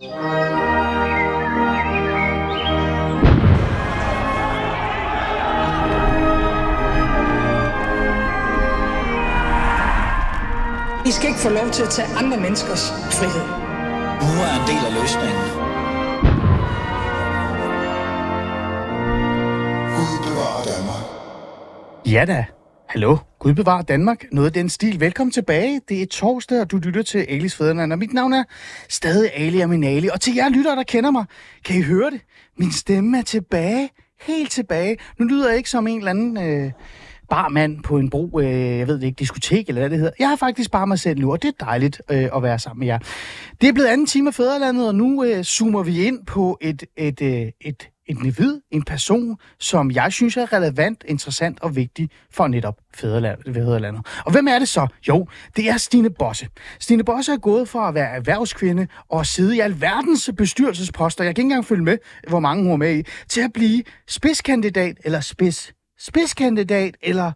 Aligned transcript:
I 0.00 0.04
skal 11.10 11.28
ikke 11.28 11.40
få 11.40 11.48
lov 11.48 11.70
til 11.70 11.82
at 11.82 11.88
tage 11.88 12.08
andre 12.16 12.36
menneskers 12.40 12.90
frihed. 12.90 13.46
Nu 14.26 14.32
er 14.46 14.52
en 14.60 14.66
del 14.70 14.82
af 14.88 14.92
løsningen. 15.00 15.44
Gud 19.96 20.14
bevarer 20.26 20.62
Danmark. 20.70 21.04
Ja 22.06 22.24
da. 22.24 22.44
Hallo, 22.88 23.16
Gud 23.38 23.54
bevar 23.54 23.82
Danmark. 23.82 24.24
Noget 24.32 24.46
af 24.46 24.52
den 24.52 24.68
stil. 24.68 25.00
Velkommen 25.00 25.32
tilbage. 25.32 25.80
Det 25.88 26.02
er 26.02 26.06
torsdag, 26.06 26.60
og 26.60 26.70
du 26.70 26.76
lytter 26.76 27.02
til 27.02 27.18
Alis 27.18 27.56
Fæderland, 27.56 27.92
og 27.92 27.98
mit 27.98 28.12
navn 28.12 28.32
er 28.32 28.44
stadig 28.88 29.30
Ali 29.34 29.60
Aminali. 29.60 30.08
Og 30.08 30.20
til 30.20 30.34
jer 30.34 30.48
lyttere, 30.48 30.76
der 30.76 30.82
kender 30.82 31.10
mig, 31.10 31.24
kan 31.64 31.76
I 31.76 31.82
høre 31.82 32.10
det? 32.10 32.20
Min 32.56 32.72
stemme 32.72 33.18
er 33.18 33.22
tilbage. 33.22 33.90
Helt 34.20 34.50
tilbage. 34.50 34.96
Nu 35.18 35.26
lyder 35.26 35.48
jeg 35.48 35.56
ikke 35.56 35.70
som 35.70 35.86
en 35.86 35.98
eller 35.98 36.10
anden 36.10 36.36
øh, 36.36 36.72
barmand 37.28 37.82
på 37.82 37.98
en 37.98 38.10
bro, 38.10 38.40
øh, 38.40 38.78
jeg 38.78 38.86
ved 38.86 38.94
det 38.94 39.06
ikke, 39.06 39.18
diskotek 39.18 39.68
eller 39.68 39.80
hvad 39.80 39.90
det 39.90 39.98
hedder. 39.98 40.12
Jeg 40.18 40.28
har 40.28 40.36
faktisk 40.36 40.70
bare 40.70 40.86
mig 40.86 40.98
selv 40.98 41.20
nu, 41.20 41.32
og 41.32 41.42
det 41.42 41.48
er 41.48 41.64
dejligt 41.64 42.02
øh, 42.10 42.28
at 42.36 42.42
være 42.42 42.58
sammen 42.58 42.78
med 42.78 42.86
jer. 42.86 42.98
Det 43.60 43.68
er 43.68 43.72
blevet 43.72 43.88
anden 43.88 44.06
time 44.06 44.28
af 44.28 44.34
Fæderlandet, 44.34 44.88
og 44.88 44.94
nu 44.94 45.24
øh, 45.24 45.42
zoomer 45.44 45.82
vi 45.82 46.06
ind 46.06 46.26
på 46.26 46.58
et, 46.60 46.84
et, 46.96 47.22
øh, 47.22 47.46
et 47.60 47.88
individ, 48.08 48.60
en 48.70 48.82
person, 48.82 49.36
som 49.60 49.90
jeg 49.90 50.12
synes 50.12 50.36
er 50.36 50.52
relevant, 50.52 51.04
interessant 51.08 51.60
og 51.60 51.76
vigtig 51.76 52.10
for 52.30 52.46
netop 52.48 52.74
fædrelandet. 52.94 54.06
Og 54.24 54.32
hvem 54.32 54.48
er 54.48 54.58
det 54.58 54.68
så? 54.68 54.86
Jo, 55.08 55.26
det 55.56 55.68
er 55.68 55.76
Stine 55.76 56.10
Bosse. 56.10 56.48
Stine 56.80 57.04
Bosse 57.04 57.32
er 57.32 57.36
gået 57.36 57.68
fra 57.68 57.88
at 57.88 57.94
være 57.94 58.08
erhvervskvinde 58.08 58.86
og 59.08 59.26
sidde 59.26 59.56
i 59.56 59.60
alverdens 59.60 60.30
bestyrelsesposter, 60.36 61.24
jeg 61.24 61.34
kan 61.34 61.42
ikke 61.42 61.46
engang 61.46 61.64
følge 61.64 61.84
med, 61.84 61.98
hvor 62.28 62.40
mange 62.40 62.62
hun 62.62 62.72
er 62.72 62.76
med 62.76 62.98
i, 62.98 63.02
til 63.28 63.40
at 63.40 63.52
blive 63.52 63.82
spidskandidat, 64.08 64.96
eller 65.04 65.20
spids, 65.20 65.72
spidskandidat, 65.98 66.96
eller 67.02 67.32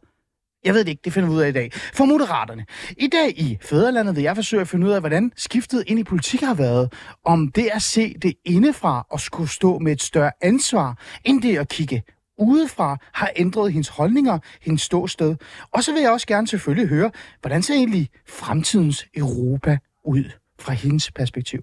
jeg 0.64 0.74
ved 0.74 0.80
det 0.80 0.88
ikke, 0.88 1.00
det 1.04 1.12
finder 1.12 1.28
vi 1.28 1.34
ud 1.34 1.40
af 1.40 1.48
i 1.48 1.52
dag. 1.52 1.70
For 1.72 2.04
Moderaterne. 2.04 2.66
I 2.98 3.06
dag 3.06 3.40
i 3.40 3.58
Fæderlandet 3.60 4.16
vil 4.16 4.22
jeg 4.22 4.36
forsøge 4.36 4.60
at 4.60 4.68
finde 4.68 4.86
ud 4.86 4.92
af, 4.92 5.00
hvordan 5.00 5.32
skiftet 5.36 5.84
ind 5.86 6.00
i 6.00 6.04
politik 6.04 6.40
har 6.40 6.54
været. 6.54 6.92
Om 7.24 7.52
det 7.52 7.68
at 7.72 7.82
se 7.82 8.14
det 8.22 8.34
indefra 8.44 9.06
og 9.10 9.20
skulle 9.20 9.48
stå 9.48 9.78
med 9.78 9.92
et 9.92 10.02
større 10.02 10.32
ansvar, 10.40 10.98
end 11.24 11.42
det 11.42 11.58
at 11.58 11.68
kigge 11.68 12.02
udefra 12.38 12.96
har 13.12 13.30
ændret 13.36 13.72
hendes 13.72 13.88
holdninger, 13.88 14.38
hendes 14.60 14.82
ståsted. 14.82 15.36
Og 15.72 15.84
så 15.84 15.92
vil 15.92 16.02
jeg 16.02 16.10
også 16.10 16.26
gerne 16.26 16.48
selvfølgelig 16.48 16.88
høre, 16.88 17.10
hvordan 17.40 17.62
ser 17.62 17.74
egentlig 17.74 18.08
fremtidens 18.28 19.06
Europa 19.16 19.78
ud 20.04 20.24
fra 20.60 20.72
hendes 20.72 21.10
perspektiv. 21.10 21.60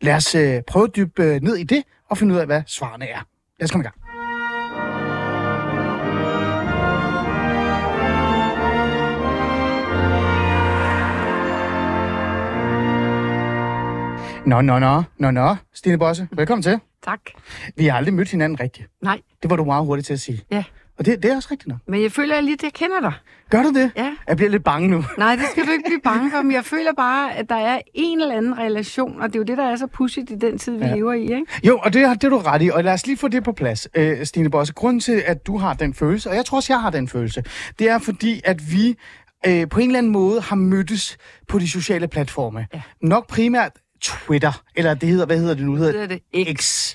Lad 0.00 0.14
os 0.14 0.34
øh, 0.34 0.62
prøve 0.66 0.84
at 0.84 0.96
dybe 0.96 1.22
øh, 1.22 1.40
ned 1.42 1.56
i 1.56 1.64
det 1.64 1.82
og 2.10 2.18
finde 2.18 2.34
ud 2.34 2.38
af, 2.38 2.46
hvad 2.46 2.62
svarene 2.66 3.08
er. 3.08 3.26
Lad 3.60 3.64
os 3.64 3.70
komme 3.70 3.82
i 3.82 3.88
gang. 3.88 4.03
Nå, 14.46 14.60
nå, 14.60 14.78
nå, 14.78 15.02
nå, 15.18 15.30
nå. 15.30 15.56
Stine 15.74 15.98
Bosse, 15.98 16.28
velkommen 16.32 16.62
til. 16.62 16.78
Tak. 17.04 17.20
Vi 17.76 17.86
har 17.86 17.96
aldrig 17.96 18.14
mødt 18.14 18.30
hinanden 18.30 18.60
rigtigt. 18.60 18.88
Nej, 19.02 19.20
Det 19.42 19.50
var 19.50 19.56
du 19.56 19.64
meget 19.64 19.86
hurtigt 19.86 20.06
til 20.06 20.12
at 20.12 20.20
sige. 20.20 20.40
ja. 20.50 20.64
Og 20.98 21.06
det, 21.06 21.22
det 21.22 21.30
er 21.32 21.36
også 21.36 21.48
rigtigt 21.50 21.68
nok. 21.68 21.78
Men 21.88 22.02
jeg 22.02 22.12
føler 22.12 22.40
lidt, 22.40 22.60
at 22.60 22.64
jeg 22.64 22.72
kender 22.72 23.00
dig. 23.00 23.12
Gør 23.50 23.62
du 23.62 23.72
det? 23.72 23.90
Ja. 23.96 24.12
Jeg 24.28 24.36
bliver 24.36 24.50
lidt 24.50 24.64
bange 24.64 24.88
nu. 24.88 25.04
Nej, 25.18 25.36
det 25.36 25.44
skal 25.50 25.66
du 25.66 25.70
ikke 25.70 25.84
blive 25.86 26.00
bange 26.04 26.30
for, 26.30 26.42
men 26.42 26.52
jeg 26.52 26.64
føler 26.64 26.92
bare, 26.96 27.34
at 27.36 27.48
der 27.48 27.54
er 27.56 27.80
en 27.94 28.20
eller 28.20 28.36
anden 28.36 28.58
relation, 28.58 29.20
og 29.20 29.28
det 29.28 29.34
er 29.34 29.38
jo 29.38 29.44
det, 29.44 29.58
der 29.58 29.64
er 29.64 29.76
så 29.76 29.86
pudsigt 29.86 30.30
i 30.30 30.34
den 30.34 30.58
tid, 30.58 30.72
vi 30.78 30.84
Ja. 30.84 30.94
lever 30.94 31.12
i, 31.12 31.22
ikke? 31.22 31.44
Jo, 31.64 31.78
og 31.78 31.92
det 31.92 32.06
har 32.08 32.14
det 32.14 32.24
er 32.24 32.28
du 32.28 32.38
ret 32.38 32.62
i. 32.62 32.70
Og 32.70 32.84
lad 32.84 32.92
os 32.92 33.06
lige 33.06 33.16
få 33.16 33.28
det 33.28 33.44
på 33.44 33.52
plads, 33.52 33.88
øh, 33.94 34.26
Stine 34.26 34.50
Bosse. 34.50 34.72
Grunden 34.74 35.00
til, 35.00 35.22
at 35.26 35.46
du 35.46 35.58
har 35.58 35.74
den 35.74 35.94
følelse, 35.94 36.30
og 36.30 36.36
jeg 36.36 36.44
tror 36.44 36.56
også, 36.58 36.72
jeg 36.72 36.80
har 36.80 36.90
den 36.90 37.08
følelse, 37.08 37.44
det 37.78 37.88
er 37.88 37.98
fordi, 37.98 38.40
at 38.44 38.72
vi 38.72 38.96
øh, 39.46 39.68
på 39.68 39.80
en 39.80 39.86
eller 39.86 39.98
anden 39.98 40.12
måde 40.12 40.40
har 40.40 40.56
mødtes 40.56 41.16
på 41.48 41.58
de 41.58 41.68
sociale 41.70 42.08
platforme. 42.08 42.66
Ja. 42.74 42.80
Nok 43.02 43.26
primært 43.28 43.72
Twitter, 44.04 44.62
eller 44.76 44.94
det 44.94 45.08
hedder, 45.08 45.26
hvad 45.26 45.38
hedder 45.38 45.54
det 45.54 45.64
nu? 45.64 45.76
Det 45.76 46.02
er 46.02 46.06
det 46.06 46.60
X. 46.60 46.94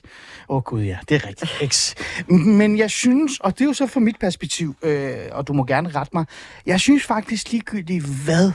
Åh 0.49 0.57
oh, 0.57 0.63
gud 0.63 0.81
ja, 0.81 0.97
det 1.09 1.15
er 1.15 1.27
rigtigt. 1.27 1.71
X. 1.73 1.95
Men 2.29 2.77
jeg 2.77 2.91
synes, 2.91 3.39
og 3.39 3.53
det 3.53 3.61
er 3.61 3.65
jo 3.65 3.73
så 3.73 3.87
fra 3.87 3.99
mit 3.99 4.15
perspektiv, 4.19 4.75
øh, 4.83 5.15
og 5.31 5.47
du 5.47 5.53
må 5.53 5.65
gerne 5.65 5.89
rette 5.89 6.11
mig, 6.13 6.25
jeg 6.65 6.79
synes 6.79 7.03
faktisk 7.03 7.51
ligegyldigt, 7.51 8.05
hvad 8.25 8.51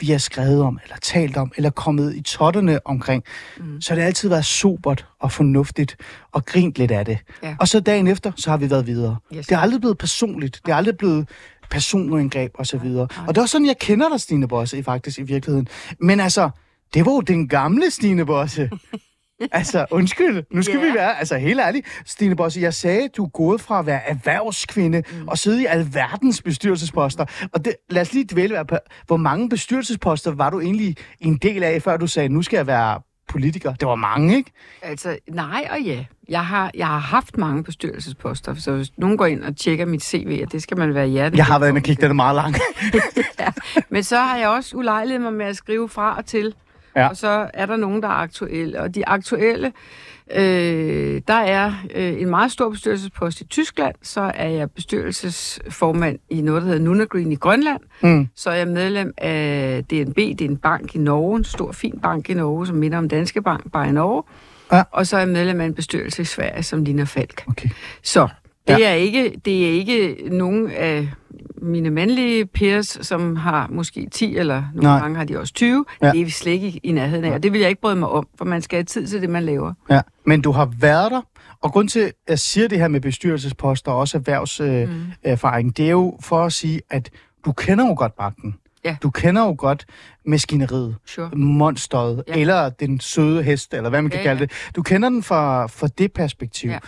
vi 0.00 0.06
har 0.06 0.18
skrevet 0.18 0.62
om, 0.62 0.78
eller 0.82 0.96
talt 0.96 1.36
om, 1.36 1.52
eller 1.56 1.70
kommet 1.70 2.16
i 2.16 2.22
totterne 2.22 2.86
omkring, 2.86 3.24
mm. 3.58 3.80
så 3.80 3.90
har 3.90 4.00
det 4.00 4.06
altid 4.06 4.28
været 4.28 4.44
sobert 4.44 5.06
og 5.20 5.32
fornuftigt, 5.32 5.96
og 6.32 6.44
grint 6.44 6.78
lidt 6.78 6.90
af 6.90 7.04
det. 7.04 7.18
Ja. 7.42 7.56
Og 7.60 7.68
så 7.68 7.80
dagen 7.80 8.06
efter, 8.06 8.32
så 8.36 8.50
har 8.50 8.56
vi 8.56 8.70
været 8.70 8.86
videre. 8.86 9.16
Yes. 9.34 9.46
Det 9.46 9.54
er 9.54 9.58
aldrig 9.58 9.80
blevet 9.80 9.98
personligt. 9.98 10.60
Det 10.66 10.72
er 10.72 10.76
aldrig 10.76 10.96
blevet 10.96 11.28
personangreb 11.70 12.50
og 12.54 12.66
så 12.66 12.78
videre. 12.78 13.08
Og 13.26 13.34
det 13.34 13.38
er 13.38 13.42
også 13.42 13.52
sådan, 13.52 13.66
jeg 13.66 13.78
kender 13.78 14.08
dig, 14.08 14.20
Stine 14.20 14.48
Bosse, 14.48 14.78
i 14.78 14.82
faktisk 14.82 15.18
i 15.18 15.22
virkeligheden. 15.22 15.68
Men 16.00 16.20
altså, 16.20 16.50
det 16.94 17.06
var 17.06 17.12
jo 17.12 17.20
den 17.20 17.48
gamle 17.48 17.90
Stine 17.90 18.26
Bosse. 18.26 18.70
altså, 19.52 19.86
undskyld. 19.90 20.42
Nu 20.50 20.62
skal 20.62 20.74
Ja. 20.78 20.86
vi 20.88 20.94
være, 20.94 21.18
altså 21.18 21.36
helt 21.36 21.60
ærligt. 21.60 21.86
Stine 22.06 22.36
Bosse, 22.36 22.60
jeg 22.60 22.74
sagde, 22.74 23.08
du 23.16 23.24
er 23.24 23.28
gået 23.28 23.60
fra 23.60 23.78
at 23.78 23.86
være 23.86 24.08
erhvervskvinde 24.08 25.02
mm. 25.12 25.28
og 25.28 25.38
sidde 25.38 25.62
i 25.62 25.66
alverdens 25.66 26.42
bestyrelsesposter. 26.42 27.24
Og 27.52 27.64
det, 27.64 27.74
lad 27.90 28.02
os 28.02 28.12
lige 28.12 28.24
dvæle 28.32 28.64
på, 28.68 28.76
hvor 29.06 29.16
mange 29.16 29.48
bestyrelsesposter 29.48 30.30
var 30.30 30.50
du 30.50 30.60
egentlig 30.60 30.96
en 31.20 31.36
del 31.36 31.62
af, 31.62 31.82
før 31.82 31.96
du 31.96 32.06
sagde, 32.06 32.28
nu 32.28 32.42
skal 32.42 32.56
jeg 32.56 32.66
være 32.66 33.00
politiker? 33.28 33.74
Det 33.74 33.88
var 33.88 33.94
mange, 33.94 34.36
ikke? 34.36 34.50
Altså, 34.82 35.18
nej 35.30 35.68
og 35.70 35.80
ja. 35.80 36.04
Jeg 36.28 36.46
har, 36.46 36.70
jeg 36.74 36.86
har 36.86 36.98
haft 36.98 37.36
mange 37.36 37.64
bestyrelsesposter, 37.64 38.54
så 38.54 38.72
hvis 38.72 38.88
nogen 38.98 39.16
går 39.18 39.26
ind 39.26 39.44
og 39.44 39.56
tjekker 39.56 39.86
mit 39.86 40.02
CV, 40.04 40.40
og 40.46 40.52
det 40.52 40.62
skal 40.62 40.78
man 40.78 40.94
være 40.94 41.06
hjertelig. 41.06 41.36
Jeg 41.38 41.46
har 41.46 41.58
været 41.58 41.70
inde 41.70 41.78
og 41.78 41.82
kigge, 41.82 42.02
den 42.02 42.10
er 42.10 42.14
meget 42.14 42.34
lang. 42.34 42.54
ja. 43.40 43.48
Men 43.88 44.02
så 44.02 44.16
har 44.18 44.36
jeg 44.36 44.48
også 44.48 44.76
ulejlighed 44.76 45.18
mig 45.22 45.32
med 45.32 45.46
at 45.46 45.56
skrive 45.56 45.88
fra 45.88 46.16
og 46.16 46.26
til. 46.26 46.54
Ja. 46.96 47.08
Og 47.08 47.16
så 47.16 47.50
er 47.54 47.66
der 47.66 47.76
nogen, 47.76 48.02
der 48.02 48.08
er 48.08 48.12
aktuelle. 48.12 48.80
Og 48.80 48.94
de 48.94 49.08
aktuelle, 49.08 49.72
øh, 50.34 51.22
der 51.28 51.34
er 51.34 51.72
øh, 51.94 52.20
en 52.20 52.30
meget 52.30 52.52
stor 52.52 52.70
bestyrelsespost 52.70 53.40
i 53.40 53.44
Tyskland. 53.44 53.94
Så 54.02 54.32
er 54.34 54.48
jeg 54.48 54.70
bestyrelsesformand 54.70 56.18
i 56.30 56.40
noget, 56.40 56.62
der 56.62 56.68
hedder 56.68 56.84
Nunagreen 56.84 57.32
i 57.32 57.36
Grønland. 57.36 57.80
Mm. 58.02 58.28
Så 58.34 58.50
er 58.50 58.54
jeg 58.54 58.68
medlem 58.68 59.14
af 59.16 59.84
DNB, 59.90 60.16
det 60.16 60.40
er 60.40 60.48
en 60.48 60.56
bank 60.56 60.94
i 60.94 60.98
Norge, 60.98 61.36
en 61.36 61.44
stor, 61.44 61.72
fin 61.72 61.98
bank 62.02 62.30
i 62.30 62.34
Norge, 62.34 62.66
som 62.66 62.76
minder 62.76 62.98
om 62.98 63.08
Danske 63.08 63.42
Bank, 63.42 63.72
bare 63.72 63.88
i 63.88 63.92
Norge. 63.92 64.22
Ja. 64.72 64.82
Og 64.90 65.06
så 65.06 65.16
er 65.16 65.20
jeg 65.20 65.28
medlem 65.28 65.60
af 65.60 65.64
en 65.64 65.74
bestyrelse 65.74 66.22
i 66.22 66.24
Sverige, 66.24 66.62
som 66.62 66.84
ligner 66.84 67.04
Falk. 67.04 67.44
Okay. 67.48 67.68
Så 68.02 68.28
det, 68.76 68.78
Ja. 68.80 68.90
er 68.90 68.94
ikke, 68.94 69.32
det 69.44 69.66
er 69.68 69.72
ikke 69.72 70.16
nogen 70.30 70.70
af 70.70 71.08
mine 71.62 71.90
mandlige 71.90 72.46
peers, 72.46 72.98
som 73.00 73.36
har 73.36 73.68
måske 73.70 74.08
10, 74.12 74.36
eller 74.36 74.62
nogle 74.74 74.82
Nej. 74.88 74.98
gange 75.00 75.16
har 75.16 75.24
de 75.24 75.38
også 75.40 75.54
20. 75.54 75.84
Ja. 76.02 76.10
Det 76.12 76.20
er 76.20 76.24
vi 76.24 76.30
slet 76.30 76.52
ikke 76.52 76.80
i 76.82 76.92
nærheden 76.92 77.24
af, 77.24 77.30
og 77.32 77.42
det 77.42 77.52
vil 77.52 77.60
jeg 77.60 77.68
ikke 77.70 77.80
bryde 77.80 77.96
mig 77.96 78.08
om, 78.08 78.26
for 78.38 78.44
man 78.44 78.62
skal 78.62 78.76
have 78.76 78.84
tid 78.84 79.06
til 79.06 79.20
det, 79.22 79.30
man 79.30 79.42
laver. 79.42 79.72
Ja, 79.90 80.00
men 80.26 80.40
du 80.40 80.52
har 80.52 80.72
været 80.80 81.10
der, 81.10 81.20
og 81.62 81.72
grund 81.72 81.88
til, 81.88 82.00
at 82.00 82.12
jeg 82.28 82.38
siger 82.38 82.68
det 82.68 82.78
her 82.78 82.88
med 82.88 83.00
bestyrelsesposter 83.00 83.92
og 83.92 83.98
også 83.98 84.18
erhvervserfaring, 84.18 84.88
øh, 84.90 84.96
Mm. 84.96 85.12
erfaring, 85.22 85.76
det 85.76 85.86
er 85.86 85.90
jo 85.90 86.18
for 86.22 86.44
at 86.44 86.52
sige, 86.52 86.80
at 86.90 87.10
du 87.44 87.52
kender 87.52 87.86
jo 87.86 87.94
godt 87.98 88.12
magten. 88.18 88.54
Ja. 88.84 88.96
Du 89.02 89.10
kender 89.10 89.44
jo 89.44 89.54
godt 89.58 89.86
maskineriet, 90.26 90.96
Sure. 91.06 91.30
monsteret. 91.36 92.22
Ja. 92.28 92.34
eller 92.40 92.68
den 92.68 93.00
søde 93.00 93.42
hest, 93.42 93.74
eller 93.74 93.90
hvad 93.90 94.02
man 94.02 94.10
kan 94.10 94.20
Ja, 94.20 94.24
kalde 94.26 94.38
ja. 94.40 94.44
det. 94.46 94.70
Du 94.76 94.82
kender 94.82 95.08
den 95.08 95.22
fra, 95.22 95.66
fra 95.66 95.86
det 95.98 96.12
perspektiv. 96.12 96.70
Ja. 96.70 96.78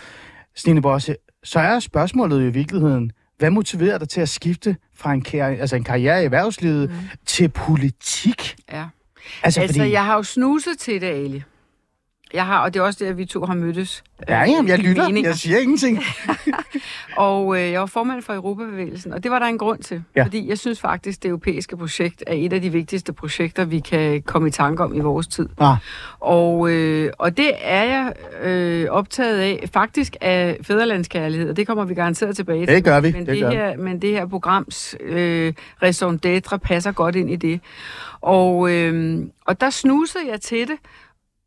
Stine 0.55 0.81
Bosse, 0.81 1.15
så 1.43 1.59
er 1.59 1.79
spørgsmålet 1.79 2.41
jo 2.41 2.47
i 2.47 2.53
virkeligheden, 2.53 3.11
hvad 3.37 3.49
motiverer 3.49 3.97
dig 3.97 4.09
til 4.09 4.21
at 4.21 4.29
skifte 4.29 4.75
fra 4.95 5.13
en, 5.13 5.21
karriere, 5.21 5.57
altså 5.57 5.75
en 5.75 5.83
karriere 5.83 6.21
i 6.21 6.25
erhvervslivet 6.25 6.89
mm. 6.89 6.95
til 7.25 7.49
politik? 7.49 8.55
Ja. 8.71 8.85
Altså, 9.43 9.61
Altså, 9.61 9.79
fordi, 9.79 9.91
jeg 9.91 10.05
har 10.05 10.15
jo 10.15 10.23
snuset 10.23 10.77
til 10.79 11.01
det, 11.01 11.07
Ali. 11.07 11.43
Jeg 12.33 12.45
har, 12.45 12.59
og 12.63 12.73
det 12.73 12.79
er 12.79 12.83
også 12.83 13.03
det, 13.03 13.09
at 13.09 13.17
vi 13.17 13.25
to 13.25 13.45
har 13.45 13.53
mødtes. 13.53 14.03
ja, 14.29 14.41
øh, 14.43 14.49
jamen, 14.49 14.67
jeg 14.67 14.79
i 14.79 14.81
lytter, 14.81 15.07
meninger. 15.07 15.29
jeg 15.29 15.37
siger 15.37 15.59
ingenting. 15.59 15.99
Og 17.17 17.57
øh, 17.57 17.71
jeg 17.71 17.79
var 17.79 17.85
formand 17.85 18.21
for 18.21 18.33
Europabevægelsen, 18.33 19.13
og 19.13 19.23
det 19.23 19.31
var 19.31 19.39
der 19.39 19.45
en 19.45 19.57
grund 19.57 19.79
til. 19.79 20.03
Ja. 20.15 20.23
Fordi 20.23 20.49
jeg 20.49 20.57
synes 20.57 20.79
faktisk, 20.81 21.23
det 21.23 21.29
europæiske 21.29 21.77
projekt 21.77 22.23
er 22.27 22.33
et 22.33 22.53
af 22.53 22.61
de 22.61 22.69
vigtigste 22.69 23.13
projekter, 23.13 23.65
vi 23.65 23.79
kan 23.79 24.21
komme 24.21 24.47
i 24.47 24.51
tanke 24.51 24.83
om 24.83 24.95
i 24.95 24.99
vores 24.99 25.27
tid. 25.27 25.49
Ah, 25.59 25.77
Og, 26.19 26.71
øh, 26.71 27.11
og 27.17 27.37
det 27.37 27.51
er 27.61 27.83
jeg 27.83 28.13
øh, 28.41 28.87
optaget 28.89 29.39
af, 29.39 29.69
faktisk 29.73 30.15
af 30.21 30.57
fæderlandskærlighed, 30.61 31.49
og 31.49 31.57
det 31.57 31.67
kommer 31.67 31.85
vi 31.85 31.93
garanteret 31.93 32.35
tilbage 32.35 32.65
til. 32.65 32.75
det 32.75 32.83
gør 32.83 32.99
vi. 32.99 33.11
Men 33.11 33.25
det 33.25 33.27
det, 33.27 33.39
gør 33.41 33.49
her, 33.49 33.77
men 33.77 34.01
det 34.01 34.09
her 34.11 34.25
programs 34.27 34.95
øh, 35.01 35.53
raison 35.83 36.19
d'être 36.25 36.57
passer 36.57 36.91
godt 36.91 37.15
ind 37.15 37.29
i 37.31 37.35
det. 37.35 37.59
Og, 38.21 38.71
øh, 38.71 39.19
og 39.45 39.61
der 39.61 39.69
snusede 39.69 40.23
jeg 40.31 40.41
til 40.41 40.67
det, 40.67 40.77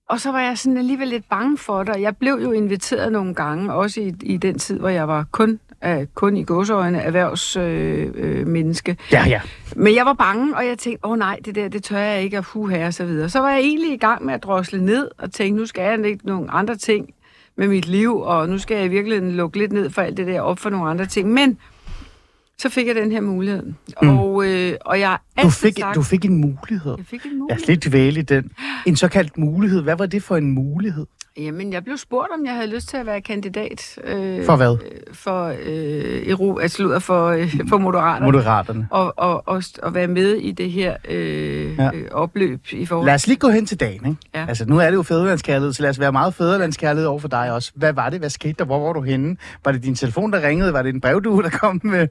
og 0.09 0.21
så 0.21 0.33
var 0.33 0.41
jeg 0.41 0.59
sådan 0.59 0.77
alligevel 0.77 1.09
lidt 1.09 1.29
bange 1.29 1.59
for 1.59 1.83
det. 1.83 1.95
Og 1.95 2.03
jeg 2.03 2.17
blev 2.17 2.39
jo 2.43 2.53
inviteret 2.53 3.13
nogle 3.13 3.35
gange, 3.35 3.73
også 3.73 4.01
i, 4.01 4.15
i 4.23 4.37
den 4.37 4.59
tid, 4.59 4.79
hvor 4.79 4.89
jeg 4.89 5.09
var 5.09 5.27
kun 5.33 5.61
af 5.81 6.07
kun 6.15 6.37
i 6.37 6.45
gåseøjne 6.45 7.01
erhvervsmenneske. 7.01 8.21
Øh, 8.21 8.41
øh, 8.41 8.47
menneske. 8.47 8.97
Ja, 9.13 9.25
ja. 9.27 9.41
Men 9.77 9.95
jeg 9.95 10.07
var 10.07 10.13
bange, 10.13 10.57
og 10.57 10.67
jeg 10.67 10.79
tænkte, 10.79 11.07
åh 11.07 11.11
oh, 11.13 11.19
nej, 11.19 11.39
det 11.45 11.55
der, 11.55 11.69
det 11.69 11.83
tør 11.85 11.99
jeg 11.99 12.23
ikke, 12.23 12.39
at 12.39 12.45
hu 12.45 12.67
her 12.67 12.87
og 12.87 12.95
så 12.95 13.05
videre. 13.05 13.29
Så 13.29 13.41
var 13.41 13.51
jeg 13.51 13.61
egentlig 13.61 13.93
i 13.93 13.97
gang 13.97 14.25
med 14.25 14.35
at 14.35 14.43
drosle 14.43 14.85
ned, 14.85 15.11
og 15.19 15.33
tænkte, 15.33 15.61
nu 15.61 15.67
skal 15.67 15.83
jeg 15.83 16.07
ikke 16.07 16.27
nogle 16.27 16.51
andre 16.51 16.77
ting 16.77 17.15
med 17.57 17.69
mit 17.69 17.87
liv, 17.87 18.21
og 18.21 18.49
nu 18.49 18.59
skal 18.59 18.77
jeg 18.77 18.91
virkelig 18.91 19.23
lukke 19.23 19.59
lidt 19.59 19.73
ned 19.73 19.91
for 19.91 20.03
alt 20.03 20.17
det 20.17 20.27
der, 20.27 20.41
op 20.41 20.59
for 20.59 20.71
nogle 20.71 20.91
andre 20.91 21.07
ting. 21.07 21.33
Men 21.33 21.59
så 22.59 22.69
fik 22.69 22.87
jeg 22.87 22.95
den 22.95 23.13
her 23.13 23.21
mulighed. 23.21 23.63
Mm. 24.03 24.09
Og, 24.19 24.47
øh, 24.47 24.75
og 24.81 25.01
jeg 25.01 25.19
Du 25.43 25.51
fik, 25.51 25.79
sagt, 25.79 25.95
du 25.95 26.03
fik 26.03 26.25
en 26.25 26.37
mulighed. 26.37 26.95
jeg 26.99 27.07
fik 27.07 27.25
en 27.25 27.31
Jeg 27.31 27.39
mulighed. 27.39 27.63
er 27.63 27.67
lidt 27.71 27.85
dvæl 27.87 28.17
i 28.17 28.23
den. 28.23 28.51
En 28.87 28.97
såkaldt 28.97 29.39
mulighed. 29.39 29.83
Hvad 29.83 29.97
var 29.97 30.07
det 30.07 30.23
for 30.23 30.37
en 30.37 30.51
mulighed? 30.51 31.07
Jamen, 31.37 31.73
jeg 31.73 31.85
blev 31.85 31.97
spurgt, 31.97 32.29
om 32.39 32.45
jeg 32.47 32.55
havde 32.55 32.67
lyst 32.75 32.89
til 32.89 32.97
at 32.97 33.07
være 33.07 33.21
kandidat. 33.21 33.99
Øh, 34.05 34.45
For 34.45 34.57
hvad? 34.57 34.77
For, 35.13 35.45
øh, 35.47 36.29
Ero, 36.29 36.59
altså, 36.59 36.99
for, 37.01 37.27
øh, 37.29 37.55
for 37.69 37.79
Moderaterne. 37.79 38.25
Moderaterne. 38.27 38.87
og, 38.91 39.15
og, 39.17 39.49
og, 39.49 39.63
og 39.83 39.95
være 39.95 40.07
med 40.07 40.35
i 40.37 40.53
det 40.53 40.71
her 40.71 40.97
øh, 41.09 41.77
Ja. 41.79 41.91
øh, 41.95 42.05
opløb 42.13 42.61
i 42.73 42.87
forhold 42.87 43.07
Lad 43.07 43.15
os 43.15 43.27
lige 43.27 43.37
gå 43.37 43.49
hen 43.49 43.67
til 43.67 43.81
dagen, 43.81 44.07
ikke? 44.07 44.17
Ja. 44.35 44.45
Altså, 44.49 44.65
nu 44.69 44.79
er 44.79 44.85
det 44.87 44.95
jo 44.95 45.03
fædrelandskærlighed, 45.03 45.73
så 45.73 45.83
lad 45.83 45.91
os 45.91 46.01
være 46.01 46.13
meget 46.13 46.35
fædrelandskærlighed 46.35 47.07
over 47.09 47.19
for 47.19 47.29
dig 47.29 47.53
også. 47.53 47.73
Hvad 47.75 47.93
var 47.93 48.11
det? 48.11 48.19
Hvad 48.19 48.31
skete 48.31 48.55
der? 48.59 48.65
Hvor 48.65 48.87
var 48.87 48.93
du 48.93 49.01
henne? 49.01 49.37
Var 49.65 49.73
det 49.73 49.83
din 49.85 49.95
telefon, 49.95 50.33
der 50.33 50.43
ringede? 50.49 50.73
Var 50.73 50.83
det 50.83 50.95
en 50.95 51.01
brevdue, 51.01 51.43
der 51.43 51.51
kom 51.51 51.81
med? 51.85 52.09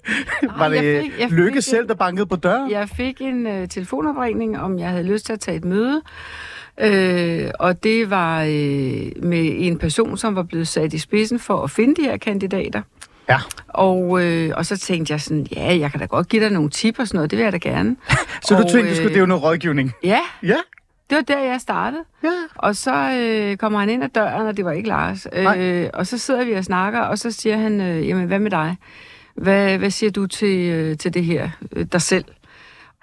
var 0.57 0.69
det 0.69 0.75
jeg 0.75 1.01
fik- 1.03 1.19
jeg 1.19 1.29
Lykke 1.31 1.53
fik 1.57 1.63
selv, 1.63 1.81
en- 1.83 1.89
der 1.89 1.95
bankede 1.95 2.25
på 2.25 2.35
døren? 2.35 2.71
Jeg 2.71 2.89
fik 2.89 3.21
en 3.21 3.47
øh, 3.47 3.67
telefonopringning, 3.67 4.59
om 4.59 4.79
jeg 4.79 4.89
havde 4.89 5.03
lyst 5.03 5.25
til 5.25 5.33
at 5.33 5.39
tage 5.39 5.57
et 5.57 5.65
møde. 5.65 6.01
Øh, 6.81 7.49
og 7.59 7.83
det 7.83 8.09
var 8.09 8.41
øh, 8.41 9.11
med 9.23 9.53
en 9.57 9.77
person, 9.77 10.17
som 10.17 10.35
var 10.35 10.43
blevet 10.43 10.67
sat 10.67 10.93
i 10.93 10.97
spidsen 10.99 11.39
for 11.39 11.63
at 11.63 11.71
finde 11.71 11.95
de 12.01 12.07
her 12.07 12.17
kandidater. 12.17 12.81
Ja. 13.29 13.37
Og, 13.67 14.23
øh, 14.23 14.51
og 14.57 14.65
så 14.65 14.77
tænkte 14.77 15.11
jeg 15.11 15.21
sådan, 15.21 15.47
ja, 15.55 15.77
jeg 15.79 15.91
kan 15.91 15.99
da 15.99 16.05
godt 16.05 16.29
give 16.29 16.43
dig 16.43 16.51
nogle 16.51 16.69
tip 16.69 16.99
og 16.99 17.07
sådan 17.07 17.17
noget, 17.17 17.31
det 17.31 17.37
vil 17.37 17.43
jeg 17.43 17.53
da 17.53 17.57
gerne. 17.57 17.95
Så 18.47 18.55
du 18.55 18.63
Og, 18.63 18.71
tænkte, 18.71 18.89
du 18.89 18.95
skulle 18.95 19.09
øh, 19.09 19.13
det 19.13 19.19
jo 19.21 19.25
noget 19.25 19.43
rådgivning? 19.43 19.91
Ja, 20.03 20.19
Ja. 20.43 20.57
det 21.09 21.15
var 21.15 21.21
der, 21.21 21.39
jeg 21.39 21.61
startede. 21.61 22.03
Ja. 22.23 22.29
Og 22.55 22.75
så 22.75 23.11
øh, 23.11 23.57
kommer 23.57 23.79
han 23.79 23.89
ind 23.89 24.03
ad 24.03 24.09
døren, 24.09 24.47
og 24.47 24.57
det 24.57 24.65
var 24.65 24.71
ikke 24.71 24.89
Lars. 24.89 25.27
Nej. 25.33 25.59
Øh, 25.59 25.89
og 25.93 26.07
så 26.07 26.17
sidder 26.17 26.43
vi 26.45 26.51
og 26.53 26.63
snakker, 26.63 26.99
og 26.99 27.17
så 27.19 27.31
siger 27.31 27.57
han, 27.57 27.81
øh, 27.81 28.07
jamen 28.07 28.27
hvad 28.27 28.39
med 28.39 28.51
dig? 28.51 28.75
Hvad, 29.35 29.77
hvad 29.77 29.89
siger 29.91 30.11
du 30.11 30.27
til, 30.27 30.69
øh, 30.69 30.97
til 30.97 31.13
det 31.13 31.23
her, 31.25 31.49
øh, 31.75 31.85
dig 31.91 32.01
selv? 32.01 32.25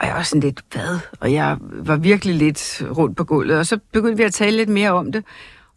Og 0.00 0.06
jeg 0.06 0.14
var 0.14 0.22
sådan 0.22 0.40
lidt, 0.40 0.64
hvad? 0.72 0.98
Og 1.20 1.32
jeg 1.32 1.56
var 1.60 1.96
virkelig 1.96 2.34
lidt 2.34 2.82
rundt 2.96 3.16
på 3.16 3.24
gulvet, 3.24 3.58
og 3.58 3.66
så 3.66 3.78
begyndte 3.92 4.16
vi 4.16 4.22
at 4.22 4.32
tale 4.34 4.56
lidt 4.56 4.68
mere 4.68 4.90
om 4.90 5.12
det. 5.12 5.24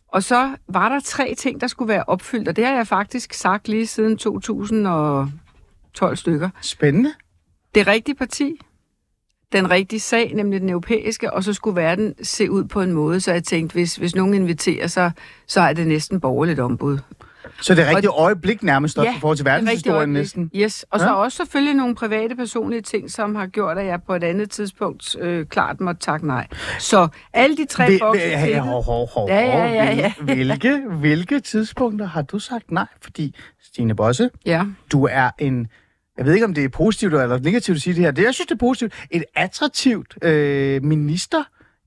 Og 0.07 0.23
så 0.23 0.55
var 0.67 0.89
der 0.89 0.99
tre 0.99 1.35
ting, 1.37 1.61
der 1.61 1.67
skulle 1.67 1.89
være 1.89 2.03
opfyldt, 2.07 2.47
og 2.47 2.55
det 2.55 2.65
har 2.65 2.73
jeg 2.73 2.87
faktisk 2.87 3.33
sagt 3.33 3.67
lige 3.67 3.87
siden 3.87 4.17
2012 4.17 6.15
stykker. 6.15 6.49
Spændende. 6.61 7.13
Det 7.75 7.87
rigtige 7.87 8.15
parti, 8.15 8.59
den 9.51 9.69
rigtige 9.69 9.99
sag, 9.99 10.33
nemlig 10.33 10.61
den 10.61 10.69
europæiske, 10.69 11.33
og 11.33 11.43
så 11.43 11.53
skulle 11.53 11.75
verden 11.75 12.15
se 12.23 12.51
ud 12.51 12.63
på 12.63 12.81
en 12.81 12.91
måde, 12.91 13.21
så 13.21 13.31
jeg 13.31 13.43
tænkte, 13.43 13.73
hvis, 13.73 13.95
hvis 13.95 14.15
nogen 14.15 14.33
inviterer, 14.33 14.87
så, 14.87 15.11
så 15.47 15.61
er 15.61 15.73
det 15.73 15.87
næsten 15.87 16.19
borgerligt 16.19 16.59
ombud. 16.59 16.97
Så 17.61 17.75
det 17.75 17.83
er 17.83 17.89
rigtigt 17.89 18.13
øjeblik 18.17 18.63
nærmest 18.63 18.97
også 18.97 19.09
Ja, 19.11 19.17
i 19.17 19.19
forhold 19.19 19.37
til 19.37 19.47
er 19.47 19.51
verdenshistorien 19.51 20.09
næsten. 20.13 20.51
Yes, 20.55 20.85
og 20.91 20.99
så 20.99 21.05
Ja. 21.05 21.13
også 21.13 21.37
selvfølgelig 21.37 21.73
nogle 21.75 21.95
private 21.95 22.35
personlige 22.35 22.81
ting, 22.81 23.11
som 23.11 23.35
har 23.35 23.47
gjort, 23.47 23.77
at 23.77 23.85
jeg 23.85 23.99
på 24.07 24.15
et 24.15 24.23
andet 24.23 24.51
tidspunkt 24.51 25.15
øh, 25.19 25.45
klart 25.45 25.81
måtte 25.81 26.01
takke 26.01 26.27
nej. 26.27 26.47
Så 26.79 27.07
alle 27.33 27.57
de 27.57 27.65
tre 27.65 27.85
Hvil- 27.85 27.99
bokse 27.99 28.21
hvil- 28.21 28.29
ja, 28.31 28.45
til- 28.45 28.59
hov, 28.59 28.83
hov, 28.83 29.09
hov, 29.13 29.29
Ja, 29.29 29.39
ja, 29.39 29.65
ja, 29.73 29.85
hov. 29.85 29.95
ja. 29.95 30.13
Hvil- 30.19 30.35
Hvilke, 30.35 30.81
hvilke 30.99 31.39
tidspunkter 31.39 32.07
har 32.07 32.21
du 32.21 32.39
sagt 32.39 32.71
nej? 32.71 32.85
Fordi, 33.01 33.35
Stine 33.63 33.95
Bosse, 33.95 34.29
Ja, 34.45 34.63
du 34.91 35.03
er 35.11 35.29
en, 35.39 35.67
jeg 36.17 36.25
ved 36.25 36.33
ikke 36.33 36.45
om 36.45 36.53
det 36.53 36.63
er 36.63 36.69
positivt 36.69 37.13
eller 37.13 37.39
negativt 37.39 37.75
at 37.75 37.81
sige 37.81 37.93
det 37.95 38.03
her, 38.03 38.11
det, 38.11 38.23
jeg 38.23 38.33
synes 38.33 38.47
det 38.47 38.55
er 38.55 38.59
positivt, 38.59 38.93
et 39.11 39.23
attraktivt 39.35 40.17
øh, 40.23 40.83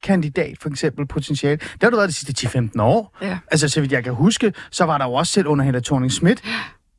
ministerkandidat 0.06 0.56
for 0.60 0.68
eksempel 0.68 1.06
potentiale. 1.06 1.56
Det 1.56 1.82
har 1.82 1.90
du 1.90 1.96
været 1.96 2.08
de 2.08 2.14
sidste 2.14 2.48
10-15 2.76 2.80
år. 2.82 3.16
ja. 3.22 3.38
Altså, 3.50 3.68
så 3.68 3.80
vidt 3.80 3.92
jeg 3.92 4.04
kan 4.04 4.14
huske, 4.14 4.52
så 4.70 4.84
var 4.84 4.98
der 4.98 5.04
jo 5.04 5.12
også 5.12 5.32
selv 5.32 5.46
under 5.46 5.64
Helle 5.64 5.80
thorning 5.80 6.12
Schmidt 6.12 6.42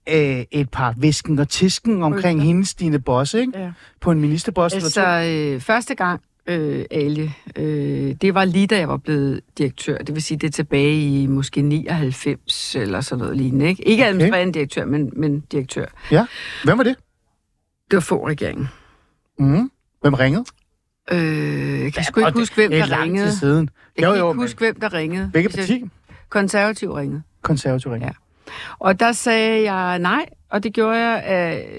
øh, 0.10 0.44
et 0.52 0.70
par 0.70 0.94
visken 0.98 1.40
og 1.40 1.50
tisken 1.50 2.04
omkring 2.04 2.44
hende, 2.44 2.66
Stine 2.66 3.00
Bosse, 3.00 3.40
ikke? 3.40 3.60
ja. 3.60 3.72
På 4.02 4.12
en 4.12 4.20
ministerpost 4.22 4.76
Altså, 4.76 5.08
øh, 5.56 5.62
første 5.62 5.96
gang, 5.96 6.22
øh, 6.48 6.86
Ali, 6.92 7.32
øh, 7.56 8.16
det 8.22 8.34
var 8.34 8.46
lige 8.46 8.68
da 8.68 8.78
jeg 8.78 8.90
var 8.90 8.98
blevet 8.98 9.42
direktør. 9.58 9.98
Det 9.98 10.16
vil 10.16 10.24
sige, 10.24 10.38
det 10.38 10.48
er 10.48 10.52
tilbage 10.52 11.02
i 11.22 11.28
måske 11.28 11.62
99 11.62 12.76
eller 12.76 13.02
sådan 13.02 13.20
noget 13.20 13.38
lignende. 13.38 13.68
Ikke, 13.68 13.88
ikke 13.88 14.04
Okay. 14.04 14.10
administrerende 14.10 14.54
direktør, 14.54 14.86
men, 14.86 15.12
men 15.16 15.40
direktør. 15.40 15.86
Ja. 16.12 16.26
Hvem 16.64 16.78
var 16.78 16.84
det? 16.84 16.96
Det 17.92 17.98
var 17.98 18.02
få 18.02 18.28
regeringen. 18.28 18.70
Mm. 19.40 19.72
Hvem 20.02 20.14
ringede? 20.14 20.46
Øh, 21.12 21.84
jeg 21.84 21.94
kan 21.94 22.04
sgu 22.04 22.22
Og 22.22 22.28
ikke 22.28 22.40
huske, 22.40 22.56
hvem 22.56 22.72
det 22.72 22.80
er 22.80 22.86
der 22.86 23.02
ringede. 23.04 23.36
siden. 23.36 23.70
Jeg 23.98 24.04
Jo, 24.06 24.12
kan 24.12 24.20
jo, 24.20 24.32
ikke 24.32 24.42
huske, 24.42 24.60
hvem 24.60 24.80
der 24.80 24.94
ringede. 24.94 25.28
Hvilke 25.32 25.50
Hvis 25.50 25.70
jeg- 25.70 25.80
parti? 25.80 25.92
Konservativ 26.30 26.92
ringede. 26.94 27.22
Konservativ 27.42 27.92
ringede. 27.92 28.08
Ja. 28.48 28.54
Og 28.80 29.00
der 29.00 29.12
sagde 29.12 29.72
jeg 29.74 30.00
nej, 30.00 30.26
og 30.50 30.64
det 30.64 30.74
gjorde 30.74 30.98
jeg 30.98 31.24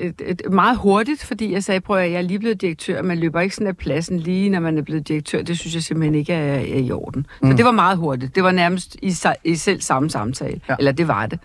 øh, 0.00 0.06
et, 0.08 0.22
et, 0.26 0.42
meget 0.52 0.76
hurtigt, 0.78 1.25
fordi 1.25 1.52
jeg 1.52 1.64
sagde, 1.64 1.80
prøv 1.80 1.96
at 1.96 2.10
jeg 2.10 2.19
er 2.19 2.22
lige 2.22 2.38
blevet 2.38 2.60
direktør, 2.60 3.02
man 3.02 3.19
løber 3.19 3.40
ikke 3.40 3.54
sådan 3.54 3.66
af 3.66 3.76
pladsen 3.76 4.20
lige, 4.20 4.50
når 4.50 4.60
man 4.60 4.78
er 4.78 4.82
blevet 4.82 5.08
direktør. 5.08 5.42
Det 5.42 5.58
synes 5.58 5.75
jeg 5.75 5.82
simpelthen 5.82 6.14
ikke 6.14 6.32
er, 6.32 6.54
er 6.54 6.78
i 6.78 6.90
orden. 6.90 7.26
Mm. 7.42 7.50
Så 7.50 7.56
det 7.56 7.64
var 7.64 7.70
meget 7.70 7.98
hurtigt. 7.98 8.34
Det 8.34 8.42
var 8.44 8.50
nærmest 8.52 8.96
i, 9.02 9.14
i 9.44 9.54
selv 9.54 9.80
samme 9.80 10.10
samtale. 10.10 10.60
Ja. 10.69 10.72
Ja. 10.72 10.76
Eller 10.78 10.92
det 10.92 11.08
var 11.08 11.26
det. 11.26 11.38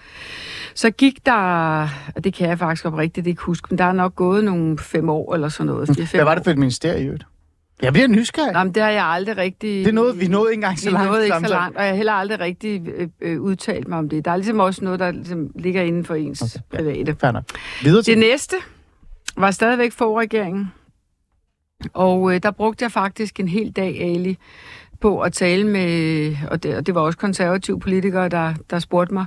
Så 0.76 0.92
gik 0.92 1.26
der, 1.26 1.82
og 2.16 2.24
det 2.24 2.34
kan 2.34 2.50
jeg 2.50 2.60
faktisk 2.60 2.86
oprigtigt 2.86 3.28
ikke 3.28 3.42
huske, 3.42 3.68
men 3.70 3.78
der 3.78 3.86
er 3.86 3.94
nok 3.94 4.16
gået 4.16 4.44
nogle 4.44 4.78
fem 4.78 5.10
år 5.10 5.34
eller 5.34 5.50
sådan 5.50 5.66
noget. 5.66 5.88
Fire, 5.96 6.06
fem 6.08 6.18
Hvad 6.18 6.26
var 6.26 6.36
det 6.36 6.44
for 6.44 6.52
et 6.52 6.58
ministerie 6.58 7.02
i 7.02 7.06
øvrigt? 7.06 7.26
Jeg 7.84 7.94
bliver 7.94 8.08
nysgerrig. 8.08 8.54
Nå, 8.54 8.64
men 8.64 8.74
det 8.76 8.84
har 8.84 8.90
jeg 8.90 9.06
aldrig 9.06 9.38
rigtig... 9.38 9.86
Det 9.86 9.94
nåede, 9.94 10.18
vi 10.18 10.28
nåede 10.28 10.52
ikke 10.52 10.58
engang 10.58 10.80
så 10.80 10.86
Vi 10.90 10.94
langt. 10.94 11.08
nåede 11.08 11.22
i 11.22 11.26
ikke 11.26 11.38
så 11.40 11.48
langt, 11.54 11.78
og 11.78 11.84
jeg 11.84 11.92
har 11.92 11.96
heller 11.96 12.14
aldrig 12.14 12.40
rigtig 12.40 12.82
øh, 12.88 13.08
øh, 13.22 13.42
udtalt 13.42 13.88
mig 13.88 13.98
om 13.98 14.10
det. 14.10 14.26
Der 14.26 14.32
er 14.32 14.36
ligesom 14.36 14.60
også 14.60 14.84
noget, 14.84 15.00
der 15.00 15.12
ligesom 15.12 15.52
ligger 15.56 15.82
inden 15.82 16.06
for 16.06 16.16
ens 16.16 16.42
Okay, 16.42 16.86
ja. 16.98 17.04
private. 17.14 17.32
Nok. 17.34 17.44
Videre 17.84 18.02
til 18.04 18.18
Det 18.18 18.20
næste 18.32 18.56
var 19.38 19.52
stadigvæk 19.52 19.92
for 19.92 20.20
regeringen. 20.20 20.72
Og 21.94 22.36
øh, 22.36 22.44
der 22.44 22.52
brugte 22.52 22.84
jeg 22.84 22.92
faktisk 22.92 23.40
en 23.40 23.48
hel 23.48 23.72
dag, 23.72 24.02
Ali, 24.02 24.38
på 25.04 25.20
at 25.20 25.34
tale 25.34 25.64
med, 25.68 26.36
og 26.52 26.64
det, 26.64 26.76
og 26.76 26.88
det 26.88 26.96
var 26.96 27.02
også 27.02 27.18
konservative 27.18 27.80
politikere, 27.80 28.30
der, 28.30 28.54
der 28.70 28.80
spurgte 28.80 29.14
mig. 29.14 29.26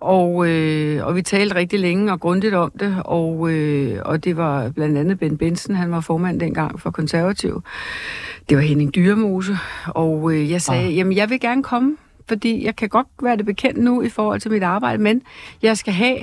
Og, 0.00 0.48
øh, 0.48 1.06
og 1.06 1.16
vi 1.16 1.22
talte 1.22 1.54
rigtig 1.54 1.80
længe 1.80 2.12
og 2.12 2.20
grundigt 2.20 2.54
om 2.54 2.72
det, 2.80 2.96
og, 3.04 3.50
øh, 3.50 3.98
og 4.04 4.24
det 4.24 4.36
var 4.36 4.68
blandt 4.70 4.98
andet 4.98 5.18
Ben 5.18 5.38
Benson, 5.38 5.76
han 5.76 5.90
var 5.90 6.00
formand 6.00 6.40
dengang 6.40 6.80
for 6.80 6.90
konservative. 6.90 7.62
Det 8.48 8.56
var 8.56 8.62
Henning 8.62 8.94
Dyremose, 8.94 9.58
og 9.86 10.32
øh, 10.32 10.50
jeg 10.50 10.62
sagde, 10.62 10.86
Ah. 10.86 10.96
jamen 10.96 11.16
jeg 11.16 11.30
vil 11.30 11.40
gerne 11.40 11.62
komme, 11.62 11.96
fordi 12.28 12.64
jeg 12.64 12.76
kan 12.76 12.88
godt 12.88 13.06
være 13.22 13.36
det 13.36 13.46
bekendt 13.46 13.78
nu 13.78 14.02
i 14.02 14.08
forhold 14.08 14.40
til 14.40 14.50
mit 14.50 14.62
arbejde, 14.62 15.02
men 15.02 15.22
jeg 15.62 15.76
skal 15.76 15.92
have 15.92 16.18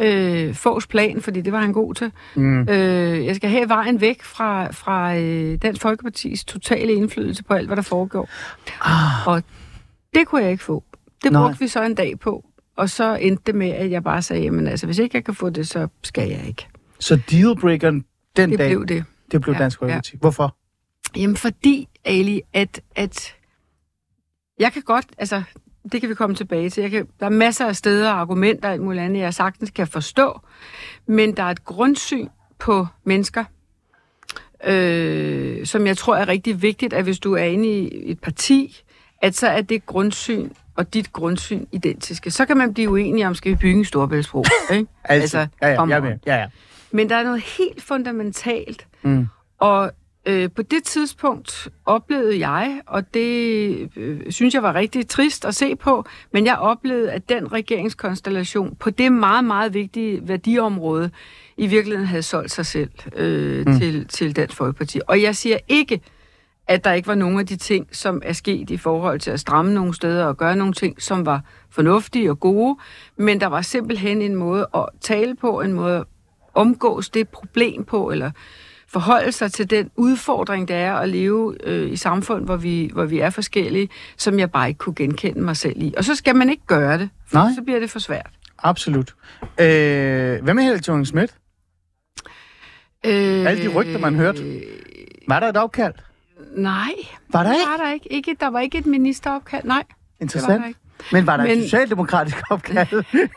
øh, 0.00 0.54
Fogs 0.54 0.86
plan, 0.86 1.20
fordi 1.22 1.40
det 1.40 1.52
var 1.52 1.60
han 1.60 1.72
god 1.72 1.94
til. 1.94 2.12
Mm. 2.34 2.68
Øh, 2.68 3.26
jeg 3.26 3.36
skal 3.36 3.50
have 3.50 3.68
vejen 3.68 4.00
væk 4.00 4.22
fra, 4.22 4.70
fra 4.72 5.16
øh, 5.16 5.58
Dansk 5.62 5.82
Folkepartis 5.82 6.44
totale 6.44 6.92
indflydelse 6.92 7.44
på 7.44 7.54
alt, 7.54 7.66
hvad 7.66 7.76
der 7.76 7.82
foregår. 7.82 8.28
Ah, 8.80 9.26
Og 9.28 9.42
det 10.14 10.26
kunne 10.26 10.42
jeg 10.42 10.50
ikke 10.50 10.64
få. 10.64 10.84
Det 11.24 11.32
Nej. 11.32 11.42
brugte 11.42 11.58
vi 11.60 11.68
så 11.68 11.82
en 11.82 11.94
dag 11.94 12.18
på. 12.20 12.44
Og 12.76 12.90
så 12.90 13.14
endte 13.14 13.42
det 13.46 13.54
med, 13.54 13.70
at 13.70 13.90
jeg 13.90 14.04
bare 14.04 14.22
sagde, 14.22 14.42
jamen 14.42 14.66
altså, 14.66 14.86
hvis 14.86 14.98
ikke 14.98 15.16
jeg 15.16 15.24
kan 15.24 15.34
få 15.34 15.50
det, 15.50 15.68
så 15.68 15.88
skal 16.02 16.28
jeg 16.28 16.44
ikke. 16.46 16.66
så 16.98 17.20
dealbreakeren 17.30 18.04
den 18.36 18.50
Det 18.50 18.58
dag, 18.58 18.68
blev 18.68 18.86
det. 18.86 19.04
det 19.32 19.40
blev 19.40 19.54
Ja, 19.54 19.58
Dansk 19.58 19.80
ja. 19.80 19.84
Folkeparti. 19.84 20.16
Hvorfor? 20.20 20.56
Jamen 21.16 21.36
fordi, 21.36 21.88
Ali, 22.04 22.40
at, 22.52 22.80
at 22.96 23.34
jeg 24.58 24.72
kan 24.72 24.82
godt, 24.82 25.06
altså 25.18 25.42
det 25.92 26.00
kan 26.00 26.10
vi 26.10 26.14
komme 26.14 26.36
tilbage 26.36 26.70
til. 26.70 26.80
Jeg 26.80 26.90
kan, 26.90 27.06
der 27.20 27.26
er 27.26 27.30
masser 27.30 27.66
af 27.66 27.76
steder 27.76 28.10
og 28.12 28.20
argumenter 28.20 28.68
og 28.68 28.72
alt 28.72 28.82
muligt 28.82 29.02
andet, 29.04 29.20
jeg 29.20 29.34
sagtens 29.34 29.70
kan 29.70 29.86
forstå, 29.86 30.40
men 31.06 31.36
der 31.36 31.42
er 31.42 31.50
et 31.50 31.64
grundsyn 31.64 32.28
på 32.58 32.86
mennesker, 33.04 33.44
øh, 34.66 35.66
som 35.66 35.86
jeg 35.86 35.96
tror 35.96 36.16
er 36.16 36.28
rigtig 36.28 36.62
vigtigt, 36.62 36.92
at 36.92 37.04
hvis 37.04 37.18
du 37.18 37.32
er 37.34 37.42
inde 37.44 37.68
i 37.68 38.10
et 38.10 38.20
parti, 38.20 38.82
at 39.22 39.36
så 39.36 39.48
er 39.48 39.60
det 39.60 39.86
grundsyn 39.86 40.50
og 40.76 40.94
dit 40.94 41.12
grundsyn 41.12 41.66
identiske. 41.72 42.30
Så 42.30 42.46
kan 42.46 42.56
man 42.56 42.74
blive 42.74 42.90
uenig 42.90 43.26
om, 43.26 43.34
skal 43.34 43.50
vi 43.52 43.56
bygge 43.56 43.78
en 43.78 43.84
storbæltsbro, 43.84 44.44
ikke? 44.72 44.86
Altså, 45.04 45.46
ja, 45.62 45.68
ja, 45.68 45.82
on. 45.82 45.88
med. 45.88 46.18
Ja, 46.26 46.36
ja. 46.36 46.46
Men 46.90 47.08
der 47.08 47.16
er 47.16 47.24
noget 47.24 47.40
helt 47.58 47.82
fundamentalt, 47.82 48.86
Mm. 49.02 49.26
og 49.58 49.92
øh, 50.26 50.50
på 50.50 50.62
det 50.62 50.84
tidspunkt 50.84 51.68
oplevede 51.86 52.48
jeg, 52.48 52.80
og 52.86 53.14
det 53.14 53.90
øh, 53.96 54.32
synes 54.32 54.54
jeg 54.54 54.62
var 54.62 54.74
rigtig 54.74 55.08
trist 55.08 55.44
at 55.44 55.54
se 55.54 55.76
på, 55.76 56.04
men 56.32 56.46
jeg 56.46 56.56
oplevede, 56.56 57.12
at 57.12 57.28
den 57.28 57.52
regeringskonstellation 57.52 58.76
på 58.76 58.90
det 58.90 59.12
meget, 59.12 59.44
meget 59.44 59.74
vigtige 59.74 60.28
værdiområde 60.28 61.10
i 61.56 61.66
virkeligheden 61.66 62.08
havde 62.08 62.22
solgt 62.22 62.50
sig 62.50 62.66
selv 62.66 62.90
øh, 63.16 63.66
mm. 63.66 63.78
til, 63.78 64.08
til 64.08 64.36
Dansk 64.36 64.56
Folkeparti. 64.56 65.00
Og 65.08 65.22
jeg 65.22 65.36
siger 65.36 65.58
ikke, 65.68 66.00
at 66.66 66.84
der 66.84 66.92
ikke 66.92 67.08
var 67.08 67.14
nogen 67.14 67.38
af 67.38 67.46
de 67.46 67.56
ting, 67.56 67.88
som 67.92 68.22
er 68.24 68.32
sket 68.32 68.70
i 68.70 68.76
forhold 68.76 69.20
til 69.20 69.30
at 69.30 69.40
stramme 69.40 69.74
nogle 69.74 69.94
steder 69.94 70.24
og 70.24 70.36
gøre 70.36 70.56
nogle 70.56 70.72
ting, 70.72 71.02
som 71.02 71.26
var 71.26 71.42
fornuftige 71.70 72.30
og 72.30 72.40
gode, 72.40 72.76
men 73.16 73.40
der 73.40 73.46
var 73.46 73.62
simpelthen 73.62 74.22
en 74.22 74.34
måde 74.34 74.66
at 74.74 74.86
tale 75.00 75.34
på, 75.34 75.60
en 75.60 75.72
måde 75.72 76.04
omgås 76.54 77.10
det 77.10 77.28
problem 77.28 77.84
på, 77.84 78.10
eller 78.10 78.30
forholde 78.94 79.32
sig 79.32 79.52
til 79.52 79.70
den 79.70 79.90
udfordring, 79.96 80.68
det 80.68 80.76
er 80.76 80.94
at 80.94 81.08
leve 81.08 81.56
øh, 81.64 81.92
i 81.92 81.96
samfund, 81.96 82.44
hvor 82.44 82.56
vi, 82.56 82.90
hvor 82.92 83.04
vi 83.04 83.18
er 83.18 83.30
forskellige, 83.30 83.88
som 84.16 84.38
jeg 84.38 84.50
bare 84.50 84.68
ikke 84.68 84.78
kunne 84.78 84.94
genkende 84.94 85.40
mig 85.40 85.56
selv 85.56 85.82
i. 85.82 85.94
Og 85.96 86.04
så 86.04 86.14
skal 86.14 86.36
man 86.36 86.50
ikke 86.50 86.66
gøre 86.66 86.98
det, 86.98 87.10
for 87.26 87.38
Nej. 87.38 87.50
så 87.56 87.62
bliver 87.62 87.80
det 87.80 87.90
for 87.90 87.98
svært. 87.98 88.30
Absolut. 88.58 89.14
Øh, 89.42 90.42
hvad 90.42 90.54
med 90.54 90.62
Helle 90.62 90.80
thorning 90.80 91.06
Schmidt? 91.06 91.34
Øh, 93.06 93.46
Alle 93.46 93.62
de 93.62 93.68
rygter, 93.68 93.98
man 93.98 94.14
hørte. 94.14 94.62
Var 95.28 95.40
der 95.40 95.48
et 95.48 95.56
opkald? 95.56 95.94
Nej, 96.56 96.90
Var 97.32 97.42
der 97.42 97.52
ikke? 97.52 97.64
var 97.78 97.84
der 97.84 97.92
ikke. 97.92 98.12
ikke. 98.12 98.36
Der 98.40 98.48
var 98.48 98.60
ikke 98.60 98.78
et 98.78 98.86
ministeropkald, 98.86 99.64
nej. 99.64 99.82
Interessant. 100.20 100.60
der 100.62 100.68
ikke. 100.68 100.80
Men 101.12 101.26
var 101.26 101.36
der 101.36 101.44
Men- 101.44 101.58
et 101.58 101.62
socialdemokratisk 101.64 102.36
opkald? 102.50 102.88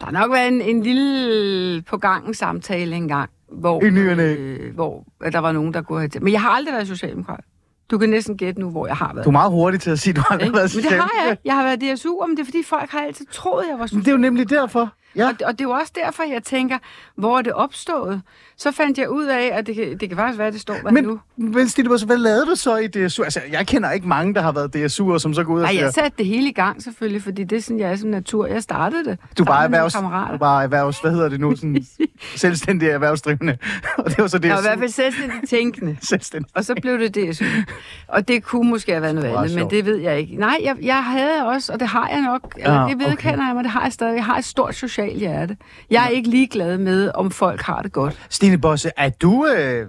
Der 0.00 0.04
har 0.04 0.12
nok 0.12 0.32
været 0.32 0.48
en, 0.48 0.60
en 0.60 0.82
lille 0.82 1.82
på 1.82 1.96
gangen 1.96 2.34
samtale 2.34 2.96
engang, 2.96 3.30
hvor, 3.52 3.82
I 3.82 3.86
øh, 3.86 4.74
hvor 4.74 5.04
øh, 5.24 5.32
der 5.32 5.38
var 5.38 5.52
nogen, 5.52 5.74
der 5.74 5.82
kunne 5.82 5.98
have... 5.98 6.10
Men 6.20 6.32
jeg 6.32 6.40
har 6.40 6.50
aldrig 6.50 6.74
været 6.74 6.88
socialdemokrat. 6.88 7.44
Du 7.90 7.98
kan 7.98 8.08
næsten 8.10 8.36
gætte 8.36 8.60
nu, 8.60 8.70
hvor 8.70 8.86
jeg 8.86 8.96
har 8.96 9.14
været. 9.14 9.24
Du 9.24 9.30
er 9.30 9.32
meget 9.32 9.50
hurtig 9.50 9.80
til 9.80 9.90
at 9.90 9.98
sige, 9.98 10.12
at 10.12 10.16
du 10.16 10.22
har 10.28 10.38
været 10.38 10.46
Men 10.46 10.54
det 10.54 10.56
har 10.56 10.60
jeg 10.62 10.70
socialdemokrat. 10.70 11.38
Jeg 11.44 11.54
har 11.54 11.62
været 11.62 11.96
DSU, 11.98 12.26
men 12.26 12.36
det 12.36 12.42
er 12.42 12.44
fordi 12.44 12.62
folk 12.62 12.90
har 12.90 13.00
altid 13.00 13.26
troet, 13.26 13.64
jeg 13.70 13.78
var 13.78 13.88
Men 13.92 14.00
det 14.00 14.08
er 14.08 14.12
jo 14.12 14.18
nemlig 14.18 14.50
derfor. 14.50 14.92
Ja. 15.16 15.28
Og, 15.28 15.34
og 15.44 15.52
det 15.52 15.60
er 15.60 15.64
jo 15.64 15.70
også 15.70 15.92
derfor, 16.04 16.22
jeg 16.22 16.42
tænker, 16.42 16.78
hvor 17.16 17.38
er 17.38 17.42
det 17.42 17.52
opstået? 17.52 18.22
Så 18.56 18.72
fandt 18.72 18.98
jeg 18.98 19.10
ud 19.10 19.24
af, 19.24 19.50
at 19.52 19.66
det 19.66 19.74
kan, 19.74 19.98
det 19.98 20.08
kan 20.08 20.18
faktisk 20.18 20.38
være, 20.38 20.46
at 20.46 20.52
det 20.52 20.60
står 20.60 20.76
nu. 21.02 21.20
Men, 21.36 21.52
men 21.54 21.68
Stine 21.68 21.88
Bosse, 21.88 22.06
hvad 22.06 22.16
lavede 22.16 22.46
du 22.46 22.54
så 22.54 22.76
i 22.76 22.86
DSU? 22.86 23.22
Altså, 23.22 23.40
jeg 23.52 23.66
kender 23.66 23.90
ikke 23.90 24.08
mange, 24.08 24.34
der 24.34 24.40
har 24.40 24.52
været 24.52 24.76
DSU'er, 24.76 25.18
som 25.18 25.34
så 25.34 25.44
går 25.44 25.54
ud 25.54 25.58
og 25.58 25.62
Nej, 25.62 25.72
siger, 25.72 25.82
jeg 25.82 25.92
satte 25.92 26.18
det 26.18 26.26
hele 26.26 26.48
i 26.48 26.52
gang 26.52 26.82
selvfølgelig, 26.82 27.22
fordi 27.22 27.44
det 27.44 27.56
er 27.56 27.62
sådan, 27.62 27.80
jeg 27.80 27.90
er 27.90 27.96
som 27.96 28.08
natur. 28.10 28.46
Jeg 28.46 28.62
startede 28.62 29.04
det. 29.04 29.18
du 29.38 29.44
bare 29.44 29.64
erhvervs, 29.64 29.92
du 29.92 30.38
bare 30.38 30.62
erhvervs, 30.62 31.00
hvad 31.00 31.10
hedder 31.10 31.28
det 31.28 31.40
nu, 31.40 31.56
sådan 31.56 31.86
selvstændig 32.36 32.88
erhvervsdrivende. 32.88 33.58
og 33.98 34.10
det 34.10 34.18
var 34.18 34.26
så 34.26 34.38
DSU. 34.38 34.46
Jeg 34.46 34.54
var 34.54 34.60
i 34.60 34.62
hvert 34.62 34.78
fald 34.78 34.90
selvstændigt 34.90 35.48
tænkende. 35.48 35.96
selvstændig. 36.10 36.50
Og 36.54 36.64
så 36.64 36.74
blev 36.82 36.98
det 36.98 37.14
DSU. 37.14 37.44
Og 38.08 38.28
det 38.28 38.42
kunne 38.44 38.70
måske 38.70 38.92
have 38.92 39.02
været 39.02 39.14
noget 39.14 39.36
andet, 39.36 39.54
men 39.58 39.70
det 39.70 39.86
ved 39.86 39.96
jeg 39.96 40.18
ikke. 40.18 40.36
Nej, 40.36 40.56
jeg, 40.62 40.76
jeg 40.82 41.04
havde 41.04 41.46
også, 41.46 41.72
og 41.72 41.80
det 41.80 41.88
har 41.88 42.08
jeg 42.08 42.20
nok, 42.20 42.54
eller 42.56 42.80
Ja, 42.80 42.88
det 42.88 42.98
vedkender 42.98 43.46
jeg 43.46 43.54
mig, 43.54 43.64
det 43.64 43.72
har 43.72 43.82
jeg 43.82 43.92
stadig. 43.92 44.16
Jeg 44.16 44.24
har 44.24 44.38
et 44.38 44.44
stort 44.44 44.74
socialt 44.74 45.03
hjerte. 45.12 45.56
Jeg 45.90 46.04
er 46.04 46.08
ikke 46.08 46.30
ligeglad 46.30 46.78
med, 46.78 47.10
om 47.14 47.30
folk 47.30 47.60
har 47.60 47.82
det 47.82 47.92
godt. 47.92 48.26
Stine 48.30 48.58
Bosse, 48.58 48.90
er 48.96 49.08
du... 49.10 49.46
Øh, 49.46 49.86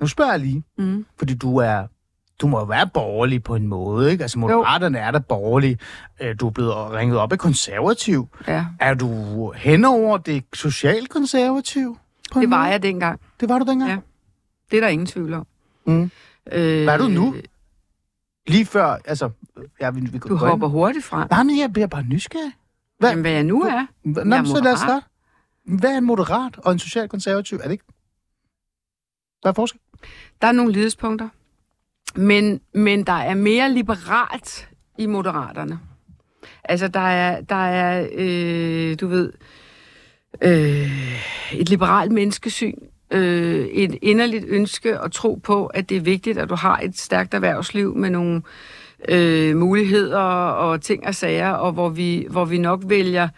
nu 0.00 0.06
spørger 0.06 0.30
jeg 0.30 0.40
lige, 0.40 0.62
Mm. 0.78 1.06
fordi 1.18 1.34
du 1.34 1.56
er... 1.56 1.86
Du 2.40 2.46
må 2.46 2.58
jo 2.58 2.64
være 2.64 2.88
borgerlig 2.94 3.42
på 3.42 3.54
en 3.54 3.66
måde, 3.66 4.10
ikke? 4.12 4.22
Altså, 4.24 4.38
Moderaterne 4.38 4.98
er 4.98 5.10
der 5.10 5.18
borgerlige. 5.18 5.78
Øh, 6.20 6.34
Du 6.40 6.46
er 6.46 6.50
blevet 6.50 6.74
ringet 6.90 7.18
op 7.18 7.32
af 7.32 7.38
konservativ. 7.38 8.28
Ja, 8.48 8.66
Er 8.80 8.94
du 8.94 9.52
henover 9.52 10.16
det 10.18 10.44
socialkonservativ? 10.54 11.98
Det 12.34 12.50
var 12.50 12.56
måde? 12.56 12.60
jeg 12.60 12.82
dengang. 12.82 13.20
Det 13.40 13.48
var 13.48 13.58
du 13.58 13.64
dengang? 13.64 13.90
Ja. 13.90 13.96
Det 14.70 14.76
er 14.76 14.80
der 14.80 14.88
ingen 14.88 15.06
tvivl 15.06 15.34
om. 15.34 15.46
Mm. 15.86 16.10
Øh, 16.52 16.82
Hvad 16.84 16.94
er 16.94 16.98
du 16.98 17.08
nu? 17.08 17.34
Lige 18.46 18.66
før, 18.66 18.96
altså... 19.04 19.30
Ja, 19.80 19.90
vi, 19.90 20.00
vi 20.00 20.18
Du 20.18 20.36
hopper 20.36 20.66
hurtigt 20.68 21.04
frem. 21.04 21.28
Nej, 21.30 21.42
men 21.42 21.58
jeg 21.58 21.72
bliver 21.72 21.86
bare 21.86 22.02
nysgerrig. 22.02 22.52
Hvad? 23.02 23.10
Jamen, 23.10 23.22
hvad 23.22 23.32
jeg 23.32 23.44
nu 23.44 23.62
er. 23.62 23.86
Nå, 24.04 24.20
Jeg 24.20 24.40
er 24.40 24.44
så 24.44 24.60
lad 24.64 24.72
os 24.72 24.78
starte. 24.78 25.06
Hvad 25.64 25.90
er 25.90 25.98
en 25.98 26.04
moderat 26.04 26.58
og 26.58 26.72
en 26.72 26.78
socialkonservativ? 26.78 27.58
Er 27.58 27.62
det 27.62 27.72
ikke? 27.72 27.84
Hvad 29.42 29.50
er 29.50 29.54
forskel? 29.54 29.80
Der 30.42 30.48
er 30.48 30.52
nogle 30.52 30.72
lidespunkter. 30.72 31.28
Men, 32.14 32.60
men 32.74 33.04
der 33.04 33.12
er 33.12 33.34
mere 33.34 33.72
liberalt 33.72 34.68
i 34.98 35.06
moderaterne. 35.06 35.80
Altså, 36.64 36.88
der 36.88 37.00
er, 37.00 37.40
der 37.40 37.66
er 37.66 38.08
øh, 38.12 38.96
du 39.00 39.06
ved, 39.06 39.32
øh, 40.42 41.58
et 41.60 41.68
liberalt 41.68 42.12
menneskesyn, 42.12 42.78
øh, 43.10 43.66
et 43.66 43.98
inderligt 44.02 44.44
ønske 44.48 44.98
at 44.98 45.12
tro 45.12 45.34
på, 45.34 45.66
at 45.66 45.88
det 45.88 45.96
er 45.96 46.00
vigtigt, 46.00 46.38
at 46.38 46.48
du 46.48 46.54
har 46.54 46.78
et 46.78 46.98
stærkt 46.98 47.34
erhvervsliv 47.34 47.96
med 47.96 48.10
nogle 48.10 48.36
øh, 48.36 48.42
Øh, 49.08 49.56
muligheder 49.56 50.18
og 50.50 50.80
ting 50.80 51.06
og 51.06 51.14
sager, 51.14 51.50
og 51.50 51.72
hvor 51.72 51.88
vi, 51.88 52.26
hvor 52.30 52.44
vi 52.44 52.58
nok 52.58 52.82
vælger 52.86 53.28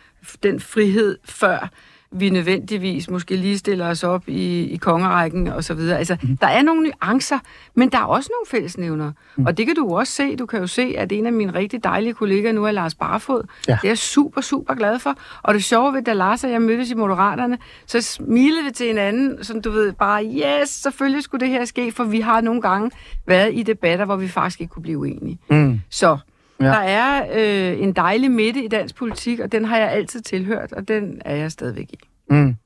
den 0.42 0.60
frihed 0.60 1.18
før 1.24 1.70
vi 2.14 2.30
nødvendigvis 2.30 3.10
måske 3.10 3.36
lige 3.36 3.58
stiller 3.58 3.88
os 3.88 4.04
op 4.04 4.28
i, 4.28 4.64
i 4.64 4.76
kongerækken 4.76 5.46
og 5.46 5.64
så 5.64 5.74
videre. 5.74 5.98
Altså, 5.98 6.16
mm. 6.22 6.36
der 6.36 6.46
er 6.46 6.62
nogle 6.62 6.82
nuancer, 6.82 7.38
men 7.74 7.88
der 7.92 7.98
er 7.98 8.04
også 8.04 8.30
nogle 8.32 8.60
fællesnævner. 8.60 9.12
Mm. 9.36 9.46
Og 9.46 9.58
det 9.58 9.66
kan 9.66 9.74
du 9.74 9.96
også 9.96 10.12
se. 10.12 10.36
Du 10.36 10.46
kan 10.46 10.60
jo 10.60 10.66
se, 10.66 10.94
at 10.98 11.12
en 11.12 11.26
af 11.26 11.32
mine 11.32 11.54
rigtig 11.54 11.84
dejlige 11.84 12.14
kollegaer 12.14 12.52
nu 12.52 12.64
er 12.64 12.70
Lars 12.70 12.94
Barfod. 12.94 13.42
Ja. 13.68 13.72
Det 13.72 13.84
er 13.84 13.88
jeg 13.88 13.98
super, 13.98 14.40
super 14.40 14.74
glad 14.74 14.98
for. 14.98 15.14
Og 15.42 15.54
det 15.54 15.64
sjove 15.64 15.92
ved, 15.92 16.02
da 16.02 16.12
Lars 16.12 16.44
og 16.44 16.50
jeg 16.50 16.62
mødtes 16.62 16.90
i 16.90 16.94
Moderaterne, 16.94 17.58
så 17.86 18.00
smilede 18.00 18.64
vi 18.64 18.70
til 18.70 18.86
hinanden, 18.86 19.44
som 19.44 19.62
du 19.62 19.70
ved, 19.70 19.92
bare, 19.92 20.24
yes, 20.24 20.68
selvfølgelig 20.68 21.22
skulle 21.22 21.46
det 21.46 21.48
her 21.48 21.64
ske, 21.64 21.92
for 21.92 22.04
vi 22.04 22.20
har 22.20 22.40
nogle 22.40 22.62
gange 22.62 22.90
været 23.26 23.50
i 23.54 23.62
debatter, 23.62 24.04
hvor 24.04 24.16
vi 24.16 24.28
faktisk 24.28 24.60
ikke 24.60 24.70
kunne 24.70 24.82
blive 24.82 24.98
uenige. 24.98 25.38
Mm. 25.50 25.80
Så 25.90 26.18
Ja. 26.64 26.70
der 26.70 26.78
er 26.78 27.26
øh, 27.72 27.80
en 27.82 27.92
dejlig 27.92 28.30
midte 28.30 28.64
i 28.64 28.68
dansk 28.68 28.94
politik, 28.94 29.40
og 29.40 29.52
den 29.52 29.64
har 29.64 29.78
jeg 29.78 29.90
altid 29.90 30.20
tilhørt, 30.20 30.72
og 30.72 30.88
den 30.88 31.22
er 31.24 31.34
jeg 31.36 31.52
stadigvæk 31.52 31.88
i. 31.92 31.98
Mm. 32.30 32.56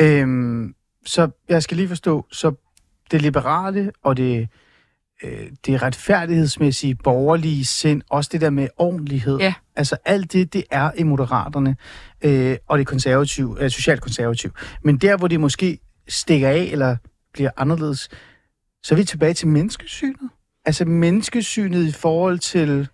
Øhm, 0.00 0.74
så 1.06 1.30
jeg 1.48 1.62
skal 1.62 1.76
lige 1.76 1.88
forstå, 1.88 2.26
så 2.32 2.52
det 3.10 3.22
liberale 3.22 3.92
og 4.02 4.16
det, 4.16 4.48
øh, 5.24 5.46
det 5.66 5.82
retfærdighedsmæssige 5.82 6.94
borgerlige 6.94 7.64
sind, 7.64 8.02
også 8.10 8.30
det 8.32 8.40
der 8.40 8.50
med 8.50 8.68
ordentlighed, 8.76 9.38
Ja. 9.38 9.54
altså 9.76 9.96
alt 10.04 10.32
det, 10.32 10.52
det 10.52 10.64
er 10.70 10.90
i 10.96 11.02
moderaterne, 11.02 11.76
øh, 12.24 12.56
og 12.68 12.78
det 12.78 12.86
konservative, 12.86 13.56
øh, 13.60 13.70
socialt 13.70 14.00
konservativ. 14.00 14.50
Men 14.82 14.96
der, 14.98 15.16
hvor 15.16 15.28
det 15.28 15.40
måske 15.40 15.78
stikker 16.08 16.48
af, 16.48 16.68
eller 16.72 16.96
bliver 17.32 17.50
anderledes, 17.56 18.08
så 18.82 18.94
er 18.94 18.96
vi 18.96 19.04
tilbage 19.04 19.34
til 19.34 19.48
menneskesynet. 19.48 20.30
Altså 20.64 20.84
menneskesynet 20.84 21.86
i 21.88 21.92
forhold 21.92 22.38
til 22.38 22.88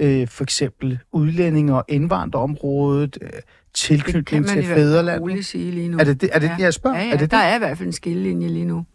øh, 0.00 0.28
for 0.28 0.42
eksempel 0.42 0.98
udlændinge 1.12 1.74
og 1.74 1.84
indvandrerområdet, 1.88 3.18
øh, 3.22 3.28
tilknytning 3.74 4.46
til 4.46 4.64
fædrelandet. 4.64 5.44
sige 5.44 5.70
lige 5.70 5.88
nu. 5.88 5.98
Er 5.98 6.04
det 6.04 6.20
det, 6.20 6.30
er 6.32 6.38
det, 6.38 6.48
ja. 6.48 6.56
jeg 6.58 6.74
spørger? 6.74 6.98
Ja, 6.98 7.04
ja, 7.04 7.12
er, 7.12 7.16
det 7.16 7.30
der 7.30 7.38
det, 7.38 7.46
er 7.46 7.54
i 7.54 7.58
hvert 7.58 7.78
fald 7.78 7.86
en 7.86 7.92
skillelinje 7.92 8.48
lige 8.48 8.64
nu. 8.64 8.86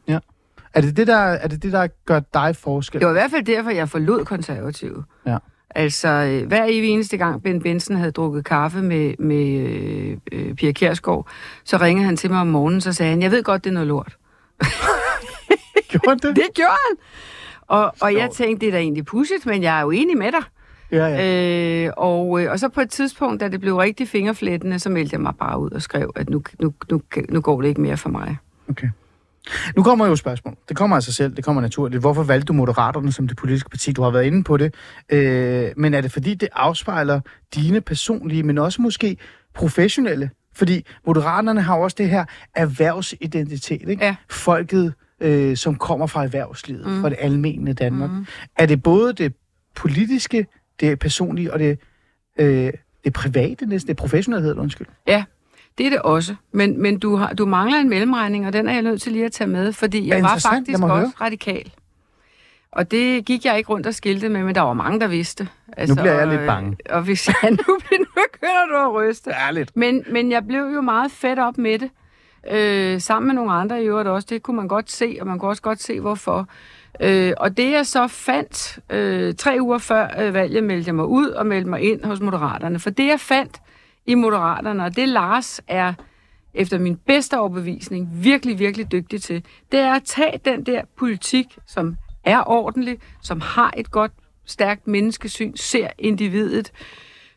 er 0.73 0.81
det 0.81 0.97
det, 0.97 1.07
der, 1.07 1.17
er 1.17 1.47
det 1.47 1.63
det, 1.63 1.71
der 1.71 1.87
gør 2.05 2.19
dig 2.33 2.55
forskel? 2.55 2.99
Det 2.99 3.05
var 3.05 3.13
i 3.13 3.19
hvert 3.19 3.31
fald 3.31 3.45
derfor, 3.45 3.69
jeg 3.69 3.89
forlod 3.89 4.25
konservative. 4.25 5.03
Ja. 5.25 5.37
Altså, 5.69 6.07
øh, 6.07 6.47
hver 6.47 6.63
evig 6.63 6.89
eneste 6.89 7.17
gang 7.17 7.43
Ben 7.43 7.61
Benson 7.61 7.95
havde 7.95 8.11
drukket 8.11 8.45
kaffe 8.45 8.81
med, 8.81 9.13
med 9.19 9.47
øh, 9.47 10.17
øh, 10.31 10.53
Pia 10.53 10.71
Kjærsgaard, 10.71 11.27
så 11.63 11.77
ringede 11.77 12.05
han 12.05 12.17
til 12.17 12.31
mig 12.31 12.41
om 12.41 12.47
morgenen, 12.47 12.81
så 12.81 12.93
sagde 12.93 13.09
han, 13.09 13.21
jeg 13.21 13.31
ved 13.31 13.43
godt, 13.43 13.63
det 13.63 13.69
er 13.69 13.73
noget 13.73 13.87
lort. 13.87 14.17
Gjorde 15.89 16.27
det? 16.27 16.35
Det 16.35 16.47
gjorde 16.55 16.77
han! 16.89 16.97
Og, 17.67 17.93
og 18.01 18.13
jeg 18.13 18.29
tænkte, 18.31 18.65
det 18.65 18.67
er 18.67 18.77
da 18.77 18.79
egentlig 18.79 19.05
pudsigt, 19.05 19.45
men 19.45 19.63
jeg 19.63 19.77
er 19.77 19.81
jo 19.81 19.91
enig 19.91 20.17
med 20.17 20.31
dig. 20.31 20.43
Ja, 20.91 21.05
ja. 21.05 21.85
Øh, 21.85 21.93
og, 21.97 22.41
øh, 22.41 22.51
og 22.51 22.59
så 22.59 22.69
på 22.69 22.81
et 22.81 22.89
tidspunkt, 22.89 23.41
da 23.41 23.47
det 23.47 23.61
blev 23.61 23.75
rigtig 23.75 24.07
fingerflættende, 24.07 24.79
så 24.79 24.89
meldte 24.89 25.13
jeg 25.13 25.21
mig 25.21 25.33
bare 25.39 25.59
ud 25.59 25.71
og 25.71 25.81
skrev, 25.81 26.11
at 26.15 26.29
nu, 26.29 26.43
nu, 26.59 26.73
nu, 26.91 27.01
nu 27.29 27.41
går 27.41 27.61
det 27.61 27.67
ikke 27.67 27.81
mere 27.81 27.97
for 27.97 28.09
mig. 28.09 28.37
Okay. 28.69 28.89
Nu 29.75 29.83
kommer 29.83 30.05
jo 30.05 30.11
et 30.11 30.19
spørgsmål. 30.19 30.55
Det 30.69 30.77
kommer 30.77 30.95
af 30.95 31.03
sig 31.03 31.13
selv, 31.13 31.35
det 31.35 31.43
kommer 31.43 31.61
naturligt. 31.61 32.01
Hvorfor 32.01 32.23
valgte 32.23 32.45
du 32.45 32.53
Moderaterne 32.53 33.11
som 33.11 33.27
det 33.27 33.37
politiske 33.37 33.69
parti? 33.69 33.91
Du 33.91 34.01
har 34.01 34.09
været 34.09 34.25
inde 34.25 34.43
på 34.43 34.57
det. 34.57 34.73
Øh, 35.09 35.69
men 35.77 35.93
er 35.93 36.01
det 36.01 36.11
fordi, 36.11 36.33
det 36.33 36.49
afspejler 36.53 37.19
dine 37.55 37.81
personlige, 37.81 38.43
men 38.43 38.57
også 38.57 38.81
måske 38.81 39.17
professionelle? 39.53 40.29
Fordi 40.55 40.85
Moderaterne 41.07 41.61
har 41.61 41.75
også 41.75 41.95
det 41.97 42.09
her 42.09 42.25
erhvervsidentitet, 42.55 43.89
ikke? 43.89 44.05
Ja. 44.05 44.15
Folket, 44.29 44.93
øh, 45.21 45.57
som 45.57 45.75
kommer 45.75 46.07
fra 46.07 46.23
erhvervslivet, 46.23 46.87
mm. 46.87 47.01
fra 47.01 47.09
det 47.09 47.17
almene 47.19 47.73
Danmark. 47.73 48.11
Mm. 48.11 48.25
Er 48.57 48.65
det 48.65 48.83
både 48.83 49.13
det 49.13 49.33
politiske, 49.75 50.47
det 50.79 50.99
personlige 50.99 51.53
og 51.53 51.59
det, 51.59 51.79
øh, 52.39 52.71
det 53.03 53.13
private, 53.13 53.65
næsten 53.65 53.87
det 53.87 53.97
professionelle, 53.97 54.55
undskyld? 54.57 54.87
Ja, 55.07 55.23
det 55.77 55.85
er 55.85 55.89
det 55.89 56.01
også. 56.01 56.35
Men, 56.51 56.81
men 56.81 56.99
du, 56.99 57.15
har, 57.15 57.33
du 57.33 57.45
mangler 57.45 57.77
en 57.77 57.89
mellemregning, 57.89 58.47
og 58.47 58.53
den 58.53 58.67
er 58.67 58.73
jeg 58.73 58.81
nødt 58.81 59.01
til 59.01 59.11
lige 59.11 59.25
at 59.25 59.31
tage 59.31 59.47
med, 59.47 59.73
fordi 59.73 60.07
jeg 60.07 60.23
var 60.23 60.29
faktisk 60.29 60.83
også 60.83 60.87
høre. 60.95 61.11
radikal. 61.21 61.71
Og 62.71 62.91
det 62.91 63.25
gik 63.25 63.45
jeg 63.45 63.57
ikke 63.57 63.69
rundt 63.69 63.87
og 63.87 63.93
skilte 63.93 64.29
med, 64.29 64.43
men 64.43 64.55
der 64.55 64.61
var 64.61 64.73
mange, 64.73 64.99
der 64.99 65.07
vidste. 65.07 65.47
Altså, 65.77 65.95
bliver 65.95 66.13
jeg 66.13 66.21
og, 66.21 66.27
lidt 66.27 66.45
bange. 66.47 66.77
øh, 66.89 66.95
Og 66.95 67.01
hvis 67.01 67.27
jeg 67.27 67.51
nu, 67.51 67.57
nu 67.99 68.05
begynder 68.15 68.65
du 68.71 68.75
at 68.89 68.93
ryste. 68.93 69.31
Ærligt. 69.31 69.77
Men, 69.77 70.03
men 70.11 70.31
jeg 70.31 70.47
blev 70.47 70.61
jo 70.73 70.81
meget 70.81 71.11
fedt 71.11 71.39
op 71.39 71.57
med 71.57 71.79
det. 71.79 71.89
Øh, 72.51 73.01
sammen 73.01 73.27
med 73.27 73.35
nogle 73.35 73.51
andre 73.51 73.83
i 73.83 73.85
øvrigt 73.85 74.09
også. 74.09 74.27
Det 74.29 74.43
kunne 74.43 74.55
man 74.57 74.67
godt 74.67 74.91
se, 74.91 75.17
og 75.21 75.27
man 75.27 75.39
kunne 75.39 75.51
også 75.51 75.61
godt 75.61 75.81
se, 75.81 75.99
hvorfor. 75.99 76.47
Øh, 77.01 77.33
og 77.37 77.57
det 77.57 77.71
jeg 77.71 77.87
så 77.87 78.07
fandt, 78.07 78.79
øh, 78.89 79.33
tre 79.33 79.57
uger 79.61 79.77
før 79.77 80.07
øh, 80.19 80.33
valget, 80.33 80.63
meldte 80.63 80.87
jeg 80.87 80.95
mig 80.95 81.05
ud 81.05 81.27
og 81.27 81.45
meldte 81.45 81.69
mig 81.69 81.81
ind 81.81 82.03
hos 82.03 82.19
Moderaterne. 82.19 82.79
For 82.79 82.89
det 82.89 83.07
jeg 83.07 83.19
fandt 83.19 83.61
i 84.05 84.15
Moderaterne, 84.15 84.83
og 84.83 84.95
det 84.95 85.09
Lars 85.09 85.61
er 85.67 85.93
efter 86.53 86.79
min 86.79 86.97
bedste 86.97 87.39
overbevisning 87.39 88.09
virkelig, 88.13 88.59
virkelig 88.59 88.91
dygtig 88.91 89.21
til, 89.21 89.45
det 89.71 89.79
er 89.79 89.93
at 89.93 90.03
tage 90.03 90.39
den 90.45 90.65
der 90.65 90.81
politik, 90.97 91.57
som 91.67 91.95
er 92.23 92.49
ordentlig, 92.49 92.99
som 93.21 93.41
har 93.41 93.73
et 93.77 93.91
godt, 93.91 94.11
stærkt 94.45 94.87
menneskesyn, 94.87 95.55
ser 95.55 95.87
individet, 95.97 96.71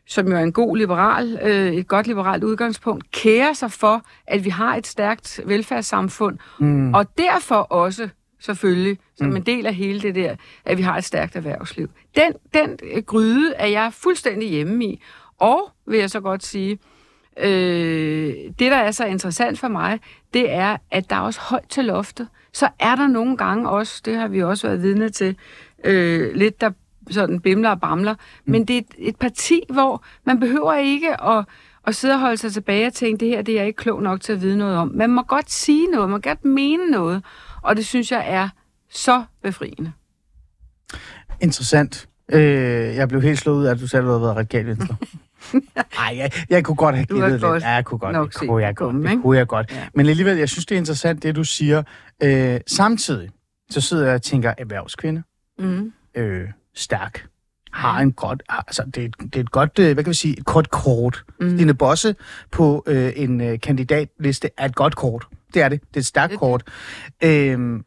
som 0.07 0.27
jo 0.27 0.35
er 0.35 0.39
en 0.39 0.53
god 0.53 0.77
liberal, 0.77 1.39
øh, 1.41 1.73
et 1.73 1.87
godt 1.87 2.07
liberalt 2.07 2.43
udgangspunkt, 2.43 3.11
kærer 3.11 3.53
sig 3.53 3.71
for, 3.71 4.01
at 4.27 4.45
vi 4.45 4.49
har 4.49 4.75
et 4.75 4.87
stærkt 4.87 5.41
velfærdssamfund, 5.45 6.37
mm. 6.59 6.93
og 6.93 7.17
derfor 7.17 7.55
også 7.55 8.09
selvfølgelig, 8.43 8.97
som 9.15 9.27
mm. 9.27 9.35
en 9.35 9.41
del 9.41 9.65
af 9.65 9.75
hele 9.75 10.01
det 10.01 10.15
der, 10.15 10.35
at 10.65 10.77
vi 10.77 10.83
har 10.83 10.97
et 10.97 11.03
stærkt 11.03 11.35
erhvervsliv. 11.35 11.89
Den, 12.15 12.33
den 12.53 12.79
øh, 12.83 13.03
gryde 13.03 13.53
er 13.55 13.67
jeg 13.67 13.93
fuldstændig 13.93 14.49
hjemme 14.49 14.85
i, 14.85 15.01
og 15.39 15.71
vil 15.85 15.99
jeg 15.99 16.09
så 16.09 16.19
godt 16.19 16.43
sige, 16.43 16.79
øh, 17.39 18.33
det 18.59 18.71
der 18.71 18.77
er 18.77 18.91
så 18.91 19.05
interessant 19.05 19.59
for 19.59 19.67
mig, 19.67 19.99
det 20.33 20.51
er, 20.51 20.77
at 20.91 21.09
der 21.09 21.15
er 21.15 21.19
også 21.19 21.39
højt 21.41 21.69
til 21.69 21.85
loftet. 21.85 22.27
Så 22.53 22.69
er 22.79 22.95
der 22.95 23.07
nogle 23.07 23.37
gange 23.37 23.69
også, 23.69 24.01
det 24.05 24.15
har 24.15 24.27
vi 24.27 24.43
også 24.43 24.67
været 24.67 24.81
vidne 24.81 25.09
til, 25.09 25.35
øh, 25.83 26.35
lidt 26.35 26.61
der 26.61 26.71
sådan 27.09 27.39
bimler 27.39 27.69
og 27.69 27.81
bamler, 27.81 28.13
mm. 28.13 28.51
men 28.51 28.65
det 28.65 28.73
er 28.75 28.81
et, 28.81 28.95
et 28.97 29.15
parti, 29.15 29.61
hvor 29.69 30.03
man 30.25 30.39
behøver 30.39 30.73
ikke 30.73 31.23
at, 31.23 31.45
at 31.87 31.95
sidde 31.95 32.13
og 32.13 32.19
holde 32.19 32.37
sig 32.37 32.51
tilbage 32.51 32.87
og 32.87 32.93
tænke, 32.93 33.19
det 33.19 33.27
her 33.27 33.41
det 33.41 33.53
er 33.53 33.59
jeg 33.59 33.67
ikke 33.67 33.77
klog 33.77 34.03
nok 34.03 34.21
til 34.21 34.33
at 34.33 34.41
vide 34.41 34.57
noget 34.57 34.77
om. 34.77 34.91
Man 34.93 35.09
må 35.09 35.21
godt 35.21 35.51
sige 35.51 35.87
noget, 35.87 36.09
man 36.09 36.17
må 36.17 36.29
godt 36.29 36.45
mene 36.45 36.91
noget, 36.91 37.23
og 37.63 37.75
det 37.75 37.85
synes 37.85 38.11
jeg 38.11 38.23
er 38.27 38.49
så 38.89 39.23
befriende. 39.43 39.91
Interessant. 41.41 42.09
Øh, 42.31 42.41
jeg 42.95 43.09
blev 43.09 43.21
helt 43.21 43.39
slået 43.39 43.57
ud 43.57 43.65
af, 43.65 43.71
at 43.71 43.79
du 43.79 43.85
du 43.85 43.87
havde 43.97 44.05
været 44.21 44.35
radikal 44.35 44.65
venstre. 44.65 44.95
Nej, 45.97 46.17
jeg, 46.17 46.31
jeg 46.49 46.63
kunne 46.65 46.75
godt 46.75 46.95
have 46.95 47.05
givet 47.05 47.21
godt 47.21 47.53
lidt. 47.53 47.63
Ja, 47.63 47.69
jeg 47.69 47.85
kunne 47.85 47.97
godt. 47.99 48.33
Det 48.41 48.49
kunne 48.49 48.63
jeg 48.63 48.75
godt. 48.75 48.95
Det 48.95 49.21
kunne 49.21 49.37
jeg 49.37 49.47
godt. 49.47 49.71
Ja. 49.71 49.87
Men 49.95 50.05
alligevel, 50.05 50.37
jeg 50.37 50.49
synes, 50.49 50.65
det 50.65 50.75
er 50.75 50.79
interessant, 50.79 51.23
det 51.23 51.35
du 51.35 51.43
siger. 51.43 51.83
Øh, 52.23 52.59
samtidig, 52.67 53.29
så 53.69 53.81
sidder 53.81 54.05
jeg 54.05 54.15
og 54.15 54.21
tænker, 54.21 54.53
erhvervskvinde, 54.57 55.23
Mm. 55.59 55.93
øh, 56.15 56.47
stærk, 56.75 57.25
har 57.73 57.99
en 57.99 58.11
godt, 58.13 58.43
altså 58.49 58.83
det 58.95 58.97
er, 59.01 59.05
et- 59.05 59.15
det 59.19 59.35
er 59.35 59.39
et 59.39 59.51
godt, 59.51 59.79
øh, 59.79 59.93
hvad 59.93 60.03
kan 60.03 60.09
vi 60.09 60.15
sige, 60.15 60.37
et 60.39 60.45
godt 60.45 60.69
kort. 60.71 61.23
Mm. 61.39 61.57
Stine 61.57 61.73
Bosse 61.73 62.15
på 62.51 62.83
øh, 62.87 63.13
en 63.15 63.41
øh, 63.41 63.59
kandidatliste 63.59 64.49
er 64.57 64.65
et 64.65 64.75
godt 64.75 64.95
kort. 64.95 65.27
Det 65.53 65.61
er 65.61 65.69
det. 65.69 65.81
Det 65.81 65.95
er 65.95 65.99
et 65.99 66.05
stærkt 66.05 66.31
Det 66.31 66.39
kort. 66.39 66.63
Øhm, 67.23 67.83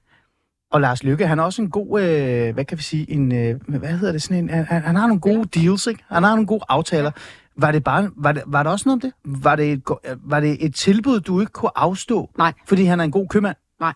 og 0.71 0.81
Lars 0.81 1.03
Lykke, 1.05 1.27
han 1.27 1.39
er 1.39 1.43
også 1.43 1.63
en 1.63 1.71
god, 1.71 2.01
øh, 2.03 2.55
hvad 2.55 2.65
kan 2.65 2.79
vi 2.79 2.83
sige, 2.83 3.11
en, 3.11 3.33
øh, 3.35 3.61
hvad 3.69 3.89
hedder 3.89 4.13
det, 4.13 4.23
sådan 4.23 4.37
en, 4.45 4.49
han, 4.49 4.83
han 4.83 4.97
har 4.97 5.07
nogle 5.07 5.21
gode 5.21 5.61
deals, 5.61 5.87
ikke? 5.87 6.05
Han 6.09 6.23
har 6.23 6.31
nogle 6.31 6.47
gode 6.47 6.61
aftaler. 6.69 7.11
Var 7.59 7.73
det, 7.73 7.85
bare, 7.85 8.11
var, 8.17 8.33
det, 8.33 8.43
var 8.47 8.63
der 8.63 8.71
også 8.71 8.89
noget 8.89 8.97
om 8.97 9.01
det? 9.01 9.43
Var 9.43 9.57
det, 9.57 9.73
et, 9.73 9.83
var 10.25 10.41
det 10.41 10.65
et 10.65 10.75
tilbud, 10.75 11.21
du 11.21 11.41
ikke 11.41 11.53
kunne 11.53 11.71
afstå, 11.79 12.31
Nej. 12.39 12.53
fordi 12.67 12.85
han 12.85 13.01
er 13.01 13.05
en 13.05 13.11
god 13.11 13.29
købmand? 13.29 13.57
Nej. 13.81 13.93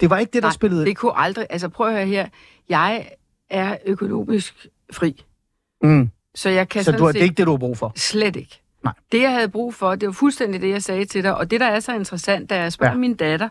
Det 0.00 0.10
var 0.10 0.18
ikke 0.18 0.30
det, 0.32 0.42
der 0.42 0.48
Nej, 0.48 0.54
spillede 0.54 0.84
det 0.84 0.96
kunne 0.96 1.12
aldrig... 1.18 1.46
Altså 1.50 1.68
prøv 1.68 1.86
at 1.88 1.94
høre 1.94 2.06
her. 2.06 2.28
Jeg 2.68 3.08
er 3.50 3.76
økonomisk 3.86 4.66
fri. 4.92 5.24
mm. 5.82 6.10
Så 6.34 6.50
jeg 6.50 6.68
kan 6.68 6.84
Så 6.84 6.92
du, 6.92 7.04
har- 7.04 7.08
set 7.10 7.14
det 7.14 7.20
er 7.20 7.24
ikke 7.24 7.34
det, 7.34 7.46
du 7.46 7.50
har 7.50 7.58
brug 7.58 7.78
for? 7.78 7.92
slet 7.96 8.36
ikke. 8.36 8.61
Nej. 8.84 8.92
Det, 9.12 9.20
jeg 9.22 9.32
havde 9.32 9.48
brug 9.48 9.74
for, 9.74 9.94
det 9.94 10.06
var 10.06 10.12
fuldstændig 10.12 10.60
det, 10.60 10.68
jeg 10.70 10.82
sagde 10.82 11.04
til 11.04 11.22
dig. 11.24 11.36
Og 11.36 11.50
det, 11.50 11.60
der 11.60 11.66
er 11.66 11.80
så 11.80 11.92
interessant, 11.94 12.50
da 12.50 12.60
jeg 12.62 12.72
spørger 12.72 12.92
Ja. 12.92 12.98
min 12.98 13.14
datter, 13.14 13.48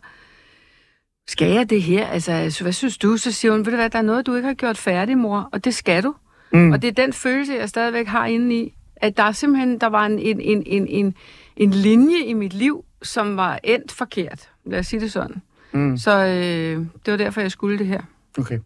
skal 1.27 1.51
jeg 1.51 1.69
det 1.69 1.81
her? 1.81 2.07
Altså, 2.07 2.47
så 2.49 2.63
hvad 2.63 2.73
synes 2.73 2.97
du? 2.97 3.17
Så 3.17 3.31
siger 3.31 3.51
hun, 3.51 3.65
ved 3.65 3.71
du 3.71 3.75
hvad, 3.75 3.89
der 3.89 3.97
er 3.99 4.03
noget, 4.03 4.25
du 4.27 4.35
ikke 4.35 4.47
har 4.47 4.53
gjort 4.53 4.77
færdig, 4.77 5.17
mor. 5.17 5.49
Og 5.51 5.65
det 5.65 5.73
skal 5.75 6.03
du. 6.03 6.15
Mm. 6.53 6.71
Og 6.71 6.81
det 6.81 6.87
er 6.87 6.91
den 7.03 7.13
følelse, 7.13 7.53
jeg 7.53 7.69
stadigvæk 7.69 8.07
har 8.07 8.25
inde 8.25 8.55
i, 8.55 8.73
at 8.95 9.17
der 9.17 9.23
er 9.23 9.31
simpelthen, 9.31 9.77
der 9.77 9.87
var 9.87 10.05
en, 10.05 10.19
en, 10.19 10.41
en, 10.41 10.63
en, 10.65 10.87
en, 10.87 11.15
en 11.57 11.71
linje 11.71 12.19
i 12.25 12.33
mit 12.33 12.53
liv, 12.53 12.85
som 13.01 13.37
var 13.37 13.59
endt 13.63 13.91
forkert. 13.91 14.49
Lad 14.65 14.79
os 14.79 14.87
sige 14.87 14.99
det 14.99 15.11
sådan. 15.11 15.41
Mm. 15.71 15.97
Så 15.97 16.11
øh, 16.25 16.85
det 17.05 17.11
var 17.11 17.17
derfor, 17.17 17.41
jeg 17.41 17.51
skulle 17.51 17.79
det 17.79 17.87
her. 17.87 18.01
Okay. 18.37 18.59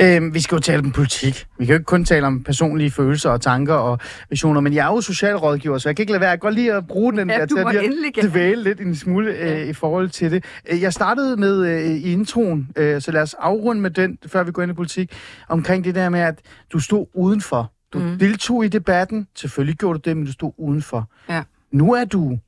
Øhm, 0.00 0.34
vi 0.34 0.40
skal 0.40 0.56
jo 0.56 0.60
tale 0.60 0.78
om 0.78 0.92
politik. 0.92 1.46
Vi 1.58 1.66
kan 1.66 1.72
jo 1.72 1.78
ikke 1.78 1.84
kun 1.84 2.04
tale 2.04 2.26
om 2.26 2.42
personlige 2.42 2.90
følelser 2.90 3.30
og 3.30 3.40
tanker 3.40 3.74
og 3.74 3.98
visioner, 4.30 4.60
men 4.60 4.74
jeg 4.74 4.86
er 4.86 4.90
jo 4.92 5.00
socialrådgiver, 5.00 5.78
så 5.78 5.88
jeg 5.88 5.96
kan 5.96 6.02
ikke 6.02 6.12
lade 6.12 6.20
være. 6.20 6.30
Jeg 6.30 6.40
kan 6.40 6.46
godt 6.46 6.54
lide 6.54 6.72
at 6.72 6.86
bruge 6.86 7.12
den 7.12 7.30
Ja, 7.30 7.38
der 7.38 7.46
til 7.46 7.58
at 7.58 7.84
lige 7.84 8.28
dvæle 8.28 8.62
lidt 8.62 8.80
en 8.80 8.94
smule 8.96 9.30
øh, 9.34 9.68
i 9.68 9.72
forhold 9.72 10.08
til 10.08 10.30
det. 10.30 10.44
Øh, 10.70 10.82
Jeg 10.82 10.92
startede 10.92 11.36
med 11.36 11.66
øh, 11.66 11.90
i 11.90 12.12
introen, 12.12 12.68
øh, 12.76 13.02
så 13.02 13.12
lad 13.12 13.22
os 13.22 13.34
afrunde 13.34 13.82
med 13.82 13.90
den, 13.90 14.18
før 14.26 14.42
vi 14.42 14.52
går 14.52 14.62
ind 14.62 14.70
i 14.70 14.74
politik, 14.74 15.12
omkring 15.48 15.84
det 15.84 15.94
der 15.94 16.08
med, 16.08 16.20
at 16.20 16.38
du 16.72 16.78
stod 16.78 17.06
udenfor. 17.14 17.72
Du 17.92 17.98
mm. 17.98 18.18
deltog 18.18 18.64
i 18.64 18.68
debatten. 18.68 19.26
Selvfølgelig 19.36 19.78
gjorde 19.78 19.98
du 19.98 20.08
det, 20.08 20.16
men 20.16 20.26
du 20.26 20.32
stod 20.32 20.52
udenfor. 20.58 21.08
Ja. 21.28 21.42
Nu 21.72 21.92
er 21.92 22.04
du 22.04 22.38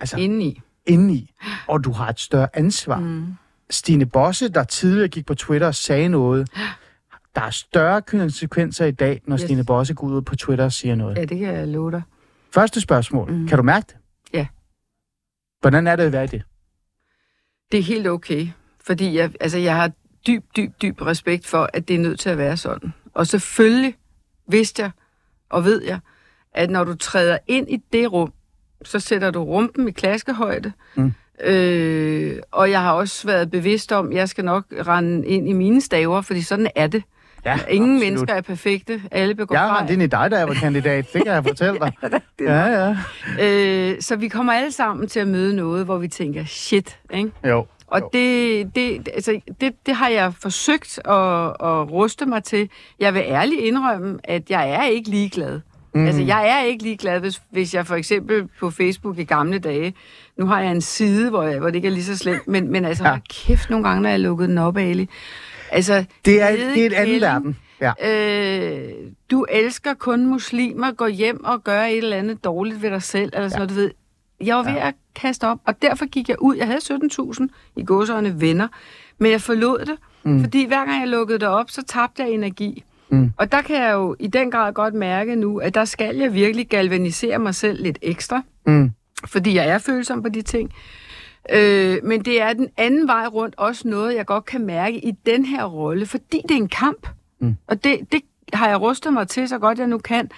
altså, 0.00 0.16
Indeni. 0.16 0.60
inde 0.86 1.14
i, 1.14 1.30
og 1.66 1.84
du 1.84 1.92
har 1.92 2.08
et 2.08 2.20
større 2.20 2.48
ansvar. 2.54 2.98
Mm. 2.98 3.26
Stine 3.70 4.06
Bosse, 4.06 4.48
der 4.48 4.64
tidligere 4.64 5.08
gik 5.08 5.26
på 5.26 5.34
Twitter 5.34 5.66
og 5.66 5.74
sagde 5.74 6.08
noget, 6.08 6.48
der 7.34 7.40
er 7.40 7.50
større 7.50 8.02
konsekvenser 8.02 8.84
i 8.86 8.90
dag, 8.90 9.22
når 9.26 9.36
yes. 9.36 9.40
Stine 9.40 9.64
Bosse 9.64 9.94
går 9.94 10.06
ud 10.06 10.22
på 10.22 10.36
Twitter 10.36 10.64
og 10.64 10.72
siger 10.72 10.94
noget. 10.94 11.16
Ja, 11.16 11.24
det 11.24 11.38
kan 11.38 11.54
jeg 11.54 11.68
love 11.68 11.90
dig. 11.90 12.02
Første 12.54 12.80
spørgsmål. 12.80 13.32
Mm. 13.32 13.48
Kan 13.48 13.58
du 13.58 13.62
mærke 13.62 13.86
det? 13.88 13.96
Ja. 14.32 14.46
Hvordan 15.60 15.86
er 15.86 15.96
det 15.96 16.02
at 16.02 16.12
være 16.12 16.24
i 16.24 16.26
det? 16.26 16.42
Det 17.72 17.78
er 17.78 17.82
helt 17.82 18.06
okay. 18.06 18.48
Fordi 18.80 19.16
jeg, 19.16 19.30
altså, 19.40 19.58
jeg 19.58 19.76
har 19.76 19.90
dyb, 20.26 20.44
dyb, 20.56 20.72
dyb 20.82 21.02
respekt 21.02 21.46
for, 21.46 21.70
at 21.72 21.88
det 21.88 21.96
er 21.96 22.00
nødt 22.00 22.20
til 22.20 22.30
at 22.30 22.38
være 22.38 22.56
sådan. 22.56 22.92
Og 23.14 23.26
selvfølgelig 23.26 23.94
vidste 24.48 24.82
jeg, 24.82 24.90
og 25.48 25.64
ved 25.64 25.82
jeg, 25.82 26.00
at 26.52 26.70
når 26.70 26.84
du 26.84 26.94
træder 26.94 27.38
ind 27.46 27.70
i 27.70 27.76
det 27.92 28.12
rum, 28.12 28.32
så 28.84 29.00
sætter 29.00 29.30
du 29.30 29.44
rumpen 29.44 29.88
i 29.88 29.90
klaskehøjde. 29.90 30.72
Mm. 30.94 31.12
Øh, 31.44 32.36
og 32.52 32.70
jeg 32.70 32.80
har 32.82 32.92
også 32.92 33.26
været 33.26 33.50
bevidst 33.50 33.92
om, 33.92 34.08
at 34.10 34.14
jeg 34.14 34.28
skal 34.28 34.44
nok 34.44 34.64
rende 34.86 35.26
ind 35.26 35.48
i 35.48 35.52
mine 35.52 35.80
staver, 35.80 36.20
fordi 36.22 36.42
sådan 36.42 36.68
er 36.74 36.86
det. 36.86 37.02
Ja, 37.44 37.58
Ingen 37.70 37.96
absolut. 37.96 38.10
mennesker 38.12 38.34
er 38.34 38.40
perfekte. 38.40 39.02
Alle 39.10 39.34
begår 39.34 39.54
Jeg 39.54 39.68
fejl. 39.68 39.76
rendt 39.78 39.90
ind 39.90 40.02
i 40.02 40.06
dig, 40.06 40.30
da 40.30 40.36
jeg 40.38 40.48
var 40.48 40.54
kandidat. 40.54 41.12
Det 41.12 41.22
kan 41.24 41.32
jeg 41.32 41.44
fortælle 41.44 41.78
dig. 41.80 41.92
ja, 42.40 42.66
ja. 42.66 42.96
Øh, 43.40 43.96
så 44.00 44.16
vi 44.16 44.28
kommer 44.28 44.52
alle 44.52 44.72
sammen 44.72 45.08
til 45.08 45.20
at 45.20 45.28
møde 45.28 45.56
noget, 45.56 45.84
hvor 45.84 45.98
vi 45.98 46.08
tænker, 46.08 46.44
shit, 46.44 46.98
ikke? 47.14 47.30
Jo. 47.48 47.66
Og 47.86 48.00
Jo. 48.00 48.10
det, 48.12 48.70
det, 48.74 49.08
altså, 49.14 49.40
det, 49.60 49.72
det 49.86 49.94
har 49.94 50.08
jeg 50.08 50.32
forsøgt 50.42 50.98
at, 51.04 51.12
at 51.48 51.90
ruste 51.92 52.26
mig 52.26 52.44
til. 52.44 52.68
Jeg 53.00 53.14
vil 53.14 53.22
ærligt 53.26 53.60
indrømme, 53.60 54.18
at 54.24 54.50
jeg 54.50 54.70
er 54.70 54.84
ikke 54.84 55.10
ligeglad. 55.10 55.60
Mm. 55.94 56.06
Altså, 56.06 56.22
jeg 56.22 56.48
er 56.48 56.64
ikke 56.64 56.82
ligeglad, 56.82 57.20
hvis, 57.20 57.42
hvis 57.50 57.74
jeg 57.74 57.86
for 57.86 57.94
eksempel 57.94 58.48
på 58.60 58.70
Facebook 58.70 59.18
i 59.18 59.24
gamle 59.24 59.58
dage, 59.58 59.94
nu 60.38 60.46
har 60.46 60.60
jeg 60.60 60.70
en 60.72 60.80
side, 60.80 61.30
hvor, 61.30 61.42
jeg, 61.42 61.58
hvor 61.58 61.68
det 61.68 61.74
ikke 61.76 61.88
er 61.88 61.92
lige 61.92 62.04
så 62.04 62.16
slemt, 62.16 62.48
men, 62.48 62.72
men 62.72 62.84
altså, 62.84 63.04
Ja. 63.04 63.18
kæft 63.30 63.70
nogle 63.70 63.88
gange, 63.88 64.02
når 64.02 64.10
jeg 64.10 64.20
lukkede 64.20 64.48
den 64.48 64.58
op, 64.58 64.76
Ali. 64.76 65.08
Altså, 65.72 66.04
Det 66.24 66.42
er, 66.42 66.50
det 66.50 66.82
er 66.82 66.86
et 66.86 66.92
andet 66.92 67.20
verden. 67.20 67.56
Ja. 67.80 67.92
Øh, 68.82 68.88
du 69.30 69.46
elsker 69.50 69.94
kun 69.94 70.26
muslimer, 70.26 70.92
gå 70.92 71.06
hjem 71.06 71.44
og 71.44 71.64
gøre 71.64 71.92
et 71.92 71.98
eller 71.98 72.16
andet 72.16 72.44
dårligt 72.44 72.82
ved 72.82 72.90
dig 72.90 73.02
selv, 73.02 73.30
eller 73.34 73.48
sådan 73.48 73.60
ja. 73.60 73.66
noget, 73.66 73.70
du 73.70 73.74
ved. 73.74 73.90
Jeg 74.46 74.56
var 74.56 74.62
ved 74.62 74.72
ja. 74.72 74.88
at 74.88 74.94
kaste 75.14 75.46
op, 75.48 75.58
og 75.66 75.82
derfor 75.82 76.06
gik 76.06 76.28
jeg 76.28 76.36
ud. 76.42 76.56
Jeg 76.56 76.66
havde 76.66 76.80
17.000 77.40 77.46
i 77.76 77.84
godsøjne 77.84 78.40
venner, 78.40 78.68
men 79.18 79.30
jeg 79.30 79.40
forlod 79.40 79.78
det, 79.78 79.94
mm. 80.24 80.40
fordi 80.40 80.66
hver 80.66 80.84
gang 80.86 81.00
jeg 81.00 81.08
lukkede 81.08 81.38
det 81.38 81.48
op, 81.48 81.70
så 81.70 81.82
tabte 81.88 82.22
jeg 82.22 82.30
energi. 82.30 82.84
Mm. 83.10 83.32
Og 83.36 83.52
der 83.52 83.62
kan 83.62 83.76
jeg 83.76 83.92
jo 83.92 84.16
i 84.20 84.26
den 84.26 84.50
grad 84.50 84.72
godt 84.72 84.94
mærke 84.94 85.36
nu, 85.36 85.58
at 85.58 85.74
der 85.74 85.84
skal 85.84 86.16
jeg 86.16 86.34
virkelig 86.34 86.68
galvanisere 86.68 87.38
mig 87.38 87.54
selv 87.54 87.82
lidt 87.82 87.98
ekstra, 88.02 88.42
Mm. 88.66 88.90
Fordi 89.26 89.54
jeg 89.54 89.68
er 89.68 89.78
følsom 89.78 90.22
på 90.22 90.28
de 90.28 90.42
ting. 90.42 90.72
Øh, 91.52 91.96
men 92.04 92.24
det 92.24 92.40
er 92.42 92.52
den 92.52 92.68
anden 92.76 93.08
vej 93.08 93.26
rundt 93.26 93.54
også 93.58 93.88
noget, 93.88 94.14
jeg 94.14 94.26
godt 94.26 94.44
kan 94.44 94.66
mærke 94.66 95.04
i 95.04 95.10
den 95.26 95.44
her 95.44 95.64
rolle, 95.64 96.06
fordi 96.06 96.40
det 96.42 96.50
er 96.50 96.56
en 96.56 96.68
kamp. 96.68 97.08
Mm. 97.40 97.56
Og 97.66 97.84
det, 97.84 97.98
det 98.12 98.20
har 98.52 98.68
jeg 98.68 98.80
rustet 98.80 99.12
mig 99.12 99.28
til, 99.28 99.48
så 99.48 99.58
godt 99.58 99.78
jeg 99.78 99.86
nu 99.86 99.98
kan, 99.98 100.30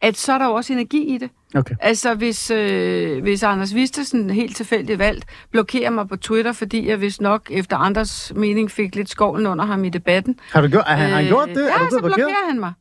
at 0.00 0.16
så 0.16 0.32
er 0.32 0.38
der 0.38 0.46
jo 0.46 0.52
også 0.54 0.72
energi 0.72 1.14
i 1.14 1.18
det. 1.18 1.30
Okay. 1.54 1.74
Altså, 1.80 2.14
hvis, 2.14 2.50
øh, 2.50 3.22
hvis 3.22 3.42
Anders 3.42 3.74
Vistesen 3.74 4.30
helt 4.30 4.56
tilfældigt 4.56 4.98
valgt 4.98 5.24
blokerer 5.50 5.90
mig 5.90 6.08
på 6.08 6.16
Twitter, 6.16 6.52
fordi 6.52 6.88
jeg 6.88 7.00
vist 7.00 7.20
nok 7.20 7.48
efter 7.50 7.76
andres 7.76 8.32
mening 8.36 8.70
fik 8.70 8.94
lidt 8.94 9.08
skovlen 9.10 9.46
under 9.46 9.64
ham 9.64 9.84
i 9.84 9.88
debatten. 9.88 10.40
Har 10.52 10.60
du 10.60 10.68
gjort, 10.68 10.84
har 10.86 10.94
han 10.96 11.22
Øh, 11.24 11.28
gjort 11.28 11.48
det? 11.48 11.56
Ja, 11.62 11.84
du 11.84 11.88
så 11.90 11.98
blokeret? 11.98 12.14
blokerer 12.16 12.48
han 12.48 12.60
mig. 12.60 12.72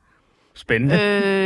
Spændende. 0.56 1.02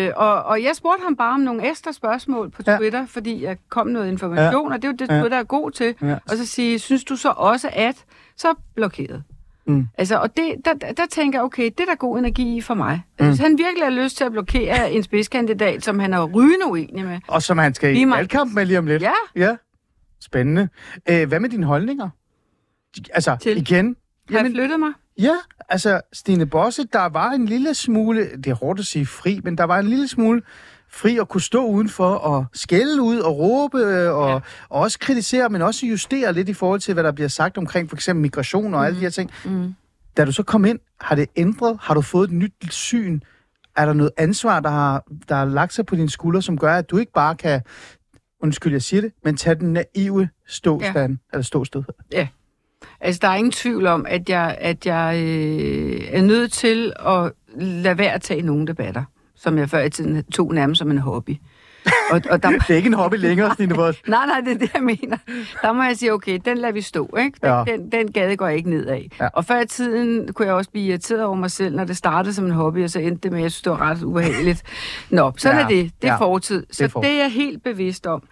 Øh, 0.08 0.12
og, 0.16 0.44
og 0.44 0.64
jeg 0.64 0.72
spurgte 0.76 1.04
ham 1.04 1.16
bare 1.16 1.34
om 1.34 1.40
nogle 1.40 1.70
ekstra 1.70 1.92
spørgsmål 1.92 2.50
på 2.50 2.62
Ja. 2.68 2.78
Twitter, 2.78 3.06
fordi 3.06 3.44
jeg 3.44 3.58
kom 3.70 3.88
noget 3.88 4.08
information, 4.12 4.72
og 4.72 4.82
det 4.82 4.88
er 4.88 4.92
jo 4.92 4.96
det, 5.00 5.10
Ja. 5.10 5.20
Twitter 5.20 5.38
er 5.38 5.44
god 5.44 5.72
til. 5.72 5.96
Ja. 6.02 6.14
Og 6.30 6.38
så 6.38 6.46
sige, 6.46 6.80
synes 6.80 7.04
du 7.04 7.16
så 7.16 7.30
også 7.30 7.70
at, 7.74 8.06
så 8.38 8.48
blokeret. 8.76 9.24
Mm. 9.66 9.88
Altså, 9.98 10.18
og 10.18 10.38
det, 10.38 10.56
der, 10.66 10.74
der, 10.74 10.92
der 10.92 11.06
tænker 11.12 11.40
jeg, 11.40 11.44
okay, 11.44 11.64
det 11.66 11.80
er 11.80 11.86
der 11.86 11.96
god 11.96 12.20
energi 12.20 12.58
i 12.58 12.62
for 12.62 12.74
mig. 12.74 13.02
Mm. 13.20 13.28
Hvis 13.28 13.40
han 13.40 13.58
virkelig 13.58 13.84
har 13.84 14.04
lyst 14.04 14.18
til 14.18 14.24
at 14.24 14.32
blokere 14.32 14.92
en 14.92 15.04
spidskandidat, 15.04 15.84
som 15.84 16.00
han 16.00 16.14
er 16.14 16.26
rygende 16.26 16.66
uenig 16.66 17.06
med, 17.06 17.20
Og 17.28 17.44
som 17.44 17.58
han 17.58 17.74
skal 17.74 17.98
i 17.98 18.10
valgkamp 18.10 18.54
med 18.54 18.66
lige 18.66 18.80
om 18.80 18.86
lidt. 18.86 19.02
Ja. 19.02 19.12
Ja. 19.36 19.56
Spændende. 20.22 20.70
Øh, 21.10 21.28
hvad 21.28 21.40
med 21.40 21.50
dine 21.50 21.66
holdninger? 21.66 22.10
Altså, 23.14 23.38
Til? 23.42 23.58
igen. 23.58 23.96
har 24.32 24.38
jeg 24.40 24.52
flyttet 24.52 24.80
mig? 24.80 24.90
Ja, 25.20 25.36
altså 25.70 26.02
Stine 26.14 26.46
Bosse, 26.46 26.84
der 26.94 27.06
var 27.06 27.32
en 27.32 27.46
lille 27.46 27.74
smule, 27.74 28.30
det 28.38 28.48
er 28.48 28.54
hårdt 28.54 28.80
at 28.80 28.86
sige 28.86 29.06
fri, 29.06 29.42
men 29.44 29.58
der 29.58 29.64
var 29.64 29.80
en 29.80 29.88
lille 29.88 30.08
smule 30.08 30.42
fri 30.92 31.18
at 31.18 31.30
kunne 31.30 31.42
stå 31.42 31.66
udenfor 31.66 32.10
og 32.16 32.46
skælde 32.54 33.02
ud 33.02 33.20
og 33.20 33.38
råbe 33.38 33.78
øh, 33.78 34.16
og, 34.16 34.30
ja. 34.30 34.36
og 34.70 34.82
også 34.82 35.00
kritisere, 35.00 35.50
men 35.50 35.62
også 35.62 35.86
justere 35.86 36.34
lidt 36.34 36.50
i 36.50 36.54
forhold 36.54 36.80
til, 36.80 36.94
hvad 36.94 37.04
der 37.04 37.12
bliver 37.12 37.28
sagt 37.28 37.58
omkring 37.58 37.90
for 37.90 37.98
eksempel 37.98 38.22
migration 38.22 38.74
og 38.74 38.80
mm. 38.80 38.86
alle 38.86 38.96
de 38.96 39.02
her 39.02 39.10
ting. 39.10 39.32
Mm. 39.46 39.76
Da 40.18 40.26
du 40.26 40.32
så 40.32 40.44
kom 40.44 40.66
ind, 40.66 40.80
har 41.00 41.16
det 41.16 41.30
ændret? 41.36 41.78
Har 41.82 41.94
du 41.94 42.02
fået 42.02 42.28
et 42.28 42.34
nyt 42.34 42.54
syn? 42.70 43.20
er 43.80 43.86
der 43.86 43.94
noget 43.94 44.12
ansvar, 44.18 44.60
der 44.60 44.70
har, 44.70 45.04
der 45.30 45.36
har 45.36 45.46
lagt 45.46 45.74
sig 45.74 45.86
på 45.86 45.96
dine 45.96 46.10
skuldre, 46.10 46.42
som 46.42 46.58
gør, 46.58 46.76
at 46.76 46.90
du 46.90 46.98
ikke 46.98 47.12
bare 47.12 47.36
kan, 47.36 47.62
undskyld, 48.44 48.74
jeg 48.74 48.82
siger 48.82 49.02
det, 49.02 49.12
men 49.24 49.38
tage 49.38 49.56
den 49.56 49.74
naive 49.74 50.30
ståstand, 50.48 51.14
ja. 51.14 51.34
eller 51.34 51.44
ståsted? 51.44 51.84
Altså, 53.02 53.20
der 53.22 53.28
er 53.28 53.36
ingen 53.36 53.52
tvivl 53.52 53.88
om, 53.88 54.06
at 54.10 54.30
jeg, 54.30 54.58
at 54.60 54.86
jeg 54.86 55.24
øh, 55.24 56.02
er 56.12 56.22
nødt 56.22 56.52
til 56.52 56.94
at 57.00 57.32
lade 57.56 57.98
være 57.98 58.12
at 58.12 58.22
tage 58.22 58.42
nogle 58.42 58.68
debatter, 58.68 59.04
som 59.36 59.58
jeg 59.58 59.70
før 59.70 59.84
i 59.84 59.90
tiden 59.90 60.24
tog 60.24 60.54
nærmest 60.54 60.80
som 60.80 60.92
en 60.92 60.98
hobby. 60.98 61.38
Og, 62.12 62.22
og 62.30 62.44
der, 62.44 62.50
Det 62.68 62.70
er 62.70 62.76
ikke 62.76 62.88
en 62.88 62.94
hobby 62.94 63.16
længere, 63.16 63.54
Stine 63.54 63.76
Boss. 63.76 64.02
nej, 64.08 64.26
nej, 64.26 64.40
det 64.42 64.54
er 64.54 64.58
det, 64.58 64.74
jeg 64.74 64.84
mener. 64.84 65.18
Der 65.62 65.72
må 65.74 65.84
jeg 65.84 65.98
sige, 65.98 66.14
okay, 66.14 66.40
den 66.46 66.58
lader 66.58 66.74
vi 66.74 66.82
stå, 66.82 67.16
ikke? 67.20 67.38
Den, 67.42 67.50
Ja. 67.50 67.64
den, 67.68 67.92
den 67.92 68.12
gade 68.12 68.36
går 68.36 68.48
jeg 68.48 68.58
ikke 68.58 68.70
ned 68.70 68.86
af. 68.88 69.08
Ja. 69.20 69.28
Og 69.34 69.46
før 69.46 69.60
i 69.62 69.66
tiden 69.66 70.34
kunne 70.34 70.46
jeg 70.48 70.56
også 70.56 70.72
blive 70.72 70.86
irriteret 70.86 71.24
over 71.24 71.36
mig 71.36 71.52
selv, 71.52 71.76
når 71.76 71.84
det 71.84 71.98
startede 71.98 72.34
som 72.34 72.46
en 72.46 72.52
hobby, 72.52 72.84
og 72.84 72.90
så 72.90 73.00
endte 73.00 73.22
det 73.24 73.32
med, 73.32 73.40
at 73.40 73.44
jeg 73.44 73.52
synes, 73.52 73.62
det 73.62 73.72
var 73.72 73.82
ret 73.82 74.04
ubehageligt. 74.04 74.64
Nå, 75.10 75.32
sådan 75.38 75.58
Ja. 75.58 75.64
er 75.64 75.68
det. 75.68 75.92
Det 76.02 76.08
er 76.08 76.14
Ja. 76.14 76.20
fortid. 76.20 76.66
Så 76.72 76.84
Det 76.84 76.86
er 76.86 76.90
fortid. 76.90 77.10
det 77.10 77.18
er 77.18 77.22
jeg 77.22 77.32
helt 77.32 77.64
bevidst 77.64 78.08
om. 78.08 78.24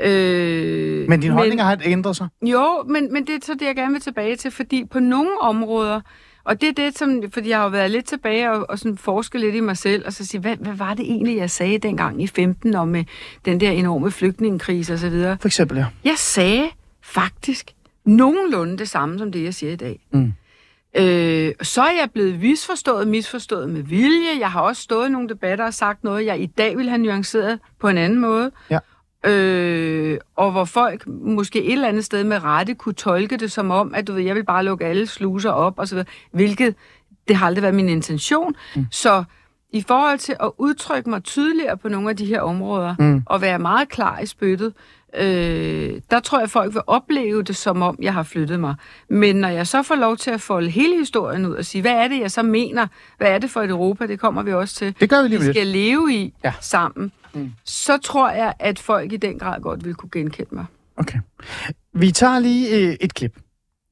Øh, 0.00 1.08
Men 1.08 1.20
dine 1.20 1.32
holdninger 1.34 1.64
har 1.64 1.78
ændret 1.84 2.16
sig. 2.16 2.28
Jo, 2.42 2.84
men, 2.88 3.12
men 3.12 3.26
det 3.26 3.34
er 3.34 3.38
så 3.42 3.52
det, 3.54 3.66
jeg 3.66 3.76
gerne 3.76 3.92
vil 3.92 4.00
tilbage 4.02 4.36
til, 4.36 4.50
fordi 4.50 4.84
på 4.90 5.00
nogle 5.00 5.30
områder, 5.40 6.00
og 6.48 6.60
det 6.60 6.68
er 6.68 6.72
det, 6.72 6.98
som, 6.98 7.22
fordi 7.32 7.48
jeg 7.48 7.58
har 7.58 7.64
jo 7.64 7.70
været 7.70 7.90
lidt 7.90 8.06
tilbage 8.06 8.50
og, 8.50 8.70
og 8.70 8.78
sådan 8.78 8.98
forske 8.98 9.38
lidt 9.38 9.54
i 9.54 9.60
mig 9.60 9.76
selv, 9.76 10.06
og 10.06 10.12
så 10.12 10.26
sige, 10.26 10.40
hvad, 10.40 10.56
hvad 10.56 10.72
var 10.72 10.94
det 10.94 11.04
egentlig, 11.04 11.36
jeg 11.36 11.50
sagde 11.50 11.78
dengang 11.78 12.22
i 12.22 12.26
15 12.26 12.74
om 12.74 12.88
med 12.88 13.04
den 13.44 13.60
der 13.60 13.70
enorme 13.70 14.10
flygtningekrise 14.10 14.94
osv.? 14.94 15.22
For 15.40 15.46
eksempel, 15.46 15.78
ja. 15.78 15.86
Jeg 16.04 16.14
sagde 16.16 16.68
faktisk 17.02 17.70
nogenlunde 18.04 18.78
det 18.78 18.88
samme, 18.88 19.18
som 19.18 19.32
det, 19.32 19.44
jeg 19.44 19.54
siger 19.54 19.72
i 19.72 19.76
dag. 19.76 20.00
Mm. 20.10 20.32
Øh, 20.96 21.52
så 21.62 21.82
er 21.82 21.92
jeg 22.00 22.08
blevet 22.12 22.40
misforstået, 22.40 23.08
misforstået 23.08 23.70
med 23.70 23.82
vilje. 23.82 24.38
Jeg 24.40 24.50
har 24.50 24.60
også 24.60 24.82
stået 24.82 25.08
i 25.08 25.12
nogle 25.12 25.28
debatter 25.28 25.64
og 25.64 25.74
sagt 25.74 26.04
noget, 26.04 26.26
jeg 26.26 26.40
i 26.40 26.46
dag 26.46 26.76
ville 26.76 26.90
have 26.90 27.02
nuanceret 27.02 27.58
på 27.80 27.88
en 27.88 27.98
anden 27.98 28.18
måde. 28.18 28.50
Ja. 28.70 28.78
Øh, 29.26 30.18
og 30.36 30.52
hvor 30.52 30.64
folk 30.64 31.06
måske 31.06 31.62
et 31.64 31.72
eller 31.72 31.88
andet 31.88 32.04
sted 32.04 32.24
med 32.24 32.44
rette 32.44 32.74
kunne 32.74 32.94
tolke 32.94 33.36
det 33.36 33.52
som 33.52 33.70
om, 33.70 33.94
at 33.94 34.06
du 34.06 34.12
ved, 34.12 34.22
jeg 34.22 34.34
vil 34.34 34.44
bare 34.44 34.64
lukke 34.64 34.84
alle 34.84 35.06
sluser 35.06 35.50
op 35.50 35.78
og 35.78 35.88
så 35.88 35.94
videre, 35.94 36.06
hvilket 36.30 36.74
det 37.28 37.36
har 37.36 37.46
aldrig 37.46 37.62
været 37.62 37.74
min 37.74 37.88
intention. 37.88 38.54
Mm. 38.76 38.86
Så 38.90 39.24
i 39.72 39.82
forhold 39.88 40.18
til 40.18 40.36
at 40.40 40.50
udtrykke 40.58 41.10
mig 41.10 41.22
tydeligere 41.24 41.76
på 41.76 41.88
nogle 41.88 42.10
af 42.10 42.16
de 42.16 42.26
her 42.26 42.40
områder, 42.40 42.94
Mm. 42.98 43.22
og 43.26 43.40
være 43.40 43.58
meget 43.58 43.88
klar 43.88 44.18
i 44.18 44.26
spyttet, 44.26 44.72
øh, 45.16 46.00
der 46.10 46.20
tror 46.20 46.38
jeg, 46.38 46.44
at 46.44 46.50
folk 46.50 46.74
vil 46.74 46.82
opleve 46.86 47.42
det, 47.42 47.56
som 47.56 47.82
om 47.82 47.98
jeg 48.02 48.12
har 48.12 48.22
flyttet 48.22 48.60
mig. 48.60 48.74
Men 49.10 49.36
når 49.36 49.48
jeg 49.48 49.66
så 49.66 49.82
får 49.82 49.94
lov 49.94 50.16
til 50.16 50.30
at 50.30 50.40
folde 50.40 50.70
hele 50.70 50.98
historien 50.98 51.46
ud 51.46 51.54
og 51.54 51.64
sige, 51.64 51.82
hvad 51.82 51.92
er 51.92 52.08
det, 52.08 52.20
jeg 52.20 52.30
så 52.30 52.42
mener? 52.42 52.86
Hvad 53.18 53.28
er 53.28 53.38
det 53.38 53.50
for 53.50 53.62
et 53.62 53.70
Europa? 53.70 54.06
Det 54.06 54.20
kommer 54.20 54.42
vi 54.42 54.52
også 54.52 54.74
til. 54.74 54.94
Det 55.00 55.10
gør 55.10 55.22
vi 55.22 55.28
lige 55.28 55.38
vi 55.38 55.46
med 55.46 55.46
lidt. 55.46 55.56
skal 55.56 55.66
leve 55.66 56.12
i 56.14 56.34
Ja. 56.44 56.52
sammen. 56.60 57.12
Mm. 57.34 57.52
Så 57.64 57.96
tror 57.98 58.30
jeg, 58.30 58.54
at 58.58 58.78
folk 58.78 59.12
i 59.12 59.16
den 59.16 59.38
grad 59.38 59.60
godt 59.60 59.84
vil 59.84 59.94
kunne 59.94 60.10
genkende 60.12 60.54
mig. 60.54 60.64
Okay. 60.96 61.18
Vi 61.94 62.10
tager 62.10 62.38
lige 62.38 62.76
øh, 62.88 62.96
et 63.00 63.14
klip, 63.14 63.38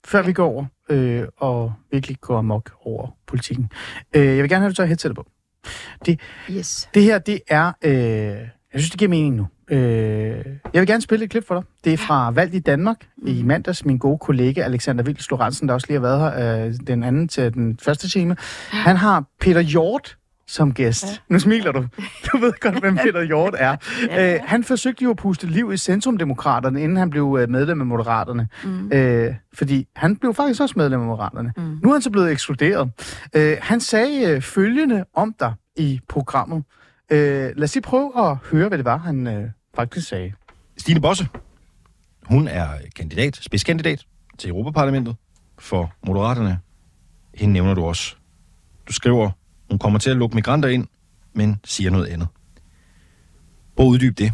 før 0.06 0.22
vi 0.22 0.32
går 0.32 0.46
over 0.46 0.64
øh, 0.90 1.24
og 1.36 1.72
virkelig 1.92 2.20
går 2.20 2.38
amok 2.38 2.70
over 2.84 3.08
politikken. 3.26 3.70
Øh, 4.16 4.26
jeg 4.26 4.42
vil 4.42 4.48
gerne 4.48 4.60
have, 4.60 4.66
at 4.66 4.70
du 4.70 4.74
tager 4.76 4.86
headsetet 4.86 5.16
på. 5.16 5.26
Yes. 6.50 6.88
Det 6.94 7.02
her, 7.02 7.18
det 7.18 7.40
er... 7.48 7.72
Øh, 7.82 7.92
jeg 7.92 8.80
synes, 8.80 8.90
det 8.90 8.98
giver 8.98 9.08
mening 9.08 9.34
nu. 9.36 9.46
Øh, 9.70 9.78
jeg 10.72 10.80
vil 10.80 10.86
gerne 10.86 11.02
spille 11.02 11.24
et 11.24 11.30
klip 11.30 11.46
for 11.46 11.54
dig. 11.54 11.64
Det 11.84 11.92
er 11.92 11.96
fra 11.96 12.30
Valg 12.30 12.54
i 12.54 12.58
Danmark 12.58 12.96
i 13.26 13.42
mandags. 13.42 13.84
Min 13.84 13.98
gode 13.98 14.18
kollega 14.18 14.60
Alexander 14.60 15.04
Vils 15.04 15.30
Lorentzen, 15.30 15.68
der 15.68 15.74
også 15.74 15.86
lige 15.88 16.00
har 16.00 16.06
været 16.08 16.20
her 16.20 16.66
øh, 16.66 16.74
den 16.86 17.02
anden 17.02 17.28
til 17.28 17.54
den 17.54 17.78
første 17.82 18.08
time. 18.10 18.36
Han 18.70 18.96
har 18.96 19.24
Peter 19.40 19.60
Hjort 19.60 20.16
som 20.46 20.74
gæst. 20.74 21.04
Ja. 21.04 21.10
Nu 21.28 21.38
smiler 21.38 21.72
du. 21.72 21.86
Du 22.32 22.38
ved 22.38 22.52
godt, 22.60 22.80
hvem 22.80 22.96
Peter 22.96 23.22
Hjort 23.22 23.54
er. 23.58 23.76
ja. 24.10 24.34
øh, 24.34 24.40
han 24.44 24.64
forsøgte 24.64 25.04
jo 25.04 25.10
at 25.10 25.16
puste 25.16 25.46
liv 25.46 25.72
i 25.72 25.76
Centrumdemokraterne, 25.76 26.82
inden 26.82 26.96
han 26.96 27.10
blev 27.10 27.38
øh, 27.40 27.50
medlem 27.50 27.80
af 27.80 27.86
Moderaterne. 27.86 28.48
Mm. 28.64 28.92
Øh, 28.92 29.34
fordi 29.54 29.88
han 29.96 30.16
blev 30.16 30.34
faktisk 30.34 30.60
også 30.60 30.74
medlem 30.76 31.00
af 31.00 31.06
Moderaterne. 31.06 31.52
Mm. 31.56 31.78
Nu 31.82 31.88
er 31.88 31.92
han 31.92 32.02
så 32.02 32.10
blevet 32.10 32.32
ekskluderet. 32.32 32.90
Øh, 33.34 33.56
han 33.60 33.80
sagde 33.80 34.30
øh, 34.30 34.42
følgende 34.42 35.04
om 35.14 35.34
dig 35.40 35.52
i 35.76 36.00
programmet. 36.08 36.64
Øh, 37.12 37.18
lad 37.56 37.62
os 37.62 37.74
lige 37.74 37.82
prøve 37.82 38.12
at 38.30 38.36
høre, 38.36 38.68
hvad 38.68 38.78
det 38.78 38.84
var, 38.84 38.96
han 38.96 39.26
øh, 39.26 39.44
faktisk 39.76 40.08
sagde. 40.08 40.32
Stine 40.78 41.00
Bosse, 41.00 41.28
hun 42.22 42.48
er 42.48 42.68
kandidat, 42.96 43.36
spidskandidat 43.42 44.06
til 44.38 44.50
Europaparlamentet 44.50 45.16
for 45.58 45.92
Moderaterne. 46.06 46.58
Hende 47.34 47.52
nævner 47.52 47.74
du 47.74 47.84
også. 47.84 48.14
Du 48.88 48.92
skriver, 48.92 49.30
hun 49.70 49.78
kommer 49.78 49.98
til 49.98 50.10
at 50.10 50.16
lukke 50.16 50.34
migranter 50.34 50.68
ind, 50.68 50.86
men 51.32 51.56
siger 51.64 51.90
noget 51.90 52.06
andet. 52.06 52.28
Prøv 53.76 53.86
at 53.86 53.90
uddybe 53.90 54.14
det. 54.22 54.32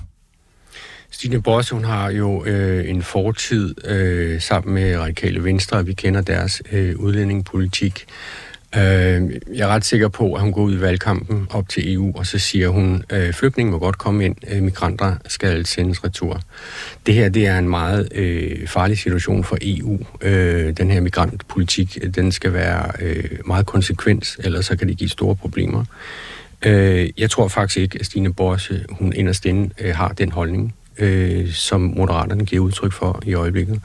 Stine 1.11 1.43
Bosse, 1.43 1.75
hun 1.75 1.85
har 1.85 2.11
jo 2.11 2.45
øh, 2.45 2.91
en 2.91 3.03
fortid 3.03 3.87
øh, 3.89 4.41
sammen 4.41 4.75
med 4.75 4.99
Radikale 4.99 5.45
Venstre, 5.45 5.79
og 5.79 5.87
vi 5.87 5.93
kender 5.93 6.21
deres 6.21 6.63
øh, 6.73 6.99
udlændingepolitik. 6.99 8.07
Øh, 8.77 9.31
jeg 9.57 9.65
er 9.65 9.69
ret 9.69 9.85
sikker 9.85 10.09
på, 10.09 10.35
at 10.35 10.41
hun 10.41 10.53
går 10.53 10.63
ud 10.63 10.75
i 10.77 10.81
valgkampen 10.81 11.47
op 11.51 11.69
til 11.69 11.95
EU, 11.95 12.13
og 12.17 12.27
så 12.27 12.39
siger 12.39 12.69
hun, 12.69 13.05
øh, 13.13 13.33
flygtninge 13.33 13.73
må 13.73 13.79
godt 13.79 13.99
komme 13.99 14.25
ind, 14.25 14.37
øh, 14.49 14.63
migranter 14.63 15.17
skal 15.29 15.67
sendes 15.67 16.05
retur. 16.05 16.41
Det 17.07 17.15
her 17.15 17.29
det 17.29 17.47
er 17.47 17.59
en 17.59 17.69
meget 17.69 18.09
øh, 18.15 18.69
farlig 18.69 18.99
situation 18.99 19.45
for 19.45 19.59
EU. 19.63 19.99
Øh, 20.21 20.77
den 20.77 20.91
her 20.91 21.01
migrantpolitik, 21.01 21.99
den 22.15 22.33
skal 22.33 22.53
være 22.53 22.93
øh, 23.01 23.39
meget 23.47 23.67
konsekvens, 23.67 24.39
ellers 24.45 24.67
så 24.67 24.77
kan 24.77 24.89
det 24.89 24.97
give 24.97 25.11
store 25.11 25.37
problemer. 25.37 25.85
Øh, 26.67 27.11
jeg 27.19 27.31
tror 27.31 27.49
faktisk 27.49 27.79
ikke, 27.79 27.99
at 28.01 28.07
Stine 28.07 28.33
Borse, 28.33 28.85
hun 28.91 29.13
inderst 29.13 29.47
inde, 29.47 29.71
øh, 29.81 29.95
har 29.95 30.09
den 30.09 30.33
holdning, 30.33 30.75
øh, 30.99 31.53
som 31.53 31.81
Moderaterne 31.81 32.45
giver 32.45 32.63
udtryk 32.63 32.93
for 32.93 33.23
i 33.27 33.35
øjeblikket. 33.35 33.81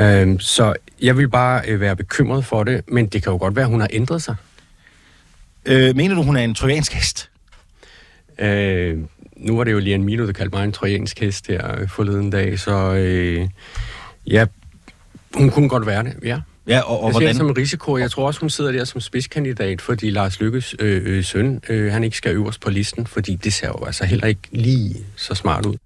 Øh, 0.00 0.40
så 0.40 0.74
jeg 1.00 1.16
vil 1.16 1.28
bare 1.28 1.62
øh, 1.68 1.80
være 1.80 1.96
bekymret 1.96 2.44
for 2.44 2.64
det, 2.64 2.84
men 2.88 3.06
det 3.06 3.22
kan 3.22 3.32
jo 3.32 3.38
godt 3.38 3.56
være, 3.56 3.64
at 3.64 3.70
hun 3.70 3.80
har 3.80 3.88
ændret 3.92 4.22
sig. 4.22 4.36
Øh, 5.66 5.96
mener 5.96 6.14
du, 6.14 6.22
hun 6.22 6.36
er 6.36 6.40
en 6.40 6.54
trojansk 6.54 6.92
hest? 6.92 7.30
Øh, 8.38 8.98
nu 9.36 9.56
var 9.56 9.64
det 9.64 9.72
jo 9.72 9.78
lige 9.78 9.94
en 9.94 10.04
Mino, 10.04 10.26
der 10.26 10.32
kaldte 10.32 10.56
mig 10.56 10.64
en 10.64 10.72
trojansk 10.72 11.20
hest 11.20 11.46
her 11.46 11.80
øh, 11.80 11.88
forleden 11.88 12.30
dag, 12.30 12.58
så 12.58 12.94
øh, 12.94 13.48
ja, 14.26 14.46
hun 15.34 15.50
kunne 15.50 15.68
godt 15.68 15.86
være 15.86 16.02
det, 16.02 16.14
ja. 16.24 16.40
Ja, 16.68 16.80
og, 16.80 17.00
og 17.00 17.06
Jeg 17.06 17.14
ser 17.14 17.18
det 17.18 17.26
hvordan? 17.26 17.36
som 17.36 17.46
en 17.46 17.56
risiko. 17.56 17.96
Jeg 17.98 18.10
tror 18.10 18.26
også, 18.26 18.40
hun 18.40 18.50
sidder 18.50 18.72
der 18.72 18.84
som 18.84 19.00
spidskandidat, 19.00 19.80
fordi 19.80 20.10
Lars 20.10 20.40
Lykkes 20.40 20.74
øh, 20.78 21.02
øh, 21.04 21.24
søn, 21.24 21.60
øh, 21.68 21.92
han 21.92 22.04
ikke 22.04 22.16
skal 22.16 22.32
øverst 22.32 22.60
på 22.60 22.70
listen, 22.70 23.06
fordi 23.06 23.34
det 23.34 23.52
ser 23.52 23.68
jo 23.68 23.84
altså 23.84 24.04
heller 24.04 24.26
ikke 24.26 24.40
lige 24.52 24.96
så 25.16 25.34
smart 25.34 25.66
ud. 25.66 25.76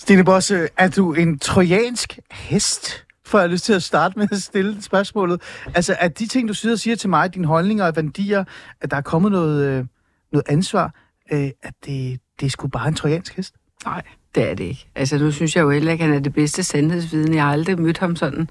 Stine 0.00 0.24
Bosse, 0.24 0.68
er 0.76 0.88
du 0.88 1.14
en 1.14 1.38
trojansk 1.38 2.18
hest? 2.30 3.04
For 3.26 3.38
jeg 3.38 3.42
har 3.42 3.52
lyst 3.52 3.64
til 3.64 3.72
at 3.72 3.82
starte 3.82 4.18
med 4.18 4.28
at 4.32 4.42
stille 4.42 4.82
spørgsmålet. 4.82 5.42
Altså, 5.74 5.96
er 6.00 6.08
de 6.08 6.26
ting, 6.26 6.48
du 6.48 6.54
siger 6.54 6.76
siger 6.76 6.96
til 6.96 7.10
mig, 7.10 7.34
dine 7.34 7.46
holdninger 7.46 7.86
og 7.86 7.96
værdier, 7.96 8.44
at 8.80 8.90
der 8.90 8.96
er 8.96 9.00
kommet 9.00 9.32
noget, 9.32 9.66
øh, 9.66 9.84
noget 10.32 10.44
ansvar, 10.48 10.94
øh, 11.32 11.50
at 11.62 11.74
det, 11.86 12.20
det 12.40 12.46
er 12.46 12.50
sgu 12.50 12.68
bare 12.68 12.88
en 12.88 12.94
trojansk 12.94 13.36
hest? 13.36 13.54
Nej, 13.84 14.02
det 14.34 14.50
er 14.50 14.54
det 14.54 14.64
ikke. 14.64 14.88
Altså, 14.94 15.18
nu 15.18 15.32
synes 15.32 15.56
jeg 15.56 15.62
jo 15.62 15.70
heller 15.70 15.92
ikke, 15.92 16.04
at 16.04 16.08
han 16.08 16.18
er 16.18 16.22
det 16.22 16.34
bedste 16.34 16.64
sandhedsviden. 16.64 17.34
Jeg 17.34 17.42
har 17.42 17.52
aldrig 17.52 17.80
mødt 17.80 17.98
ham 17.98 18.16
sådan. 18.16 18.48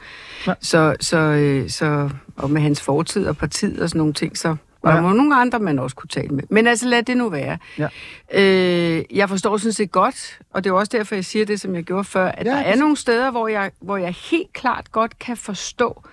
Nej. 0.48 0.56
Så, 0.62 0.96
så, 1.00 1.18
øh, 1.18 1.70
så, 1.70 2.10
og 2.36 2.50
med 2.52 2.62
hans 2.62 2.82
fortid 2.82 3.28
og 3.28 3.38
partiet 3.38 3.80
og 3.80 3.90
sådan 3.90 3.98
nogle 4.00 4.14
ting, 4.14 4.38
så 4.38 4.56
var 4.88 4.96
Ja. 4.96 4.98
der 4.98 5.04
må 5.04 5.14
nogle 5.14 5.36
andre, 5.36 5.60
man 5.60 5.80
også 5.80 5.96
kunne 5.96 6.08
tale 6.10 6.28
med. 6.28 6.44
Men 6.50 6.68
altså, 6.68 6.88
lad 6.88 7.04
det 7.04 7.18
nu 7.18 7.30
være. 7.30 7.58
Ja. 7.78 7.88
Øh, 8.34 9.04
jeg 9.18 9.30
forstår 9.30 9.58
sådan 9.58 9.74
set 9.74 9.92
godt, 9.92 10.40
og 10.54 10.64
det 10.64 10.70
er 10.70 10.74
også 10.74 10.98
derfor, 10.98 11.16
jeg 11.16 11.26
siger 11.26 11.46
det, 11.46 11.60
som 11.60 11.76
jeg 11.76 11.84
gjorde 11.84 12.04
før, 12.04 12.26
at 12.28 12.46
Ja, 12.48 12.52
der 12.52 12.58
er 12.58 12.72
det- 12.72 12.80
nogle 12.80 12.98
steder, 12.98 13.32
hvor 13.32 13.48
jeg, 13.48 13.72
hvor 13.82 13.98
jeg 13.98 14.16
helt 14.32 14.54
klart 14.54 14.92
godt 14.92 15.20
kan 15.20 15.38
forstå, 15.38 16.04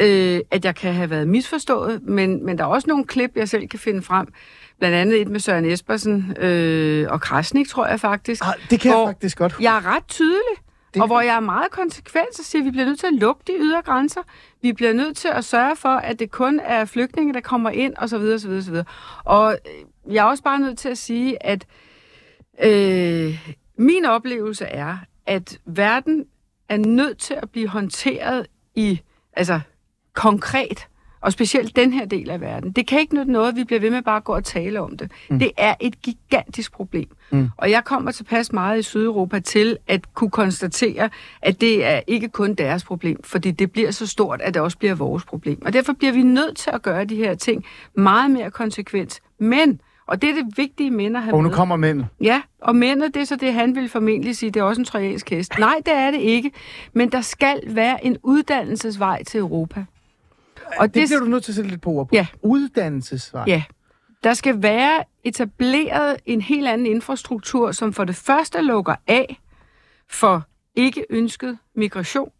øh, 0.00 0.40
at 0.50 0.64
jeg 0.64 0.74
kan 0.74 0.94
have 0.94 1.10
været 1.10 1.28
misforstået, 1.28 2.02
men, 2.02 2.46
men 2.46 2.58
der 2.58 2.64
er 2.64 2.68
også 2.68 2.88
nogle 2.88 3.04
klip, 3.04 3.30
jeg 3.36 3.48
selv 3.48 3.68
kan 3.68 3.78
finde 3.78 4.02
frem. 4.02 4.26
Blandt 4.78 4.96
andet 4.96 5.20
et 5.20 5.28
med 5.28 5.40
Søren 5.40 5.64
Espersen 5.64 6.36
øh, 6.40 7.06
og 7.10 7.20
Krasnik, 7.20 7.68
tror 7.68 7.86
jeg 7.86 8.00
faktisk. 8.00 8.42
Ah, 8.46 8.54
det 8.70 8.80
kan 8.80 8.90
jeg 8.98 9.06
faktisk 9.08 9.38
godt. 9.38 9.54
Jeg 9.60 9.76
er 9.76 9.96
ret 9.96 10.04
tydelig, 10.08 10.56
Det- 10.94 11.02
og 11.02 11.06
hvor 11.06 11.20
jeg 11.20 11.36
er 11.36 11.40
meget 11.40 11.70
konsekvent 11.70 12.38
og 12.38 12.44
siger, 12.44 12.62
at 12.62 12.66
vi 12.66 12.70
bliver 12.70 12.84
nødt 12.84 13.00
til 13.00 13.06
at 13.06 13.12
lukke 13.12 13.42
de 13.46 13.52
ydre 13.58 13.82
grænser. 13.82 14.20
Vi 14.62 14.72
bliver 14.72 14.92
nødt 14.92 15.16
til 15.16 15.28
at 15.28 15.44
sørge 15.44 15.76
for, 15.76 15.88
at 15.88 16.18
det 16.18 16.30
kun 16.30 16.60
er 16.60 16.84
flygtninge, 16.84 17.34
der 17.34 17.40
kommer 17.40 17.70
ind, 17.70 17.94
og 17.96 18.08
så 18.08 18.18
videre, 18.18 18.38
så 18.38 18.48
videre, 18.48 18.62
så 18.62 18.70
videre. 18.70 18.86
Og 19.24 19.58
øh, 20.06 20.14
jeg 20.14 20.20
er 20.22 20.28
også 20.28 20.42
bare 20.42 20.58
nødt 20.58 20.78
til 20.78 20.88
at 20.88 20.98
sige, 20.98 21.46
at 21.46 21.66
øh, 22.64 23.48
min 23.76 24.04
oplevelse 24.04 24.64
er, 24.64 24.96
at 25.26 25.58
verden 25.64 26.26
er 26.68 26.76
nødt 26.76 27.18
til 27.18 27.34
at 27.34 27.50
blive 27.50 27.68
håndteret 27.68 28.46
i, 28.74 29.00
altså 29.32 29.60
konkret, 30.12 30.86
og 31.22 31.32
specielt 31.32 31.76
den 31.76 31.92
her 31.92 32.04
del 32.04 32.30
af 32.30 32.40
verden. 32.40 32.72
Det 32.72 32.86
kan 32.86 33.00
ikke 33.00 33.14
nytte 33.14 33.32
noget, 33.32 33.56
vi 33.56 33.64
bliver 33.64 33.80
ved 33.80 33.90
med 33.90 34.02
bare 34.02 34.16
at 34.16 34.24
gå 34.24 34.34
og 34.34 34.44
tale 34.44 34.80
om 34.80 34.96
det. 34.96 35.10
Mm. 35.30 35.38
Det 35.38 35.50
er 35.56 35.74
et 35.80 36.02
gigantisk 36.02 36.72
problem. 36.72 37.08
Mm. 37.30 37.48
Og 37.56 37.70
jeg 37.70 37.84
kommer 37.84 38.10
tilpas 38.10 38.52
meget 38.52 38.78
i 38.78 38.82
Sydeuropa 38.82 39.38
til 39.40 39.76
at 39.88 40.14
kunne 40.14 40.30
konstatere, 40.30 41.10
at 41.42 41.60
det 41.60 41.84
er 41.84 42.00
ikke 42.06 42.28
kun 42.28 42.54
deres 42.54 42.84
problem, 42.84 43.22
fordi 43.22 43.50
det 43.50 43.72
bliver 43.72 43.90
så 43.90 44.06
stort, 44.06 44.40
at 44.40 44.54
det 44.54 44.62
også 44.62 44.78
bliver 44.78 44.94
vores 44.94 45.24
problem. 45.24 45.62
Og 45.64 45.72
derfor 45.72 45.92
bliver 45.92 46.12
vi 46.12 46.22
nødt 46.22 46.56
til 46.56 46.70
at 46.74 46.82
gøre 46.82 47.04
de 47.04 47.16
her 47.16 47.34
ting 47.34 47.64
meget 47.94 48.30
mere 48.30 48.50
konsekvent 48.50 49.20
Men, 49.38 49.80
og 50.06 50.22
det 50.22 50.30
er 50.30 50.34
det 50.34 50.46
vigtige 50.56 50.90
mænd 50.90 51.16
at 51.16 51.22
have 51.22 51.34
Og 51.34 51.42
nu 51.42 51.48
med. 51.48 51.56
kommer 51.56 51.76
mænd. 51.76 52.04
Ja, 52.20 52.42
og 52.62 52.76
mændet, 52.76 53.14
det 53.14 53.20
er 53.20 53.24
så 53.26 53.36
det, 53.36 53.52
han 53.54 53.76
vil 53.76 53.88
formentlig 53.88 54.36
sige, 54.36 54.50
det 54.50 54.60
er 54.60 54.64
også 54.64 54.80
en 54.80 54.84
trojansk 54.84 55.30
hest. 55.30 55.58
Nej, 55.58 55.74
det 55.86 55.94
er 55.94 56.10
det 56.10 56.20
ikke. 56.20 56.50
Men 56.92 57.12
der 57.12 57.20
skal 57.20 57.60
være 57.66 58.04
en 58.06 58.16
uddannelsesvej 58.22 59.24
til 59.24 59.40
Europa. 59.40 59.84
Og 60.78 60.86
Det, 60.88 60.94
det 60.94 61.08
bliver 61.08 61.20
du 61.20 61.26
nødt 61.26 61.44
til 61.44 61.52
at 61.52 61.56
sætte 61.56 61.70
lidt 61.70 61.80
på 61.80 61.90
ord 61.90 62.06
på. 62.08 62.10
Ja. 62.16 62.26
Uddannelsesvej. 62.42 63.44
Ja. 63.46 63.62
Der 64.24 64.34
skal 64.34 64.62
være 64.62 65.04
etableret 65.24 66.16
en 66.26 66.40
helt 66.40 66.68
anden 66.68 66.86
infrastruktur, 66.86 67.72
som 67.72 67.92
for 67.92 68.04
det 68.04 68.16
første 68.16 68.62
lukker 68.62 68.94
af 69.06 69.40
for 70.10 70.42
ikke 70.74 71.04
ønsket 71.10 71.58
migration. 71.76 72.30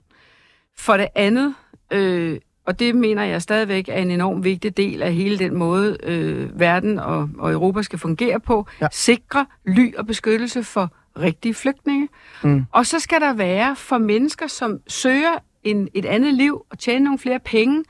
For 0.79 0.97
det 0.97 1.09
andet, 1.14 1.55
øh, 1.90 2.38
og 2.66 2.79
det 2.79 2.95
mener 2.95 3.23
jeg 3.23 3.42
stadigvæk 3.42 3.88
er 3.88 3.95
en 3.97 4.11
enorm 4.11 4.45
vigtig 4.45 4.77
del 4.77 5.03
af 5.03 5.14
hele 5.14 5.38
den 5.38 5.55
måde, 5.55 5.97
øh, 6.03 6.61
verden 6.61 6.99
og, 6.99 7.29
og 7.38 7.53
Europa 7.53 7.83
skal 7.83 7.99
fungere 7.99 8.40
på, 8.40 8.66
Ja. 8.81 8.87
sikre 8.92 9.47
ly 9.66 9.95
og 9.97 10.07
beskyttelse 10.07 10.62
for 10.64 10.90
rigtige 11.18 11.55
flygtninge. 11.55 12.09
Mm. 12.42 12.64
Og 12.73 12.87
så 12.87 12.99
skal 12.99 13.21
der 13.21 13.33
være 13.33 13.77
for 13.77 13.99
mennesker, 13.99 14.47
som 14.47 14.79
søger 14.88 15.33
en, 15.62 15.88
et 15.95 16.05
andet 16.05 16.35
liv 16.35 16.62
og 16.71 16.79
tjene 16.79 17.05
nogle 17.05 17.18
flere 17.18 17.38
penge, 17.38 17.85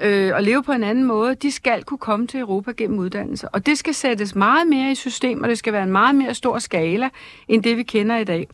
øh, 0.00 0.34
og 0.34 0.42
leve 0.42 0.62
på 0.62 0.72
en 0.72 0.84
anden 0.84 1.04
måde, 1.04 1.34
de 1.34 1.50
skal 1.50 1.84
kunne 1.84 1.98
komme 1.98 2.26
til 2.26 2.40
Europa 2.40 2.72
gennem 2.76 2.98
uddannelse. 2.98 3.48
Og 3.48 3.66
det 3.66 3.78
skal 3.78 3.94
sættes 3.94 4.34
meget 4.34 4.66
mere 4.66 4.90
i 4.90 4.94
system, 4.94 5.42
og 5.42 5.48
det 5.48 5.58
skal 5.58 5.72
være 5.72 5.82
en 5.82 5.92
meget 5.92 6.14
mere 6.14 6.34
stor 6.34 6.58
skala, 6.58 7.08
end 7.48 7.62
det 7.62 7.76
vi 7.76 7.82
kender 7.82 8.16
i 8.16 8.24
dag. 8.24 8.48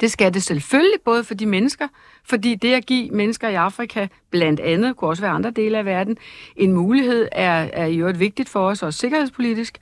Det 0.00 0.10
skal 0.10 0.34
det 0.34 0.42
selvfølgelig 0.42 1.00
både 1.04 1.24
for 1.24 1.34
de 1.34 1.46
mennesker, 1.46 1.88
fordi 2.24 2.54
det 2.54 2.72
at 2.72 2.86
give 2.86 3.10
mennesker 3.10 3.48
i 3.48 3.54
Afrika, 3.54 4.06
blandt 4.30 4.60
andet, 4.60 4.96
kunne 4.96 5.10
også 5.10 5.22
være 5.22 5.32
andre 5.32 5.50
dele 5.50 5.78
af 5.78 5.84
verden, 5.84 6.16
en 6.56 6.72
mulighed 6.72 7.28
er, 7.32 7.68
er 7.72 7.86
i 7.86 7.96
øvrigt 7.96 8.20
vigtigt 8.20 8.48
for 8.48 8.68
os, 8.68 8.82
også 8.82 8.98
sikkerhedspolitisk. 8.98 9.78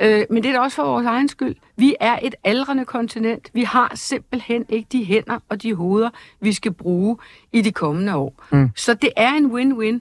Øh, 0.00 0.24
men 0.30 0.42
det 0.42 0.48
er 0.48 0.52
da 0.52 0.60
også 0.60 0.76
for 0.76 0.84
vores 0.84 1.06
egen 1.06 1.28
skyld. 1.28 1.56
Vi 1.76 1.94
er 2.00 2.18
et 2.22 2.34
aldrende 2.44 2.84
kontinent. 2.84 3.50
Vi 3.52 3.62
har 3.62 3.92
simpelthen 3.94 4.64
ikke 4.68 4.88
de 4.92 5.04
hænder 5.04 5.38
og 5.48 5.62
de 5.62 5.74
hoveder, 5.74 6.10
vi 6.40 6.52
skal 6.52 6.72
bruge 6.72 7.16
i 7.52 7.62
de 7.62 7.72
kommende 7.72 8.16
år. 8.16 8.44
Mm. 8.52 8.70
Så 8.76 8.94
det 8.94 9.10
er 9.16 9.32
en 9.32 9.46
win-win. 9.46 10.00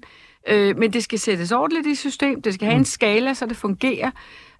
Øh, 0.49 0.77
men 0.77 0.93
det 0.93 1.03
skal 1.03 1.19
sættes 1.19 1.51
ordentligt 1.51 1.87
i 1.87 1.95
system, 1.95 2.41
det 2.41 2.53
skal 2.53 2.67
have 2.67 2.77
en 2.77 2.85
skala, 2.85 3.33
så 3.33 3.45
det 3.45 3.57
fungerer. 3.57 4.11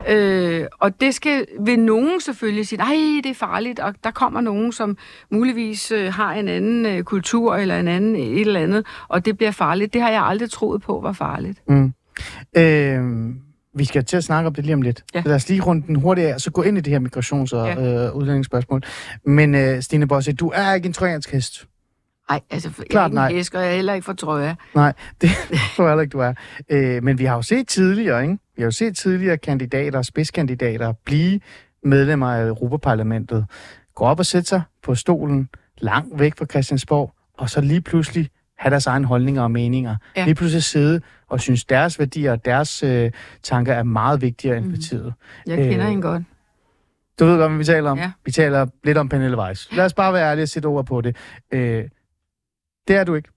Øh, 0.10 0.66
og 0.80 1.02
det 1.02 1.16
skal 1.16 1.46
ved 1.60 1.78
nogen 1.78 2.22
selvfølgelig 2.22 2.68
sige, 2.68 2.80
nej, 2.80 3.22
det 3.24 3.30
er 3.30 3.34
farligt, 3.34 3.80
og 3.80 3.94
der 4.04 4.12
kommer 4.12 4.42
nogen, 4.42 4.72
som 4.72 4.98
muligvis 5.32 5.92
øh, 5.92 6.14
har 6.14 6.34
en 6.34 6.48
anden 6.48 6.86
øh, 6.86 7.04
kultur 7.04 7.56
eller 7.56 7.80
en 7.80 7.88
anden 7.88 8.16
et 8.16 8.42
eller 8.42 8.60
andet, 8.60 8.86
og 9.08 9.26
det 9.26 9.38
bliver 9.38 9.52
farligt. 9.52 9.94
Det 9.94 10.02
har 10.02 10.10
jeg 10.10 10.24
aldrig 10.24 10.52
troet 10.52 10.82
på 10.82 11.00
var 11.04 11.12
farligt. 11.12 11.60
Mm. 11.70 11.94
Øh, 12.58 13.36
vi 13.78 13.86
skal 13.86 14.06
til 14.06 14.18
at 14.18 14.24
snakke 14.24 14.48
om 14.48 14.54
det 14.56 14.64
lige 14.66 14.74
om 14.74 14.82
lidt. 14.82 15.04
Ja. 15.16 15.22
Lad 15.26 15.36
os 15.36 15.50
lige 15.50 15.62
runde 15.62 15.88
den 15.88 15.96
hurtigt 15.96 16.28
af, 16.28 16.34
og 16.34 16.42
så 16.42 16.52
gå 16.52 16.62
ind 16.62 16.78
i 16.78 16.82
det 16.82 16.94
her 16.94 17.00
migrations- 17.00 17.56
og 17.58 17.68
Ja. 17.68 18.06
øh, 18.08 18.16
udlændingsspørgsmål. 18.16 18.82
Men 19.26 19.56
øh, 19.56 19.82
Stine 19.82 20.08
Bosse, 20.08 20.34
du 20.34 20.52
er 20.56 20.74
ikke 20.74 20.86
en 20.86 20.94
trojansk 20.94 21.32
hest. 21.32 21.66
Nej, 22.30 22.42
altså, 22.50 22.70
jeg 22.78 22.86
Klart 22.90 23.12
er 23.14 23.28
ikke 23.28 23.40
en 23.40 23.46
og 23.58 23.62
jeg 23.64 23.72
er 23.72 23.76
heller 23.76 23.94
ikke 23.94 24.06
for 24.06 24.14
trøje. 24.14 24.56
Nej, 24.76 24.94
det 25.22 25.30
tror 25.76 25.84
jeg 25.84 25.92
heller 25.92 26.02
ikke, 26.02 26.12
du 26.14 26.20
er. 26.20 26.34
Øh, 26.70 27.04
men 27.04 27.20
vi 27.20 27.26
har 27.26 27.36
jo 27.36 27.42
set 27.42 27.68
tidligere, 27.68 28.22
ikke? 28.22 28.38
Vi 28.56 28.62
har 28.62 28.66
jo 28.66 28.72
set 28.72 28.98
tidligere 28.98 29.38
kandidater, 29.38 30.02
spidskandidater, 30.02 30.94
blive 31.06 31.40
medlemmer 31.84 32.28
af 32.34 32.48
Europaparlamentet, 32.48 33.46
gå 33.96 34.04
op 34.06 34.20
og 34.20 34.26
sætte 34.26 34.48
sig 34.50 34.62
på 34.84 34.96
stolen 34.96 35.50
langt 35.78 36.20
væk 36.20 36.38
fra 36.38 36.46
Christiansborg, 36.46 37.14
og 37.38 37.50
så 37.50 37.62
lige 37.62 37.82
pludselig 37.82 38.30
have 38.58 38.70
deres 38.72 38.88
egne 38.88 39.06
holdninger 39.08 39.42
og 39.42 39.52
meninger. 39.52 39.96
Ja. 40.18 40.26
Lige 40.26 40.36
pludselig 40.36 40.64
sidde 40.64 41.02
og 41.30 41.40
synes, 41.42 41.66
deres 41.66 42.00
værdier 42.00 42.32
og 42.32 42.46
deres 42.46 42.84
øh, 42.84 43.12
tanker 43.44 43.74
er 43.74 43.84
meget 43.84 44.22
vigtigere 44.22 44.58
end 44.58 44.66
Mhm. 44.66 44.74
partiet. 44.76 45.14
Jeg 45.48 45.58
kender 45.58 45.80
Øh, 45.86 45.90
hende 45.90 46.02
godt. 46.02 46.24
Du 47.20 47.26
ved 47.26 47.38
godt, 47.38 47.52
hvad 47.52 47.58
vi 47.58 47.64
taler 47.64 47.90
om? 47.92 47.98
Ja. 47.98 48.12
Vi 48.26 48.32
taler 48.32 48.66
lidt 48.84 48.98
om 48.98 49.10
Pernille 49.10 49.38
Weiss. 49.38 49.72
Lad 49.76 49.86
os 49.86 49.94
bare 49.94 50.14
være 50.14 50.30
ærlige 50.32 50.44
og 50.44 50.50
sætte 50.50 50.68
ord 50.68 50.86
på 50.86 51.02
det. 51.02 51.16
Øh, 51.52 51.84
det 52.88 52.96
er 52.96 53.04
du 53.04 53.16
ikke. 53.16 53.30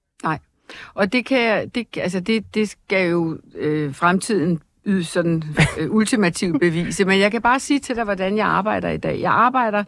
Og 0.95 1.13
det 1.13 1.27
kan 1.27 1.41
jeg, 1.41 1.75
det, 1.75 1.87
altså 1.97 2.21
det, 2.21 2.55
det 2.55 2.69
skal 2.69 3.11
jo 3.11 3.39
øh, 3.55 3.95
fremtiden 3.95 4.63
yde 4.87 5.05
sådan 5.05 5.43
øh, 5.79 5.91
ultimativt 5.91 6.61
bevise. 6.65 7.05
Men 7.05 7.21
jeg 7.21 7.31
kan 7.31 7.43
bare 7.43 7.61
sige 7.61 7.81
til 7.81 7.97
dig, 7.97 8.05
hvordan 8.05 8.37
jeg 8.37 8.47
arbejder 8.47 8.89
i 8.89 8.97
dag. 8.97 9.21
Jeg 9.21 9.33
arbejder 9.33 9.85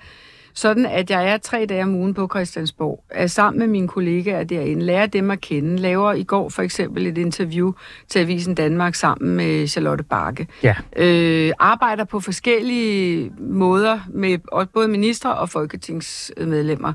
sådan, 0.54 0.86
at 0.86 1.10
jeg 1.10 1.28
er 1.28 1.36
tre 1.36 1.66
dage 1.66 1.82
om 1.82 1.94
ugen 1.94 2.14
på 2.14 2.28
Christiansborg, 2.28 3.04
er 3.10 3.26
sammen 3.26 3.58
med 3.58 3.66
mine 3.66 3.88
kollegaer 3.88 4.44
derinde, 4.44 4.82
lærer 4.84 5.06
dem 5.06 5.30
at 5.30 5.40
kende, 5.40 5.76
laver 5.76 6.12
i 6.12 6.22
går 6.22 6.48
for 6.48 6.62
eksempel 6.62 7.06
et 7.06 7.18
interview 7.18 7.72
til 8.08 8.18
Avisen 8.18 8.54
Danmark 8.54 8.94
sammen 8.94 9.36
med 9.36 9.66
Charlotte 9.66 10.04
Bakke. 10.04 10.46
Ja. 10.62 10.74
Øh, 10.96 11.52
arbejder 11.58 12.04
på 12.04 12.20
forskellige 12.20 13.32
måder 13.38 14.00
med 14.08 14.38
både 14.66 14.88
ministre 14.88 15.34
og 15.34 15.48
folketingsmedlemmer. 15.48 16.92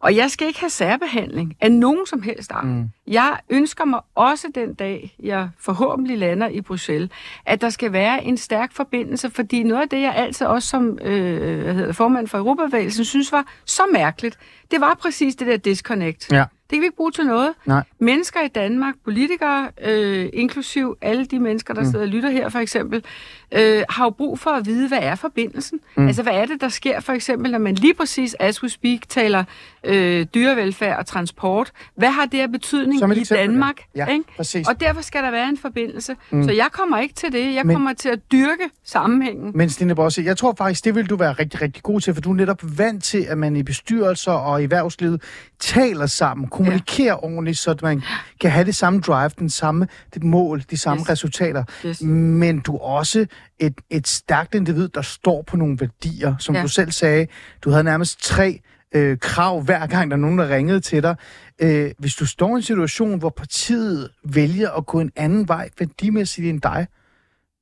Og 0.00 0.16
jeg 0.16 0.30
skal 0.30 0.46
ikke 0.46 0.60
have 0.60 0.70
særbehandling 0.70 1.56
af 1.60 1.72
nogen 1.72 2.06
som 2.06 2.22
helst 2.22 2.52
art. 2.52 2.64
Mm. 2.64 2.90
Jeg 3.06 3.38
ønsker 3.50 3.84
mig 3.84 4.00
også 4.14 4.48
den 4.54 4.74
dag, 4.74 5.16
jeg 5.22 5.48
forhåbentlig 5.58 6.18
lander 6.18 6.48
i 6.48 6.60
Bruxelles, 6.60 7.10
at 7.46 7.60
der 7.60 7.70
skal 7.70 7.92
være 7.92 8.24
en 8.24 8.36
stærk 8.36 8.72
forbindelse, 8.72 9.30
fordi 9.30 9.62
noget 9.62 9.82
af 9.82 9.88
det, 9.88 10.00
jeg 10.00 10.14
altid 10.16 10.46
også 10.46 10.68
som 10.68 10.98
øh, 11.02 11.62
hvad 11.62 11.74
hedder 11.74 11.92
formand 11.92 12.28
for 12.28 12.38
Europabevægelsen 12.38 13.04
synes 13.04 13.32
var 13.32 13.44
så 13.64 13.82
mærkeligt, 13.92 14.38
det 14.70 14.80
var 14.80 14.94
præcis 15.00 15.36
det 15.36 15.46
der 15.46 15.56
disconnect. 15.56 16.32
Ja. 16.32 16.44
Det 16.70 16.76
kan 16.76 16.80
vi 16.80 16.84
ikke 16.86 16.96
bruge 16.96 17.12
til 17.12 17.26
noget. 17.26 17.52
Nej. 17.66 17.82
Mennesker 17.98 18.40
i 18.44 18.48
Danmark, 18.48 18.94
politikere, 19.04 19.68
øh, 19.84 20.28
inklusiv 20.32 20.96
alle 21.02 21.24
de 21.26 21.38
mennesker, 21.38 21.74
der 21.74 21.80
mm. 21.80 21.86
sidder 21.90 22.00
og 22.04 22.08
lytter 22.08 22.30
her 22.30 22.48
for 22.48 22.58
eksempel, 22.58 23.04
øh, 23.52 23.82
har 23.90 24.04
jo 24.04 24.10
brug 24.10 24.38
for 24.38 24.50
at 24.50 24.66
vide, 24.66 24.88
hvad 24.88 24.98
er 25.02 25.14
forbindelsen? 25.14 25.80
Mm. 25.96 26.06
Altså, 26.06 26.22
hvad 26.22 26.32
er 26.32 26.44
det, 26.46 26.60
der 26.60 26.68
sker 26.68 27.00
for 27.00 27.12
eksempel, 27.12 27.50
når 27.50 27.58
man 27.58 27.74
lige 27.74 27.94
præcis, 27.94 28.36
as 28.40 28.62
we 28.62 28.68
speak, 28.68 29.08
taler 29.08 29.44
øh, 29.84 30.26
dyrevelfærd 30.34 30.98
og 30.98 31.06
transport? 31.06 31.72
Hvad 31.96 32.10
har 32.10 32.26
det 32.26 32.40
af 32.40 32.52
betydning 32.52 32.98
Som 32.98 33.12
i 33.12 33.20
eksempel. 33.20 33.46
Danmark? 33.46 33.76
Ja, 33.96 34.06
ikke? 34.06 34.24
præcis. 34.36 34.68
Og 34.68 34.80
derfor 34.80 35.02
skal 35.02 35.22
der 35.22 35.30
være 35.30 35.48
en 35.48 35.58
forbindelse. 35.58 36.16
Mm. 36.30 36.44
Så 36.44 36.52
jeg 36.52 36.68
kommer 36.72 36.98
ikke 36.98 37.14
til 37.14 37.32
det. 37.32 37.44
Jeg 37.44 37.52
Men- 37.54 37.66
Men... 37.66 37.74
kommer 37.76 37.92
til 37.92 38.08
at 38.08 38.20
dyrke 38.32 38.70
sammenhængen. 38.84 39.52
Men 39.54 39.68
Stine 39.70 39.94
Bosse, 39.94 40.22
jeg 40.22 40.36
tror 40.36 40.54
faktisk, 40.58 40.84
det 40.84 40.94
vil 40.94 41.10
du 41.10 41.16
være 41.16 41.32
rigtig, 41.32 41.62
rigtig 41.62 41.82
god 41.82 42.00
til, 42.00 42.14
for 42.14 42.20
du 42.20 42.30
er 42.30 42.34
netop 42.34 42.60
vant 42.78 43.04
til, 43.04 43.26
at 43.28 43.38
man 43.38 43.56
i 43.56 43.62
bestyrelser 43.62 44.32
og 44.32 44.60
i 44.60 44.64
erhvervslivet 44.64 45.22
taler 45.60 46.06
sammen, 46.06 46.48
kommunikerer 46.48 47.06
ja. 47.06 47.24
ordentligt, 47.24 47.58
så 47.58 47.76
man 47.82 48.02
kan 48.40 48.50
have 48.50 48.64
det 48.64 48.74
samme 48.74 49.00
drive, 49.00 49.30
den 49.38 49.50
samme 49.50 49.88
det 50.14 50.24
mål, 50.24 50.64
de 50.70 50.76
samme 50.76 51.00
yes. 51.00 51.08
Resultater. 51.08 51.64
Yes. 51.86 52.02
Men 52.02 52.60
du 52.60 52.74
er 52.74 52.80
også 52.80 53.26
et, 53.58 53.80
et 53.90 54.08
stærkt 54.08 54.54
individ, 54.54 54.88
der 54.88 55.02
står 55.02 55.42
på 55.42 55.56
nogle 55.56 55.80
værdier, 55.80 56.36
som 56.38 56.54
ja. 56.54 56.58
Ja. 56.58 56.62
du 56.62 56.68
selv 56.68 56.90
sagde. 56.90 57.26
Du 57.64 57.70
havde 57.70 57.84
nærmest 57.84 58.22
tre 58.22 58.60
øh, 58.94 59.18
krav 59.18 59.62
hver 59.62 59.86
gang, 59.86 60.10
der 60.10 60.16
er 60.16 60.20
nogen, 60.20 60.38
der 60.38 60.48
ringede 60.48 60.80
til 60.80 61.02
dig. 61.02 61.16
Øh, 61.58 61.90
hvis 61.98 62.14
du 62.14 62.26
står 62.26 62.48
i 62.48 62.56
en 62.56 62.62
situation, 62.62 63.18
hvor 63.18 63.30
partiet 63.30 64.10
vælger 64.24 64.70
at 64.70 64.86
gå 64.86 65.00
en 65.00 65.12
anden 65.16 65.48
vej 65.48 65.68
værdimæssigt 65.78 66.46
end 66.46 66.60
dig, 66.60 66.86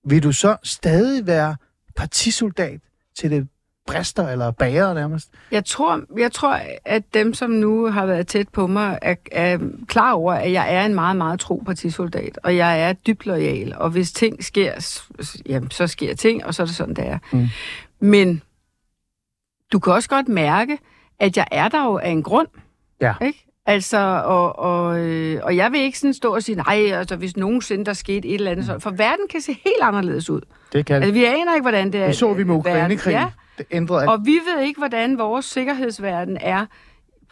vil 0.08 0.22
du 0.22 0.32
så 0.32 0.56
stadig 0.62 1.26
være 1.26 1.56
partisoldat 1.96 2.80
til 3.18 3.30
det 3.30 3.48
brister 3.86 4.28
eller 4.28 4.50
bager 4.50 4.94
nærmest? 4.94 5.28
Jeg 5.50 5.64
tror, 5.64 6.00
jeg 6.18 6.32
tror, 6.32 6.60
at 6.84 7.02
dem, 7.14 7.34
som 7.34 7.50
nu 7.50 7.86
har 7.86 8.06
været 8.06 8.26
tæt 8.26 8.48
på 8.48 8.66
mig, 8.66 8.98
er, 9.02 9.14
er 9.32 9.58
klar 9.88 10.12
over, 10.12 10.32
at 10.32 10.52
jeg 10.52 10.74
er 10.74 10.86
en 10.86 10.94
meget, 10.94 11.16
meget 11.16 11.40
tro 11.40 11.62
partisoldat, 11.66 12.38
og 12.42 12.56
jeg 12.56 12.82
er 12.82 12.92
dybt 12.92 13.26
lojal, 13.26 13.74
og 13.76 13.90
hvis 13.90 14.12
ting 14.12 14.44
sker, 14.44 15.00
jamen, 15.46 15.70
så 15.70 15.86
sker 15.86 16.14
ting, 16.14 16.44
og 16.44 16.54
så 16.54 16.62
er 16.62 16.66
det 16.66 16.76
sådan, 16.76 16.94
det 16.94 17.06
er. 17.06 17.18
Mm. 17.32 17.46
Men 18.00 18.42
du 19.72 19.78
kan 19.78 19.92
også 19.92 20.08
godt 20.08 20.28
mærke, 20.28 20.78
at 21.20 21.36
jeg 21.36 21.46
er 21.52 21.68
der 21.68 21.84
jo 21.84 21.98
af 21.98 22.10
en 22.10 22.22
grund. 22.22 22.48
Ja. 23.00 23.14
Ikke? 23.22 23.46
Altså, 23.66 24.22
og, 24.24 24.58
og, 24.58 24.98
øh, 24.98 25.40
og 25.42 25.56
jeg 25.56 25.72
vil 25.72 25.80
ikke 25.80 25.98
sådan 25.98 26.14
stå 26.14 26.34
og 26.34 26.42
sige, 26.42 26.56
nej, 26.56 26.90
altså, 26.92 27.16
hvis 27.16 27.36
nogensinde 27.36 27.84
der 27.84 27.92
skete 27.92 28.28
et 28.28 28.34
eller 28.34 28.50
andet, 28.50 28.66
så, 28.66 28.78
for 28.78 28.90
verden 28.90 29.28
kan 29.30 29.40
se 29.40 29.52
helt 29.52 29.82
anderledes 29.82 30.30
ud. 30.30 30.40
Det 30.72 30.86
kan 30.86 30.96
det. 30.96 31.06
Altså, 31.06 31.12
vi 31.12 31.24
aner 31.24 31.54
ikke, 31.54 31.62
hvordan 31.62 31.92
det 31.92 32.02
er. 32.02 32.06
Det 32.06 32.16
så 32.16 32.32
vi 32.32 32.44
med 32.44 32.54
Ukrainekrigen. 32.54 33.20
Ja, 33.20 33.26
Det 33.58 33.66
ændrede 33.70 34.00
alt. 34.00 34.10
og 34.10 34.20
vi 34.24 34.40
ved 34.46 34.62
ikke, 34.62 34.78
hvordan 34.78 35.18
vores 35.18 35.44
sikkerhedsverden 35.44 36.38
er 36.40 36.66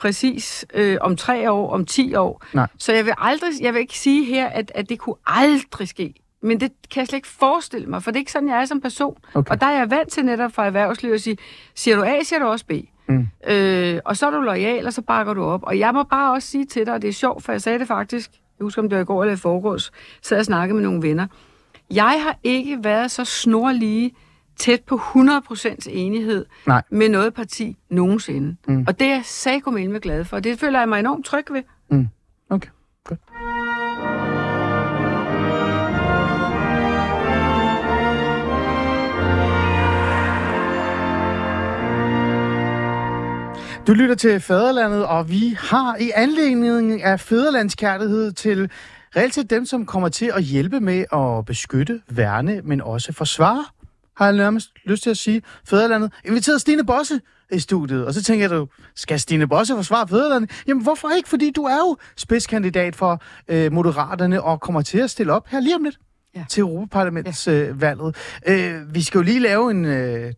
præcis 0.01 0.65
øh, 0.75 0.97
om 1.01 1.17
tre 1.17 1.51
år, 1.53 1.73
om 1.73 1.87
ti 1.87 2.15
år. 2.15 2.45
Nej. 2.53 2.67
Så 2.79 2.93
jeg 2.93 3.05
vil 3.05 3.15
aldrig, 3.19 3.51
jeg 3.61 3.75
vil 3.75 3.81
ikke 3.81 3.99
sige 3.99 4.25
her, 4.25 4.47
at, 4.47 4.73
at 4.75 4.89
det 4.89 4.99
kunne 4.99 5.17
aldrig 5.27 5.89
ske. 5.89 6.15
Men 6.43 6.61
det 6.61 6.73
kan 6.91 7.01
jeg 7.01 7.07
slet 7.07 7.17
ikke 7.17 7.29
forestille 7.29 7.87
mig, 7.87 8.03
for 8.03 8.11
det 8.11 8.17
er 8.17 8.21
ikke 8.21 8.33
sådan, 8.33 8.49
jeg 8.49 8.61
er 8.61 8.65
som 8.65 8.81
person. 8.81 9.17
Okay. 9.35 9.51
Og 9.51 9.61
der 9.61 9.67
er 9.67 9.79
jeg 9.79 9.91
vant 9.91 10.09
til 10.13 10.25
netop 10.25 10.53
fra 10.53 10.67
erhvervslivet 10.67 11.15
at 11.15 11.21
sige, 11.21 11.37
siger 11.75 11.97
du 11.97 12.03
A, 12.03 12.23
siger 12.23 12.39
du 12.41 12.47
også 12.47 12.67
B. 12.67 12.73
Mm. 13.09 13.29
Øh, 13.47 14.01
og 14.05 14.17
så 14.17 14.27
er 14.27 14.31
du 14.31 14.41
lojal, 14.41 14.87
og 14.87 14.93
så 14.93 15.03
bakker 15.03 15.35
du 15.35 15.45
op. 15.45 15.63
Og 15.63 15.79
jeg 15.79 15.95
må 15.95 16.03
bare 16.03 16.33
også 16.33 16.49
sige 16.49 16.65
til 16.65 16.87
dig, 16.87 16.95
og 16.95 17.03
det 17.03 17.09
er 17.09 17.13
sjovt, 17.13 17.45
for 17.45 17.53
jeg 17.53 17.63
sagde 17.63 17.79
det 17.79 17.89
faktisk, 17.89 18.31
jeg 18.59 18.65
husker, 18.65 18.83
om 18.83 18.89
det 18.89 18.97
var 18.97 19.03
i 19.03 19.05
går 19.05 19.23
eller 19.23 19.35
i 19.35 19.37
forgårs, 19.37 19.91
sad 20.23 20.39
jeg 20.39 20.45
snakkede 20.45 20.75
med 20.75 20.85
nogle 20.85 21.03
venner. 21.03 21.27
Jeg 21.91 22.23
har 22.23 22.39
ikke 22.43 22.85
været 22.85 23.11
så 23.11 23.25
snorlige 23.25 24.15
tæt 24.57 24.81
på 24.87 24.97
100% 24.97 25.89
enighed 25.89 26.47
Nej. 26.67 26.83
med 26.91 27.09
noget 27.09 27.35
parti 27.35 27.77
nogensinde. 27.91 28.57
Mm. 28.69 28.85
Og 28.89 29.01
det 29.01 29.07
er 29.07 29.23
jeg 29.25 29.91
med 29.93 30.01
glad 30.01 30.25
for, 30.25 30.37
og 30.37 30.45
det 30.45 30.61
føler 30.61 30.79
jeg 30.79 30.89
mig 30.89 31.01
enormt 31.01 31.27
tryg 31.27 31.45
ved. 31.51 31.63
Mm. 31.91 32.09
Okay, 32.51 32.69
godt. 33.05 33.21
Du 43.87 43.93
lytter 43.93 44.15
til 44.15 44.41
Fæderlandet, 44.41 45.07
og 45.07 45.31
vi 45.31 45.57
har 45.59 45.97
i 45.97 46.11
anledning 46.15 47.03
af 47.03 47.21
fæderlandskærlighed 47.21 48.33
til 48.33 48.71
reelt 49.17 49.33
til 49.33 49.51
dem, 49.51 49.67
som 49.67 49.87
kommer 49.87 50.09
til 50.09 50.33
at 50.35 50.43
hjælpe 50.43 50.81
med 50.81 51.05
at 51.13 51.45
beskytte, 51.45 52.01
værne, 52.09 52.61
men 52.65 52.81
også 52.81 53.13
forsvare 53.13 53.65
har 54.17 54.25
jeg 54.27 54.35
nærmest 54.37 54.71
lyst 54.85 55.03
til 55.03 55.11
at 55.11 55.17
sige, 55.17 55.43
Fæderlandet. 55.69 56.13
Inviteret 56.25 56.61
Stine 56.61 56.85
Bosse 56.85 57.21
i 57.53 57.59
studiet, 57.59 58.07
og 58.07 58.15
så 58.15 58.23
tænker 58.23 58.49
du, 58.49 58.69
skal 58.97 59.21
Stine 59.21 59.49
Bosse 59.49 59.75
forsvare 59.75 60.09
Fæderlandet? 60.09 60.51
Jamen 60.67 60.83
hvorfor 60.83 61.09
ikke? 61.17 61.29
Fordi 61.29 61.51
du 61.51 61.63
er 61.63 61.77
jo 61.77 61.97
spidskandidat 62.17 62.97
for 62.97 63.23
øh, 63.49 63.73
Moderaterne 63.73 64.43
og 64.43 64.61
kommer 64.61 64.83
til 64.83 64.99
at 64.99 65.11
stille 65.11 65.33
op 65.33 65.47
her 65.49 65.61
lige 65.61 65.77
om 65.77 65.85
lidt 65.85 65.99
Ja. 66.37 66.45
til 66.49 66.61
Europaparlamentsvalget. 66.61 68.17
Øh, 68.47 68.95
vi 68.95 69.03
skal 69.03 69.19
jo 69.19 69.23
lige 69.25 69.41
lave 69.41 69.71
en, 69.71 69.85
øh, 69.85 70.33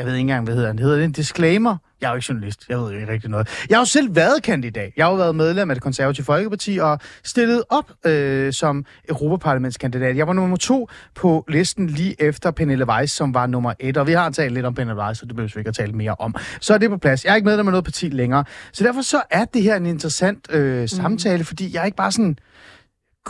jeg 0.00 0.06
ved 0.06 0.14
ikke 0.14 0.20
engang, 0.20 0.44
hvad 0.44 0.54
hedder 0.54 0.68
den, 0.68 0.78
hedder 0.78 0.96
det 0.96 1.04
en 1.04 1.12
disclaimer? 1.12 1.76
Jeg 2.00 2.06
er 2.06 2.10
jo 2.10 2.16
ikke 2.16 2.26
journalist, 2.28 2.66
jeg 2.68 2.78
ved 2.78 2.92
jo 2.92 2.98
ikke 2.98 3.12
rigtig 3.12 3.30
noget. 3.30 3.66
Jeg 3.68 3.76
har 3.76 3.80
jo 3.80 3.86
selv 3.86 4.16
været 4.16 4.42
kandidat. 4.42 4.92
Jeg 4.96 5.04
har 5.04 5.10
jo 5.10 5.16
været 5.16 5.34
medlem 5.34 5.70
af 5.70 5.76
det 5.76 5.82
konservative 5.82 6.24
Folkeparti 6.24 6.78
og 6.82 6.98
stillet 7.24 7.62
op 7.70 7.92
øh, 8.06 8.52
som 8.52 8.84
Europaparlamentskandidat. 9.08 10.16
Jeg 10.16 10.26
var 10.26 10.32
nummer 10.32 10.56
to 10.56 10.88
på 11.14 11.44
listen 11.48 11.86
lige 11.86 12.22
efter 12.22 12.50
Pernille 12.50 12.88
Weiss, 12.88 13.12
som 13.12 13.34
var 13.34 13.46
nummer 13.46 13.72
et. 13.80 13.96
Og 13.96 14.06
vi 14.06 14.12
har 14.12 14.30
talt 14.30 14.54
lidt 14.54 14.66
om 14.66 14.74
Pernille 14.74 15.02
Weiss, 15.02 15.20
så 15.20 15.26
det 15.26 15.36
behøver 15.36 15.52
vi 15.54 15.60
ikke 15.60 15.68
at 15.68 15.74
tale 15.74 15.92
mere 15.92 16.14
om. 16.18 16.34
Så 16.60 16.74
er 16.74 16.78
det 16.78 16.90
på 16.90 16.96
plads. 16.96 17.24
Jeg 17.24 17.30
er 17.30 17.36
ikke 17.36 17.46
medlem 17.46 17.68
af 17.68 17.72
noget 17.72 17.84
parti 17.84 18.08
længere. 18.08 18.44
Så 18.72 18.84
derfor 18.84 19.02
så 19.02 19.22
er 19.30 19.44
det 19.44 19.62
her 19.62 19.76
en 19.76 19.86
interessant 19.86 20.52
øh, 20.52 20.88
samtale, 20.88 21.44
fordi 21.44 21.74
jeg 21.74 21.80
er 21.80 21.84
ikke 21.84 21.96
bare 21.96 22.12
sådan 22.12 22.36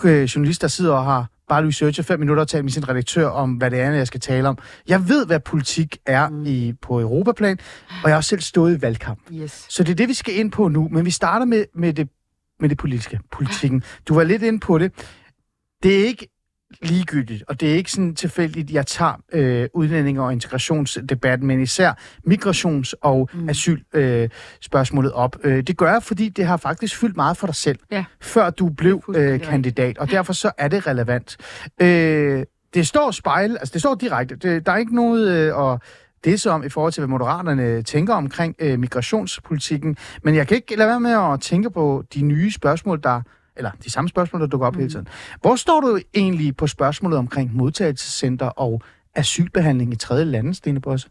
øh, 0.04 0.22
journalist, 0.22 0.62
der 0.62 0.68
sidder 0.68 0.94
og 0.94 1.04
har 1.04 1.26
bare 1.50 1.66
researcher 1.66 2.02
fem 2.02 2.20
minutter 2.20 2.40
og 2.40 2.48
talt 2.48 2.64
med 2.64 2.72
sin 2.72 2.88
redaktør 2.88 3.26
om, 3.26 3.52
hvad 3.52 3.70
det 3.70 3.80
er, 3.80 3.90
jeg 3.90 4.06
skal 4.06 4.20
tale 4.20 4.48
om. 4.48 4.58
Jeg 4.88 5.08
ved, 5.08 5.26
hvad 5.26 5.40
politik 5.40 5.98
er 6.06 6.28
mm. 6.28 6.46
i, 6.46 6.72
på 6.82 7.00
Europaplan, 7.00 7.58
og 7.88 8.08
jeg 8.08 8.10
har 8.10 8.16
også 8.16 8.28
selv 8.28 8.40
stået 8.40 8.78
i 8.78 8.82
valgkamp. 8.82 9.20
Yes. 9.32 9.66
Så 9.68 9.82
det 9.82 9.90
er 9.90 9.96
det, 9.96 10.08
vi 10.08 10.14
skal 10.14 10.38
ind 10.38 10.52
på 10.52 10.68
nu. 10.68 10.88
Men 10.88 11.04
vi 11.04 11.10
starter 11.10 11.46
med, 11.46 11.64
med, 11.74 11.92
det, 11.92 12.08
med 12.60 12.68
det 12.68 12.78
politiske. 12.78 13.20
Politikken. 13.32 13.82
Du 14.08 14.14
var 14.14 14.24
lidt 14.24 14.42
inde 14.42 14.60
på 14.60 14.78
det. 14.78 14.92
Det 15.82 16.00
er 16.00 16.04
ikke 16.04 16.39
ligegyldigt, 16.82 17.44
og 17.48 17.60
det 17.60 17.70
er 17.70 17.74
ikke 17.74 17.92
sådan 17.92 18.14
tilfældigt, 18.14 18.70
jeg 18.70 18.86
tager 18.86 19.12
øh, 19.32 19.68
udlænding- 19.74 20.20
og 20.20 20.32
integrationsdebatten, 20.32 21.46
men 21.46 21.60
især 21.62 21.92
migrations- 22.26 22.92
og 23.00 23.28
mm. 23.34 23.48
asylspørgsmålet 23.48 25.10
øh, 25.10 25.14
op. 25.14 25.36
Øh, 25.44 25.62
det 25.62 25.76
gør 25.76 25.92
jeg, 25.92 26.02
fordi 26.02 26.28
det 26.28 26.46
har 26.46 26.56
faktisk 26.56 26.96
fyldt 26.96 27.16
meget 27.16 27.36
for 27.36 27.46
dig 27.46 27.56
selv, 27.56 27.78
Ja. 27.90 28.04
før 28.20 28.50
du 28.50 28.68
blev 28.68 29.02
øh, 29.16 29.40
kandidat, 29.40 29.98
og 29.98 30.10
derfor 30.10 30.32
så 30.32 30.50
er 30.58 30.68
det 30.68 30.86
relevant. 30.86 31.36
Øh, 31.82 32.44
det 32.74 32.86
står 32.86 33.10
spejl, 33.10 33.56
altså 33.56 33.72
det 33.72 33.80
står 33.82 33.94
direkte, 33.94 34.36
det, 34.36 34.66
der 34.66 34.72
er 34.72 34.76
ikke 34.76 34.94
noget 34.94 35.28
øh, 35.28 35.72
at 35.72 35.80
det 36.24 36.46
om 36.46 36.64
i 36.64 36.68
forhold 36.68 36.92
til, 36.92 37.00
hvad 37.00 37.08
moderaterne 37.08 37.82
tænker 37.82 38.14
omkring 38.14 38.54
øh, 38.58 38.78
migrationspolitikken, 38.78 39.96
men 40.22 40.34
jeg 40.34 40.48
kan 40.48 40.56
ikke 40.56 40.76
lade 40.76 40.88
være 40.88 41.00
med 41.00 41.32
at 41.32 41.40
tænke 41.40 41.70
på 41.70 42.04
de 42.14 42.22
nye 42.22 42.50
spørgsmål, 42.50 43.02
der 43.02 43.22
eller 43.60 43.70
de 43.84 43.90
samme 43.90 44.08
spørgsmål, 44.08 44.40
der 44.42 44.46
dukker 44.46 44.66
op 44.66 44.74
mm. 44.74 44.80
hele 44.80 44.90
tiden. 44.92 45.08
Hvor 45.40 45.56
står 45.56 45.80
du 45.80 45.98
egentlig 46.14 46.56
på 46.56 46.66
spørgsmålet 46.66 47.18
omkring 47.18 47.56
modtagelsescenter 47.56 48.46
og 48.46 48.82
asylbehandling 49.14 49.92
i 49.92 49.96
tredje 49.96 50.24
lande, 50.24 50.54
Stine 50.54 50.80
Bosse? 50.80 51.08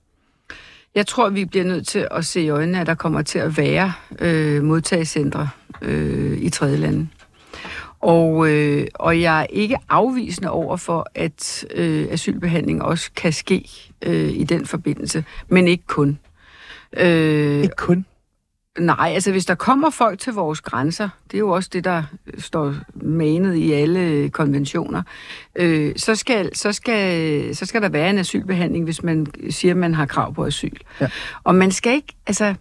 Jeg 0.95 1.07
tror, 1.07 1.29
vi 1.29 1.45
bliver 1.45 1.65
nødt 1.65 1.87
til 1.87 2.07
at 2.11 2.25
se 2.25 2.41
i 2.41 2.49
øjnene, 2.49 2.81
at 2.81 2.87
der 2.87 2.95
kommer 2.95 3.21
til 3.21 3.39
at 3.39 3.57
være 3.57 3.93
øh, 4.19 4.63
modtagecentre 4.63 5.49
øh, 5.81 6.37
i 6.37 6.49
tredje 6.49 6.77
lande. 6.77 7.07
Og, 7.99 8.49
øh, 8.49 8.87
og 8.93 9.21
jeg 9.21 9.41
er 9.41 9.45
ikke 9.49 9.77
afvisende 9.89 10.49
over 10.51 10.77
for, 10.77 11.07
at 11.15 11.65
øh, 11.75 12.07
asylbehandling 12.11 12.81
også 12.83 13.11
kan 13.15 13.33
ske 13.33 13.69
øh, 14.01 14.29
i 14.29 14.43
den 14.43 14.65
forbindelse, 14.65 15.23
men 15.47 15.67
ikke 15.67 15.83
kun. 15.87 16.19
Øh, 16.93 17.63
Ikke 17.63 17.75
kun. 17.77 18.05
Nej, 18.77 19.11
altså 19.13 19.31
hvis 19.31 19.45
der 19.45 19.55
kommer 19.55 19.89
folk 19.89 20.19
til 20.19 20.33
vores 20.33 20.61
grænser, 20.61 21.09
det 21.31 21.37
er 21.37 21.39
jo 21.39 21.49
også 21.49 21.69
det, 21.73 21.83
der 21.83 22.03
står 22.37 22.75
manet 22.95 23.55
i 23.55 23.71
alle 23.71 24.29
konventioner, 24.29 25.03
øh, 25.55 25.93
så, 25.97 26.15
skal, 26.15 26.55
så, 26.55 26.71
skal, 26.71 27.55
så 27.55 27.65
skal 27.65 27.81
der 27.81 27.89
være 27.89 28.09
en 28.09 28.17
asylbehandling, 28.17 28.83
hvis 28.83 29.03
man 29.03 29.27
siger, 29.49 29.73
at 29.73 29.77
man 29.77 29.93
har 29.93 30.05
krav 30.05 30.33
på 30.33 30.45
asyl. 30.45 30.77
Ja. 31.01 31.09
Og 31.43 31.55
man 31.55 31.71
skal 31.71 31.93
ikke, 31.93 32.13
altså 32.27 32.55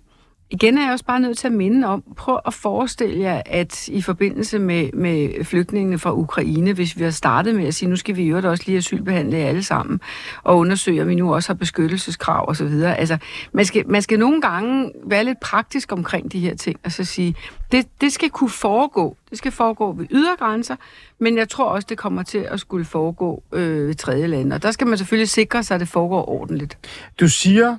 igen 0.51 0.79
er 0.79 0.83
jeg 0.83 0.93
også 0.93 1.05
bare 1.05 1.21
nødt 1.21 1.39
til 1.39 1.47
at 1.47 1.53
minde 1.53 1.87
om, 1.87 2.05
prøv 2.17 2.39
at 2.47 2.55
forestille 2.55 3.21
jer, 3.21 3.43
at 3.47 3.89
i 3.89 4.03
forbindelse 4.03 4.59
med, 4.59 4.93
med 4.93 5.45
flygtningene 5.45 5.99
fra 5.99 6.13
Ukraine, 6.15 6.73
hvis 6.73 6.99
vi 6.99 7.05
har 7.05 7.11
startet 7.11 7.55
med 7.55 7.67
at 7.67 7.75
sige, 7.75 7.89
nu 7.89 7.97
skal 7.97 8.17
vi 8.17 8.23
jo 8.23 8.37
også 8.51 8.65
lige 8.67 8.79
asylbehandle 8.79 9.39
jer 9.39 9.47
alle 9.47 9.63
sammen, 9.63 10.01
og 10.43 10.59
undersøge, 10.59 11.03
om 11.03 11.09
vi 11.09 11.15
nu 11.15 11.35
også 11.35 11.49
har 11.49 11.55
beskyttelseskrav 11.55 12.49
osv. 12.49 12.83
Altså, 12.83 13.19
man 13.53 13.65
skal, 13.65 13.89
man 13.89 14.03
skal 14.03 14.19
nogle 14.19 14.41
gange 14.41 14.93
være 15.05 15.25
lidt 15.25 15.41
praktisk 15.41 15.93
omkring 15.93 16.33
de 16.33 16.41
her 16.41 16.55
ting, 16.55 16.81
og 16.85 16.93
så 16.93 17.05
sige, 17.05 17.35
det, 17.73 17.87
det 18.01 18.13
skal 18.13 18.31
kunne 18.31 18.51
foregå. 18.51 19.17
Det 19.31 19.39
skal 19.39 19.53
foregå 19.53 19.93
ved 19.93 20.07
ydergrænser, 20.11 20.77
men 21.19 21.37
jeg 21.37 21.49
tror 21.49 21.65
også, 21.65 21.87
det 21.89 21.99
kommer 21.99 22.23
til 22.23 22.39
at 22.39 22.61
skulle 22.61 22.85
foregå 22.85 23.43
øh, 23.53 23.87
ved 23.87 23.95
tredje 23.95 24.27
lande. 24.27 24.55
Og 24.55 24.63
der 24.63 24.71
skal 24.71 24.87
man 24.87 24.99
selvfølgelig 24.99 25.29
sikre 25.29 25.63
sig, 25.63 25.75
at 25.75 25.81
det 25.81 25.89
foregår 25.89 26.29
ordentligt. 26.29 26.79
Du 27.21 27.29
siger, 27.29 27.77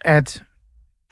at 0.00 0.42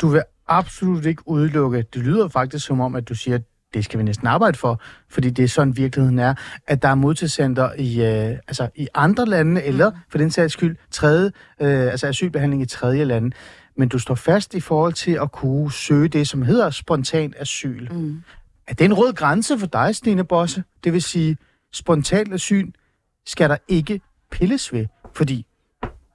du 0.00 0.08
vil 0.08 0.22
absolut 0.48 1.06
ikke 1.06 1.22
udelukke, 1.26 1.84
det 1.94 2.02
lyder 2.02 2.28
faktisk 2.28 2.66
som 2.66 2.80
om, 2.80 2.94
at 2.94 3.08
du 3.08 3.14
siger, 3.14 3.34
at 3.34 3.42
det 3.74 3.84
skal 3.84 3.98
vi 3.98 4.04
næsten 4.04 4.26
arbejde 4.26 4.58
for, 4.58 4.80
fordi 5.08 5.30
det 5.30 5.44
er 5.44 5.48
sådan 5.48 5.76
virkeligheden 5.76 6.18
er, 6.18 6.34
at 6.66 6.82
der 6.82 6.88
er 6.88 6.94
modtagscenter 6.94 7.72
i, 7.78 8.02
øh, 8.02 8.38
altså 8.48 8.68
i 8.74 8.88
andre 8.94 9.26
lande, 9.26 9.62
eller 9.62 9.92
for 10.08 10.18
den 10.18 10.30
sags 10.30 10.52
skyld, 10.52 10.76
tredje, 10.90 11.32
øh, 11.60 11.82
altså 11.82 12.06
asylbehandling 12.06 12.62
i 12.62 12.66
tredje 12.66 13.04
lande. 13.04 13.36
Men 13.76 13.88
du 13.88 13.98
står 13.98 14.14
fast 14.14 14.54
i 14.54 14.60
forhold 14.60 14.92
til 14.92 15.12
at 15.22 15.32
kunne 15.32 15.72
søge 15.72 16.08
det, 16.08 16.28
som 16.28 16.42
hedder 16.42 16.70
spontant 16.70 17.34
asyl. 17.38 17.88
Mm. 17.92 18.22
Er 18.66 18.74
det 18.74 18.84
en 18.84 18.94
rød 18.94 19.12
grænse 19.12 19.58
for 19.58 19.66
dig, 19.66 19.96
Stine 19.96 20.24
Bosse? 20.24 20.64
Det 20.84 20.92
vil 20.92 21.02
sige, 21.02 21.36
spontant 21.72 22.34
asyl 22.34 22.70
skal 23.26 23.50
der 23.50 23.56
ikke 23.68 24.00
pilles 24.30 24.72
ved. 24.72 24.86
Fordi 25.14 25.46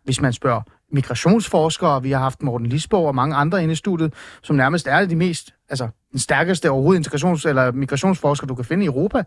hvis 0.03 0.21
man 0.21 0.33
spørger 0.33 0.61
migrationsforskere, 0.93 2.03
vi 2.03 2.11
har 2.11 2.19
haft 2.19 2.43
Morten 2.43 2.67
Lisborg 2.67 3.07
og 3.07 3.15
mange 3.15 3.35
andre 3.35 3.63
inde 3.63 3.71
i 3.71 3.75
studiet, 3.75 4.13
som 4.41 4.55
nærmest 4.55 4.87
er 4.87 5.05
de 5.05 5.15
mest, 5.15 5.53
altså 5.69 5.89
den 6.11 6.19
stærkeste 6.19 6.69
overhovedet 6.69 7.07
integrations- 7.07 7.49
eller 7.49 7.71
migrationsforsker, 7.71 8.47
du 8.47 8.55
kan 8.55 8.65
finde 8.65 8.83
i 8.83 8.87
Europa, 8.87 9.23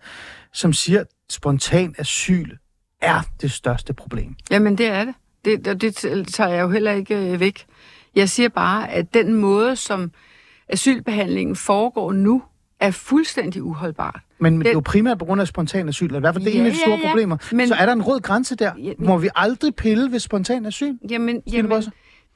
som 0.53 0.73
siger, 0.73 1.01
at 1.01 1.07
spontan 1.31 1.95
asyl 1.99 2.51
er 3.03 3.21
det 3.41 3.53
største 3.53 3.93
problem. 3.93 4.37
Jamen, 4.51 4.79
det 4.79 4.87
er 4.87 5.05
det. 5.05 5.15
Det, 5.45 5.67
og 5.69 5.81
det 5.81 5.97
tager 6.29 6.51
jeg 6.51 6.63
jo 6.63 6.71
heller 6.71 6.93
ikke 6.93 7.33
øh, 7.33 7.41
væk. 7.41 7.67
Jeg 8.15 8.29
siger 8.29 8.49
bare, 8.49 8.91
at 8.91 9.15
den 9.15 9.35
måde, 9.35 9.77
som 9.77 10.11
asylbehandlingen 10.69 11.57
foregår 11.57 12.13
nu, 12.13 12.43
er 12.81 12.91
fuldstændig 12.91 13.63
uholdbar. 13.63 14.21
Men 14.39 14.53
det 14.53 14.59
er 14.61 14.63
Den- 14.63 14.73
jo 14.73 14.81
primært 14.81 15.19
på 15.19 15.25
grund 15.25 15.41
af 15.41 15.47
spontan 15.49 15.89
asyl, 15.89 16.11
og 16.13 16.17
i 16.17 16.21
hvert 16.21 16.35
fald 16.35 16.45
det 16.45 16.51
er 16.51 16.55
Ja, 16.55 16.61
en 16.61 16.67
af 16.67 16.73
de 16.73 16.79
store 16.79 16.99
ja. 17.03 17.09
problemer. 17.09 17.37
Men- 17.53 17.69
Så 17.69 17.75
er 17.75 17.87
der 17.87 17.93
en 17.93 18.03
rød 18.03 18.21
grænse 18.21 18.57
der? 18.57 18.73
Ja, 18.83 18.93
Må 18.99 19.19
vi 19.19 19.29
aldrig 19.35 19.75
pille 19.75 20.13
ved 20.13 20.19
spontan 20.19 20.67
asyl? 20.67 20.95
Jamen, 21.11 21.43
jamen 21.53 21.83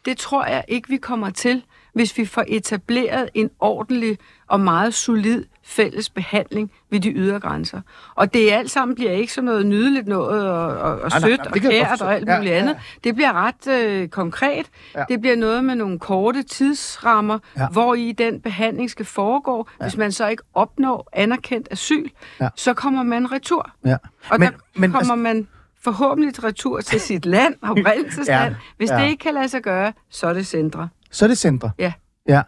det 0.05 0.17
tror 0.17 0.47
jeg 0.47 0.65
ikke, 0.69 0.89
vi 0.89 0.97
kommer 0.97 1.31
til, 1.31 1.63
hvis 1.95 2.19
vi 2.19 2.25
får 2.25 2.45
etableret 2.49 3.29
en 3.35 3.51
ordentlig 3.61 4.19
og 4.49 4.61
meget 4.61 4.95
solid 4.95 5.45
fælles 5.65 6.11
behandling 6.11 6.71
ved 6.91 7.01
de 7.01 7.11
ydre 7.11 7.41
grænser. 7.41 7.81
Og 8.15 8.35
det 8.35 8.51
alt 8.53 8.71
sammen 8.71 8.95
bliver 8.95 9.11
ikke 9.13 9.33
sådan 9.33 9.45
noget 9.47 9.67
nydeligt 9.67 10.07
noget 10.09 10.51
og, 10.51 10.67
og, 10.67 10.93
og 10.93 10.97
Nej, 10.99 11.09
nej, 11.09 11.21
sødt 11.21 11.39
nej, 11.41 11.49
og 11.55 11.61
kært 11.61 12.03
og 12.03 12.15
alt 12.15 12.29
muligt 12.29 12.53
ja, 12.53 12.59
andet. 12.59 12.75
ja. 12.75 12.81
Det 13.05 13.15
bliver 13.15 13.33
ret 13.33 13.67
øh, 13.69 14.09
konkret. 14.09 14.67
Ja. 14.97 15.05
Det 15.09 15.21
bliver 15.21 15.37
noget 15.37 15.65
med 15.65 15.75
nogle 15.75 15.99
korte 15.99 16.43
tidsrammer, 16.43 17.39
Ja. 17.57 17.69
hvor 17.69 17.95
i 17.95 18.13
den 18.13 18.41
behandling 18.41 18.91
skal 18.91 19.07
foregå. 19.07 19.69
Ja. 19.81 19.85
Hvis 19.85 19.97
man 19.97 20.13
så 20.13 20.29
ikke 20.29 20.43
opnår 20.55 21.09
anerkendt 21.13 21.69
asyl, 21.71 22.09
Ja. 22.41 22.49
så 22.57 22.75
kommer 22.75 23.03
man 23.03 23.33
retur. 23.33 23.71
Ja. 23.85 23.97
Og 24.31 24.39
Men- 24.41 24.53
der 24.53 24.59
men 24.75 24.91
kommer 24.91 24.99
altså- 24.99 25.15
man 25.15 25.49
forhåbentlig 25.83 26.45
retur 26.45 26.81
til 26.81 27.01
sit 27.01 27.27
land, 27.27 27.55
oprindelsesland. 27.71 28.55
Ja, 28.55 28.57
Hvis 28.77 28.91
ja. 28.91 28.99
det 29.03 29.09
ikke 29.09 29.23
kan 29.23 29.35
lade 29.35 29.49
sig 29.49 29.63
gøre, 29.63 29.93
så 30.11 30.27
er 30.27 30.33
det 30.33 30.47
centre. 30.47 30.89
Så 31.11 31.25
er 31.25 31.29
det 31.29 31.39
centre. 31.39 31.71
Ja. 31.79 31.93
Ja. 32.29 32.43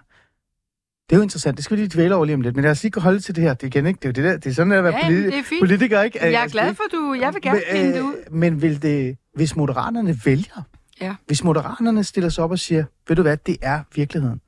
Det 1.12 1.16
er 1.16 1.20
jo 1.20 1.22
interessant. 1.22 1.56
Det 1.56 1.64
skal 1.64 1.76
vi 1.76 1.82
lige 1.82 1.90
dvæle 1.94 2.14
over 2.14 2.24
lige 2.24 2.34
om 2.34 2.40
lidt. 2.40 2.56
Men 2.56 2.62
lad 2.62 2.70
os 2.70 2.82
lige 2.82 3.00
holde 3.00 3.20
til 3.20 3.36
det 3.36 3.44
her. 3.44 3.54
Det 3.54 3.62
er 3.62 3.66
igen 3.66 3.86
ikke. 3.86 3.98
Det 3.98 4.04
er 4.04 4.08
jo 4.08 4.12
det 4.12 4.24
der. 4.32 4.36
Det 4.38 4.50
er 4.50 4.54
sådan 4.54 4.72
at 4.72 4.84
være 4.84 4.94
Ja, 4.96 5.04
politi- 5.06 5.26
det 5.26 5.38
er 5.38 5.42
fint. 5.42 5.60
politiker, 5.60 6.02
ikke? 6.02 6.18
Jeg 6.22 6.32
er 6.32 6.38
Altså, 6.38 6.52
glad 6.58 6.68
det- 6.68 6.76
for, 6.76 6.82
du. 6.96 7.16
Jeg 7.20 7.34
vil 7.34 7.42
gerne 7.42 7.60
Men, 7.72 7.76
finde 7.78 7.92
det 7.92 7.98
øh, 7.98 8.04
ud. 8.04 8.30
Men 8.30 8.62
vil 8.62 8.82
det, 8.82 9.16
hvis 9.34 9.56
moderaterne 9.56 10.16
vælger, 10.24 10.62
Ja. 11.00 11.14
hvis 11.26 11.44
moderaterne 11.44 12.04
stiller 12.04 12.30
sig 12.30 12.44
op 12.44 12.50
og 12.50 12.58
siger, 12.58 12.84
ved 13.08 13.16
du 13.16 13.22
hvad, 13.22 13.36
det 13.36 13.56
er 13.62 13.80
virkeligheden. 13.94 14.40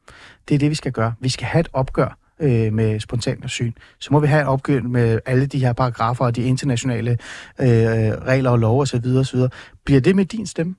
Det 0.48 0.54
er 0.54 0.58
det, 0.58 0.70
vi 0.70 0.74
skal 0.74 0.92
gøre. 0.92 1.14
Vi 1.20 1.28
skal 1.28 1.46
have 1.46 1.60
et 1.60 1.68
opgør 1.72 2.18
øh, 2.40 2.72
med 2.72 3.00
spontan 3.00 3.40
asyl. 3.44 3.72
Så 4.00 4.08
må 4.12 4.20
vi 4.20 4.26
have 4.26 4.42
et 4.42 4.48
opgør 4.48 4.80
med 4.80 5.18
alle 5.26 5.46
de 5.46 5.58
her 5.58 5.72
paragrafer 5.72 6.24
og 6.24 6.36
de 6.36 6.42
internationale 6.42 7.10
øh, 7.60 7.66
regler 7.66 8.50
og 8.50 8.58
lov 8.58 8.80
osv. 8.80 9.06
osv. 9.18 9.38
Bliver 9.84 10.00
det 10.00 10.16
med 10.16 10.24
din 10.24 10.46
stemme? 10.46 10.74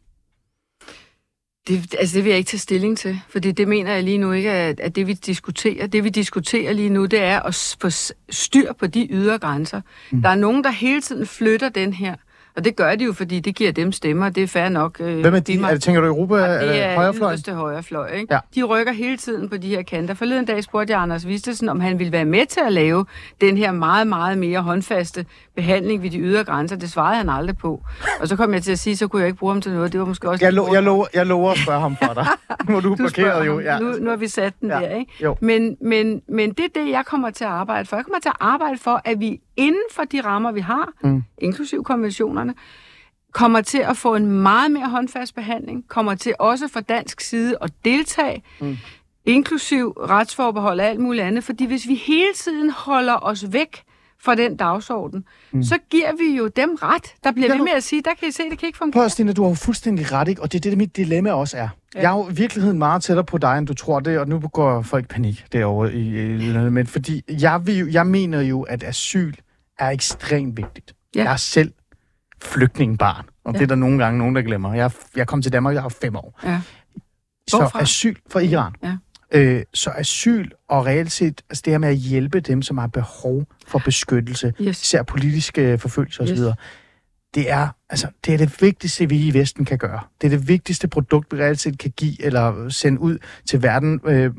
Det, 1.67 1.95
altså, 1.99 2.15
det 2.15 2.23
vil 2.23 2.29
jeg 2.29 2.37
ikke 2.37 2.49
tage 2.49 2.59
stilling 2.59 2.97
til, 2.97 3.21
fordi 3.29 3.51
det 3.51 3.67
mener 3.67 3.93
jeg 3.93 4.03
lige 4.03 4.17
nu 4.17 4.31
ikke, 4.31 4.51
at, 4.51 4.79
at 4.79 4.95
det 4.95 5.07
vi 5.07 5.13
diskuterer. 5.13 5.87
Det 5.87 6.03
vi 6.03 6.09
diskuterer 6.09 6.73
lige 6.73 6.89
nu, 6.89 7.05
det 7.05 7.21
er 7.21 7.39
at 7.39 7.75
få 7.81 7.89
styr 8.29 8.73
på 8.73 8.87
de 8.87 9.07
ydre 9.11 9.39
grænser. 9.39 9.81
Mm. 10.11 10.21
Der 10.21 10.29
er 10.29 10.35
nogen, 10.35 10.63
der 10.63 10.71
hele 10.71 11.01
tiden 11.01 11.25
flytter 11.25 11.69
den 11.69 11.93
her 11.93 12.15
Og 12.57 12.63
det 12.65 12.75
gør 12.75 12.95
de 12.95 13.03
jo, 13.05 13.13
fordi 13.13 13.39
det 13.39 13.55
giver 13.55 13.71
dem 13.71 13.91
stemmer. 13.91 14.29
Det 14.29 14.43
er 14.43 14.47
fair 14.47 14.69
nok. 14.69 14.97
Øh, 14.99 15.19
Hvem 15.19 15.35
er 15.35 15.39
de? 15.39 15.59
Er 15.61 15.71
det, 15.71 15.81
tænker 15.81 16.01
du 16.01 16.07
Europa? 16.07 16.35
Ja, 16.35 16.67
det 16.67 16.83
er 16.83 16.95
højrefløjen? 16.95 17.33
yderste 17.33 17.51
højrefløj, 17.53 18.07
ikke? 18.11 18.33
Ja. 18.33 18.39
De 18.55 18.63
rykker 18.63 18.93
hele 18.93 19.17
tiden 19.17 19.49
på 19.49 19.57
de 19.57 19.69
her 19.69 19.81
kanter. 19.81 20.13
Forleden 20.13 20.45
dag 20.45 20.63
spurgte 20.63 20.93
jeg 20.93 21.01
Anders 21.01 21.27
Vistesen, 21.27 21.69
om 21.69 21.79
han 21.79 21.99
ville 21.99 22.11
være 22.11 22.25
med 22.25 22.45
til 22.45 22.59
at 22.65 22.73
lave 22.73 23.05
den 23.41 23.57
her 23.57 23.71
meget, 23.71 24.07
meget 24.07 24.37
mere 24.37 24.61
håndfaste 24.61 25.25
behandling 25.55 26.03
ved 26.03 26.09
de 26.09 26.19
ydre 26.19 26.43
grænser. 26.43 26.75
Det 26.75 26.91
svarede 26.91 27.17
han 27.17 27.29
aldrig 27.29 27.57
på. 27.57 27.81
Og 28.19 28.27
så 28.27 28.35
kom 28.35 28.53
jeg 28.53 28.63
til 28.63 28.71
at 28.71 28.79
sige, 28.79 28.97
så 28.97 29.07
kunne 29.07 29.19
jeg 29.19 29.27
ikke 29.27 29.39
bruge 29.39 29.53
ham 29.53 29.61
til 29.61 29.71
noget. 29.71 29.91
Det 29.91 29.99
var 29.99 30.05
måske 30.05 30.29
også... 30.29 30.45
Jeg, 30.45 30.53
lo, 30.53 30.73
jeg, 30.73 30.83
lover, 30.83 31.05
jeg 31.13 31.25
lover 31.25 31.51
at 31.51 31.57
spørge 31.57 31.79
ham 31.81 31.95
for 32.03 32.13
dig. 32.13 32.25
Nu 32.69 32.77
er 32.77 32.81
du, 32.81 32.89
du 32.89 32.95
blokeret 32.95 33.45
jo. 33.45 33.59
Ja. 33.59 33.79
Nu, 33.79 33.91
nu 33.99 34.09
har 34.09 34.17
vi 34.17 34.27
sat 34.27 34.53
den 34.61 34.69
ja. 34.69 34.75
der, 34.75 34.89
ikke? 34.95 35.11
Jo. 35.23 35.37
Men, 35.41 35.77
men, 35.81 36.21
men 36.29 36.49
det 36.51 36.65
er 36.65 36.83
det, 36.83 36.91
jeg 36.91 37.03
kommer 37.05 37.29
til 37.29 37.43
at 37.43 37.49
arbejde 37.49 37.85
for. 37.89 37.95
Jeg 37.95 38.05
kommer 38.05 38.19
til 38.19 38.29
at 38.29 38.35
arbejde 38.39 38.77
for, 38.77 39.01
at 39.05 39.19
vi 39.19 39.39
inden 39.57 39.83
for 39.91 40.03
de 40.03 40.21
rammer, 40.21 40.51
vi 40.51 40.59
har, 40.59 40.93
mm. 41.03 41.23
inklusiv 41.37 41.83
konventionerne, 41.83 42.53
kommer 43.35 43.61
til 43.61 43.77
at 43.77 43.97
få 43.97 44.15
en 44.15 44.25
meget 44.25 44.71
mere 44.71 44.89
håndfast 44.89 45.35
behandling, 45.35 45.87
kommer 45.87 46.15
til 46.15 46.33
også 46.39 46.67
fra 46.67 46.81
dansk 46.81 47.21
side 47.21 47.55
at 47.61 47.71
deltage, 47.85 48.43
mm. 48.61 48.77
inklusiv 49.25 49.89
retsforbehold 49.89 50.79
og 50.79 50.85
alt 50.85 50.99
muligt 50.99 51.23
andet. 51.23 51.43
Fordi 51.43 51.65
hvis 51.65 51.87
vi 51.87 51.95
hele 51.95 52.33
tiden 52.35 52.69
holder 52.69 53.17
os 53.21 53.45
væk 53.51 53.83
fra 54.19 54.35
den 54.35 54.57
dagsorden, 54.57 55.25
mm. 55.51 55.63
så 55.63 55.77
giver 55.89 56.11
vi 56.17 56.37
jo 56.37 56.47
dem 56.47 56.75
ret, 56.75 57.13
der 57.23 57.31
bliver 57.31 57.49
ved 57.49 57.63
med 57.63 57.71
at 57.75 57.83
sige, 57.83 58.01
der 58.01 58.11
kan 58.19 58.27
I 58.27 58.31
se, 58.31 58.43
det 58.49 58.59
kan 58.59 58.67
ikke 58.67 58.77
Prøv 58.77 58.85
fungere. 58.85 59.05
at, 59.05 59.11
Stine, 59.11 59.33
du 59.33 59.41
har 59.41 59.49
jo 59.49 59.55
fuldstændig 59.55 60.11
ret, 60.11 60.27
ikke? 60.27 60.41
og 60.41 60.51
det 60.51 60.65
er 60.65 60.69
det, 60.69 60.77
mit 60.77 60.97
dilemma 60.97 61.31
også 61.31 61.57
er. 61.57 61.69
Ja. 61.95 62.01
Jeg 62.01 62.11
er 62.11 62.17
jo 62.17 62.29
i 62.29 62.33
virkeligheden 62.33 62.77
meget 62.77 63.03
tættere 63.03 63.25
på 63.25 63.37
dig, 63.37 63.57
end 63.57 63.67
du 63.67 63.73
tror 63.73 63.99
det, 63.99 64.19
og 64.19 64.27
nu 64.27 64.39
går 64.39 64.81
folk 64.81 65.05
i 65.05 65.07
panik 65.07 65.45
derovre. 65.53 65.93
I, 65.93 66.69
men 66.69 66.87
fordi 66.87 67.21
jeg, 67.41 67.67
vil, 67.67 67.91
jeg 67.91 68.07
mener 68.07 68.41
jo, 68.41 68.61
at 68.61 68.83
asyl 68.83 69.33
er 69.79 69.89
ekstremt 69.89 70.57
vigtigt. 70.57 70.93
Ja. 71.15 71.23
Jeg 71.23 71.31
er 71.31 71.35
selv 71.37 71.73
flygtningebarn, 72.43 73.25
og 73.43 73.53
ja. 73.53 73.57
Det 73.59 73.63
er 73.63 73.67
der 73.67 73.75
nogle 73.75 74.03
gange 74.03 74.17
nogen, 74.19 74.35
der 74.35 74.41
glemmer. 74.41 74.73
Jeg, 74.73 74.91
jeg 75.15 75.27
kom 75.27 75.41
til 75.41 75.53
Danmark, 75.53 75.75
jeg 75.75 75.83
var 75.83 75.89
fem 75.89 76.15
år. 76.15 76.39
Ja. 76.43 76.61
Så 77.49 77.57
Hvorfra? 77.57 77.81
asyl 77.81 78.15
fra 78.31 78.39
Iran. 78.39 78.73
Ja. 78.83 78.97
Øh, 79.31 79.63
så 79.73 79.89
asyl 79.95 80.49
og 80.69 80.85
reelt 80.85 81.11
set, 81.11 81.41
altså 81.49 81.61
det 81.65 81.73
her 81.73 81.77
med 81.77 81.89
at 81.89 81.95
hjælpe 81.95 82.39
dem, 82.39 82.61
som 82.61 82.77
har 82.77 82.87
behov 82.87 83.43
for 83.67 83.79
beskyttelse, 83.79 84.53
Yes. 84.61 84.81
især 84.81 85.03
politiske 85.03 85.77
forfølgelser 85.77 86.23
osv., 86.23 86.31
Yes. 86.31 86.55
det 87.35 87.51
er, 87.51 87.67
altså, 87.89 88.07
det 88.25 88.33
er 88.33 88.37
det 88.37 88.61
vigtigste, 88.61 89.09
vi 89.09 89.27
i 89.27 89.33
Vesten 89.33 89.65
kan 89.65 89.77
gøre. 89.77 89.99
Det 90.21 90.33
er 90.33 90.37
det 90.37 90.47
vigtigste 90.47 90.87
produkt, 90.87 91.33
vi 91.33 91.37
reelt 91.41 91.59
set 91.59 91.79
kan 91.79 91.91
give 91.97 92.21
eller 92.23 92.69
sende 92.69 92.99
ud 93.01 93.17
til 93.45 93.63
verden. 93.63 93.99
Øh, 94.05 94.31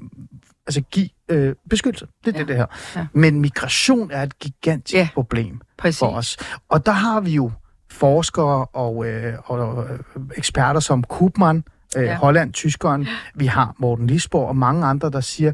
altså 0.66 0.80
give 0.80 1.09
øh, 1.29 1.55
beskyttelse. 1.70 2.07
Det 2.24 2.35
er 2.35 2.39
ja. 2.39 2.39
Det, 2.39 2.49
det 2.49 2.57
her. 2.57 2.66
Ja. 2.97 3.07
Men 3.12 3.41
migration 3.41 4.11
er 4.11 4.22
et 4.22 4.39
gigantisk 4.39 4.95
ja. 4.95 5.09
Problem 5.14 5.61
Præcis. 5.79 5.99
for 5.99 6.07
os. 6.07 6.37
Og 6.68 6.87
der 6.87 6.93
har 6.93 7.20
vi 7.20 7.31
jo 7.31 7.51
forskere 7.91 8.64
og, 8.64 9.07
øh, 9.07 9.35
og 9.45 9.85
øh, 9.91 9.99
eksperter 10.37 10.81
som 10.81 11.03
Koopman, 11.03 11.64
øh, 11.97 12.05
ja. 12.05 12.14
Holland, 12.14 12.53
tyskeren, 12.53 13.07
vi 13.35 13.47
har 13.47 13.74
Morten 13.79 14.07
Lisborg 14.07 14.49
og 14.49 14.57
mange 14.57 14.87
andre, 14.87 15.11
der 15.11 15.20
siger, 15.20 15.53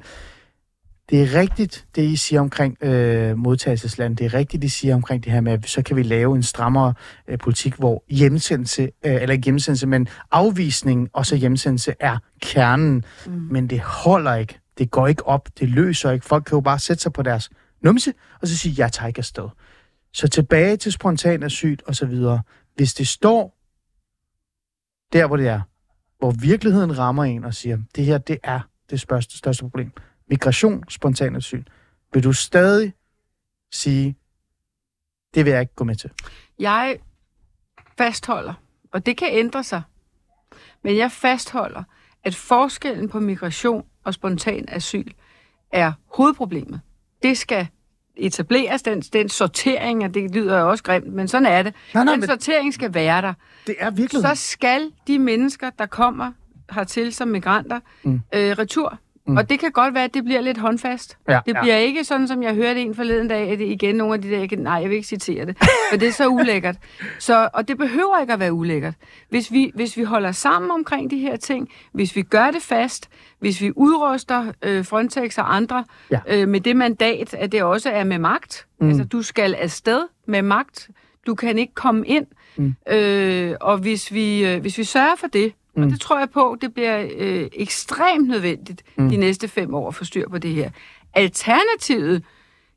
det 1.10 1.22
er 1.22 1.40
rigtigt, 1.40 1.86
det 1.96 2.02
I 2.02 2.16
siger 2.16 2.40
omkring 2.40 2.76
øh, 2.84 3.38
modtagelsesland. 3.38 4.16
Det 4.16 4.24
er 4.24 4.34
rigtigt, 4.34 4.64
I 4.64 4.68
siger 4.68 4.94
omkring 4.94 5.24
det 5.24 5.32
her 5.32 5.40
med, 5.40 5.52
at 5.52 5.68
så 5.68 5.82
kan 5.82 5.96
vi 5.96 6.02
lave 6.02 6.36
en 6.36 6.42
strammere 6.42 6.94
øh, 7.28 7.38
politik, 7.38 7.74
hvor 7.74 8.04
hjemsendelse, 8.08 8.82
øh, 8.82 9.14
eller 9.14 9.32
ikke 9.32 9.44
hjemsendelse, 9.44 9.86
men 9.86 10.08
afvisning 10.30 11.08
og 11.12 11.26
så 11.26 11.36
hjemsendelse 11.36 11.94
er 12.00 12.18
kernen. 12.42 13.04
Mm. 13.26 13.32
Men 13.32 13.66
det 13.66 13.80
holder 13.80 14.34
ikke. 14.34 14.61
Det 14.78 14.90
går 14.90 15.06
ikke 15.06 15.26
op. 15.26 15.48
Det 15.58 15.68
løser 15.68 16.10
ikke. 16.10 16.26
Folk 16.26 16.44
kan 16.44 16.56
jo 16.56 16.60
bare 16.60 16.78
sætte 16.78 17.02
sig 17.02 17.12
på 17.12 17.22
deres 17.22 17.50
numse, 17.80 18.14
og 18.40 18.48
så 18.48 18.58
sige, 18.58 18.74
jeg 18.78 18.92
tager 18.92 19.08
ikke 19.08 19.18
afsted. 19.18 19.48
Så 20.12 20.28
tilbage 20.28 20.76
til 20.76 20.92
spontan 20.92 21.42
asyl 21.42 21.76
og 21.86 21.96
så 21.96 22.06
videre. 22.06 22.42
Hvis 22.74 22.94
det 22.94 23.08
står 23.08 23.58
der, 25.12 25.26
hvor 25.26 25.36
det 25.36 25.48
er, 25.48 25.60
hvor 26.18 26.30
virkeligheden 26.30 26.98
rammer 26.98 27.24
en 27.24 27.44
og 27.44 27.54
siger, 27.54 27.78
det 27.96 28.04
her, 28.04 28.18
det 28.18 28.38
er 28.42 28.60
det 28.90 29.00
største, 29.00 29.38
største 29.38 29.62
problem. 29.62 29.92
Migration, 30.30 30.84
spontan 30.88 31.36
asyl. 31.36 31.64
Vil 32.12 32.24
du 32.24 32.32
stadig 32.32 32.92
sige, 33.72 34.16
det 35.34 35.44
vil 35.44 35.50
jeg 35.50 35.60
ikke 35.60 35.74
gå 35.74 35.84
med 35.84 35.96
til? 35.96 36.10
Jeg 36.58 36.98
fastholder, 37.98 38.54
og 38.92 39.06
det 39.06 39.16
kan 39.16 39.28
ændre 39.30 39.64
sig, 39.64 39.82
men 40.84 40.96
jeg 40.96 41.12
fastholder, 41.12 41.82
at 42.24 42.34
forskellen 42.34 43.08
på 43.08 43.20
migration 43.20 43.86
og 44.04 44.14
spontan 44.14 44.64
asyl 44.68 45.10
er 45.72 45.92
hovedproblemet. 46.16 46.80
Det 47.22 47.38
skal 47.38 47.66
etableres, 48.16 48.82
den, 48.82 49.00
den 49.00 49.28
sortering, 49.28 50.04
og 50.04 50.14
det 50.14 50.34
lyder 50.34 50.60
jo 50.60 50.70
også 50.70 50.84
grimt, 50.84 51.12
men 51.12 51.28
sådan 51.28 51.46
er 51.46 51.62
det. 51.62 51.74
Nej, 51.94 52.04
nej, 52.04 52.12
den 52.12 52.20
men- 52.20 52.28
sortering 52.28 52.74
skal 52.74 52.94
være 52.94 53.22
der. 53.22 53.34
Det 53.66 53.74
er 53.78 53.90
virkeligheden. 53.90 54.36
Så 54.36 54.50
skal 54.50 54.90
de 55.06 55.18
mennesker, 55.18 55.70
der 55.78 55.86
kommer 55.86 56.32
hertil 56.70 57.14
som 57.14 57.28
migranter, 57.28 57.80
mm. 58.02 58.20
øh, 58.34 58.50
retur. 58.58 58.98
Mm. 59.26 59.36
Og 59.36 59.50
det 59.50 59.58
kan 59.60 59.72
godt 59.72 59.94
være, 59.94 60.04
at 60.04 60.14
det 60.14 60.24
bliver 60.24 60.40
lidt 60.40 60.58
håndfast. 60.58 61.18
Ja, 61.28 61.38
det 61.46 61.54
ja. 61.54 61.60
bliver 61.60 61.76
ikke 61.76 62.04
sådan, 62.04 62.28
som 62.28 62.42
jeg 62.42 62.54
hørte 62.54 62.80
en 62.80 62.94
forleden 62.94 63.28
dag, 63.28 63.50
at 63.50 63.58
det 63.58 63.64
igen 63.66 63.94
nogle 63.94 64.14
af 64.14 64.22
de 64.22 64.30
der, 64.30 64.38
jeg 64.38 64.48
kan- 64.48 64.58
nej, 64.58 64.74
jeg 64.74 64.88
vil 64.88 64.96
ikke 64.96 65.08
citere 65.08 65.46
det, 65.46 65.56
for 65.90 65.96
det 65.98 66.08
er 66.08 66.12
så 66.12 66.28
ulækkert. 66.28 66.76
Så, 67.18 67.48
og 67.54 67.68
det 67.68 67.78
behøver 67.78 68.20
ikke 68.20 68.32
at 68.32 68.40
være 68.40 68.52
ulækkert. 68.52 68.94
Hvis 69.28 69.52
vi, 69.52 69.70
hvis 69.74 69.96
vi 69.96 70.02
holder 70.02 70.32
sammen 70.32 70.70
omkring 70.70 71.10
de 71.10 71.18
her 71.18 71.36
ting, 71.36 71.68
hvis 71.92 72.16
vi 72.16 72.22
gør 72.22 72.50
det 72.50 72.62
fast, 72.62 73.08
hvis 73.40 73.60
vi 73.60 73.72
udruster 73.76 74.52
øh, 74.62 74.84
Frontex 74.84 75.38
og 75.38 75.56
andre 75.56 75.84
Ja. 76.10 76.20
øh, 76.28 76.48
med 76.48 76.60
det 76.60 76.76
mandat, 76.76 77.34
at 77.34 77.52
det 77.52 77.62
også 77.62 77.90
er 77.90 78.04
med 78.04 78.18
magt. 78.18 78.66
Mm. 78.80 78.88
Altså, 78.88 79.04
du 79.04 79.22
skal 79.22 79.54
afsted 79.54 80.02
med 80.26 80.42
magt. 80.42 80.88
Du 81.26 81.34
kan 81.34 81.58
ikke 81.58 81.74
komme 81.74 82.06
ind. 82.06 82.26
Mm. 82.56 82.74
Øh, 82.92 83.54
og 83.60 83.78
hvis 83.78 84.12
vi, 84.12 84.46
øh, 84.46 84.60
hvis 84.60 84.78
vi 84.78 84.84
sørger 84.84 85.16
for 85.16 85.26
det, 85.26 85.52
mm. 85.76 85.82
og 85.82 85.88
det 85.90 86.00
tror 86.00 86.18
jeg 86.18 86.30
på, 86.30 86.56
det 86.60 86.74
bliver 86.74 87.06
øh, 87.18 87.48
ekstremt 87.52 88.28
nødvendigt 88.28 88.82
mm. 88.96 89.08
de 89.08 89.16
næste 89.16 89.48
fem 89.48 89.74
år 89.74 89.88
at 89.88 89.94
få 89.94 90.04
styr 90.04 90.28
på 90.28 90.38
det 90.38 90.50
her. 90.50 90.70
Alternativet 91.14 92.22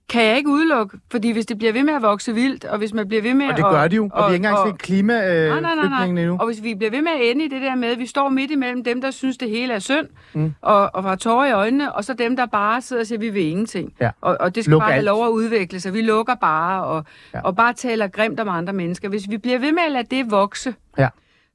kan 0.09 0.23
jeg 0.23 0.37
ikke 0.37 0.49
udelukke, 0.49 0.97
fordi 1.11 1.31
hvis 1.31 1.45
det 1.45 1.57
bliver 1.57 1.73
ved 1.73 1.83
med 1.83 1.93
at 1.93 2.01
vokse 2.01 2.33
vildt, 2.33 2.65
og 2.65 2.77
hvis 2.77 2.93
man 2.93 3.07
bliver 3.07 3.21
ved 3.21 3.33
med 3.33 3.49
Og 3.49 3.57
det 3.57 3.65
gør 3.65 3.87
de 3.87 3.95
jo, 3.95 4.03
og, 4.03 4.11
og 4.13 4.17
vi 4.17 4.21
har 4.23 4.33
ikke 4.33 4.47
engang 4.47 4.67
set 4.67 4.81
klima 4.81 5.13
øh, 5.35 5.57
endnu. 6.03 6.37
Og 6.39 6.45
hvis 6.45 6.63
vi 6.63 6.75
bliver 6.75 6.91
ved 6.91 7.01
med 7.01 7.11
at 7.11 7.31
ende 7.31 7.45
i 7.45 7.47
det 7.47 7.61
der 7.61 7.75
med, 7.75 7.87
at 7.89 7.99
vi 7.99 8.05
står 8.05 8.29
midt 8.29 8.51
imellem 8.51 8.83
dem, 8.83 9.01
der 9.01 9.11
synes, 9.11 9.37
det 9.37 9.49
hele 9.49 9.73
er 9.73 9.79
synd, 9.79 10.07
mm. 10.33 10.53
og, 10.61 10.95
og 10.95 11.03
har 11.03 11.15
tårer 11.15 11.45
i 11.47 11.51
øjnene, 11.51 11.93
og 11.93 12.03
så 12.03 12.13
dem, 12.13 12.35
der 12.35 12.45
bare 12.45 12.81
sidder 12.81 13.01
og 13.01 13.07
siger, 13.07 13.19
vi 13.19 13.29
vil 13.29 13.43
ingenting. 13.43 13.93
Ja. 14.01 14.09
Og, 14.21 14.37
og 14.39 14.55
det 14.55 14.63
skal 14.63 14.71
Luk 14.71 14.79
bare 14.81 14.89
have 14.89 14.97
alt. 14.97 15.05
lov 15.05 15.25
at 15.25 15.29
udvikle 15.29 15.79
sig. 15.79 15.93
Vi 15.93 16.01
lukker 16.01 16.35
bare, 16.35 16.83
og, 16.83 17.05
ja. 17.33 17.41
og 17.41 17.55
bare 17.55 17.73
taler 17.73 18.07
grimt 18.07 18.39
om 18.39 18.49
andre 18.49 18.73
mennesker. 18.73 19.09
Hvis 19.09 19.29
vi 19.29 19.37
bliver 19.37 19.59
ved 19.59 19.71
med 19.71 19.81
at 19.85 19.91
lade 19.91 20.15
det 20.15 20.31
vokse, 20.31 20.75
Ja. 20.97 21.07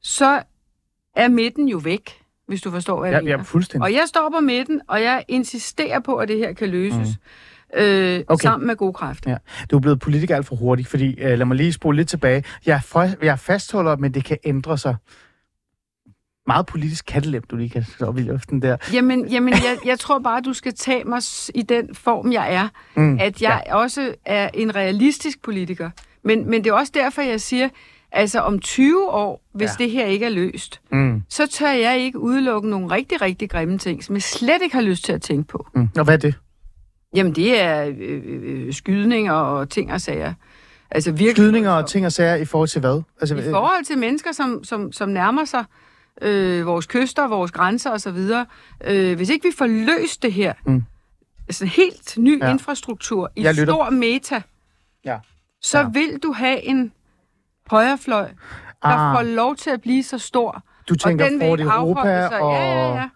så 0.03 0.43
er 1.24 1.28
midten 1.28 1.68
jo 1.68 1.78
væk, 1.78 2.10
hvis 2.48 2.62
du 2.62 2.70
forstår, 2.70 3.00
hvad 3.00 3.10
jeg 3.10 3.16
Ja, 3.16 3.22
mener. 3.22 3.36
ja, 3.36 3.42
fuldstændig. 3.42 3.82
Og 3.84 3.92
jeg 3.92 4.02
står 4.06 4.30
på 4.34 4.40
midten, 4.40 4.80
og 4.88 5.02
jeg 5.02 5.24
insisterer 5.28 6.00
på, 6.00 6.16
at 6.16 6.28
det 6.28 6.38
her 6.38 6.52
kan 6.52 6.68
løses. 6.68 7.08
Mm. 7.74 7.80
Øh, 7.80 8.20
Okay. 8.28 8.42
sammen 8.42 8.66
med 8.66 8.76
gode 8.76 8.92
kræfter. 8.92 9.30
Ja. 9.30 9.36
Du 9.70 9.76
er 9.76 9.80
blevet 9.80 10.00
politiker 10.00 10.36
alt 10.36 10.46
for 10.46 10.56
hurtigt, 10.56 10.88
fordi, 10.88 11.14
øh, 11.20 11.38
lad 11.38 11.46
mig 11.46 11.56
lige 11.56 11.72
spole 11.72 11.96
lidt 11.96 12.08
tilbage. 12.08 12.44
Jeg, 12.66 12.80
for, 12.84 13.08
jeg 13.22 13.38
fastholder, 13.38 13.96
men 13.96 14.14
det 14.14 14.24
kan 14.24 14.36
ændre 14.44 14.78
sig. 14.78 14.96
Meget 16.46 16.66
politisk 16.66 17.06
kattelem, 17.06 17.42
du 17.42 17.56
lige 17.56 17.68
kan 17.70 17.84
slå 17.84 18.06
op 18.06 18.18
i 18.18 18.22
luften 18.22 18.62
der. 18.62 18.76
Jamen, 18.92 19.28
jamen 19.28 19.52
jeg, 19.54 19.78
jeg 19.86 19.98
tror 19.98 20.18
bare, 20.18 20.40
du 20.40 20.52
skal 20.52 20.74
tage 20.74 21.04
mig 21.04 21.22
i 21.54 21.62
den 21.62 21.94
form, 21.94 22.32
jeg 22.32 22.54
er. 22.54 22.68
Mm, 22.96 23.18
At 23.20 23.42
jeg 23.42 23.62
ja. 23.66 23.74
også 23.76 24.14
er 24.26 24.50
en 24.54 24.74
realistisk 24.74 25.42
politiker. 25.42 25.90
Men, 26.24 26.50
men 26.50 26.64
det 26.64 26.70
er 26.70 26.74
også 26.74 26.92
derfor, 26.94 27.22
jeg 27.22 27.40
siger, 27.40 27.68
altså 28.12 28.40
om 28.40 28.58
20 28.58 29.11
år, 29.11 29.42
hvis 29.52 29.70
Ja. 29.78 29.84
det 29.84 29.90
her 29.92 30.06
ikke 30.06 30.26
er 30.26 30.30
løst, 30.30 30.80
Mm, 30.92 31.22
så 31.28 31.46
tør 31.46 31.70
jeg 31.72 31.98
ikke 31.98 32.18
udelukke 32.18 32.68
nogle 32.68 32.90
rigtig, 32.90 33.22
rigtig 33.22 33.50
grimme 33.50 33.78
ting, 33.78 34.04
som 34.04 34.14
jeg 34.14 34.22
slet 34.22 34.62
ikke 34.62 34.74
har 34.74 34.82
lyst 34.82 35.04
til 35.04 35.12
at 35.12 35.22
tænke 35.22 35.48
på. 35.48 35.66
mm. 35.74 35.88
Og 35.98 36.04
hvad 36.04 36.14
er 36.14 36.18
det? 36.18 36.34
Jamen, 37.14 37.34
det 37.34 37.61
er 37.61 37.92
øh, 37.98 38.20
øh, 38.26 38.72
skydninger 38.72 39.32
og 39.32 39.68
ting 39.70 39.92
og 39.92 40.00
sager. 40.00 40.34
Altså 40.90 41.11
virkelig. 41.12 41.36
Skydninger 41.36 41.70
og 41.70 41.88
ting 41.88 42.06
og 42.06 42.12
sager 42.12 42.34
i 42.34 42.44
forhold 42.44 42.68
til 42.68 42.80
hvad? 42.80 43.02
Altså, 43.20 43.36
I 43.36 43.42
forhold 43.50 43.84
til 43.84 43.98
mennesker, 43.98 44.32
som, 44.32 44.64
som, 44.64 44.92
som 44.92 45.08
nærmer 45.08 45.44
sig 45.44 45.64
øh, 46.22 46.66
vores 46.66 46.86
kyster, 46.86 47.28
vores 47.28 47.50
grænser 47.50 47.90
osv. 47.90 48.18
Øh, 48.84 49.16
hvis 49.16 49.30
ikke 49.30 49.48
vi 49.48 49.54
får 49.58 49.66
løst 49.66 50.22
det 50.22 50.32
her, 50.32 50.52
Mm. 50.64 50.82
altså 51.48 51.66
helt 51.66 52.14
ny 52.18 52.40
Ja. 52.42 52.50
infrastruktur 52.50 53.30
i 53.36 53.42
Jeg 53.42 53.54
lytter. 53.54 53.72
stor 53.74 53.90
meta, 53.90 54.42
Ja. 55.04 55.18
så 55.62 55.78
ja. 55.78 55.88
vil 55.92 56.18
du 56.22 56.32
have 56.32 56.62
en 56.64 56.92
højrefløj, 57.70 58.28
der 58.82 58.88
Ah. 58.88 59.10
ah. 59.10 59.16
får 59.16 59.22
lov 59.22 59.56
til 59.56 59.70
at 59.70 59.80
blive 59.80 60.02
så 60.02 60.18
stor. 60.18 60.62
Du 60.88 60.94
tænker 60.94 61.24
og 61.24 61.30
den 61.30 61.42
ikke 61.42 61.62
Europa 61.64 62.28
sig. 62.28 62.40
og 62.40 62.52
Ja, 62.54 62.72
ja, 62.88 62.94
ja. 62.94 63.08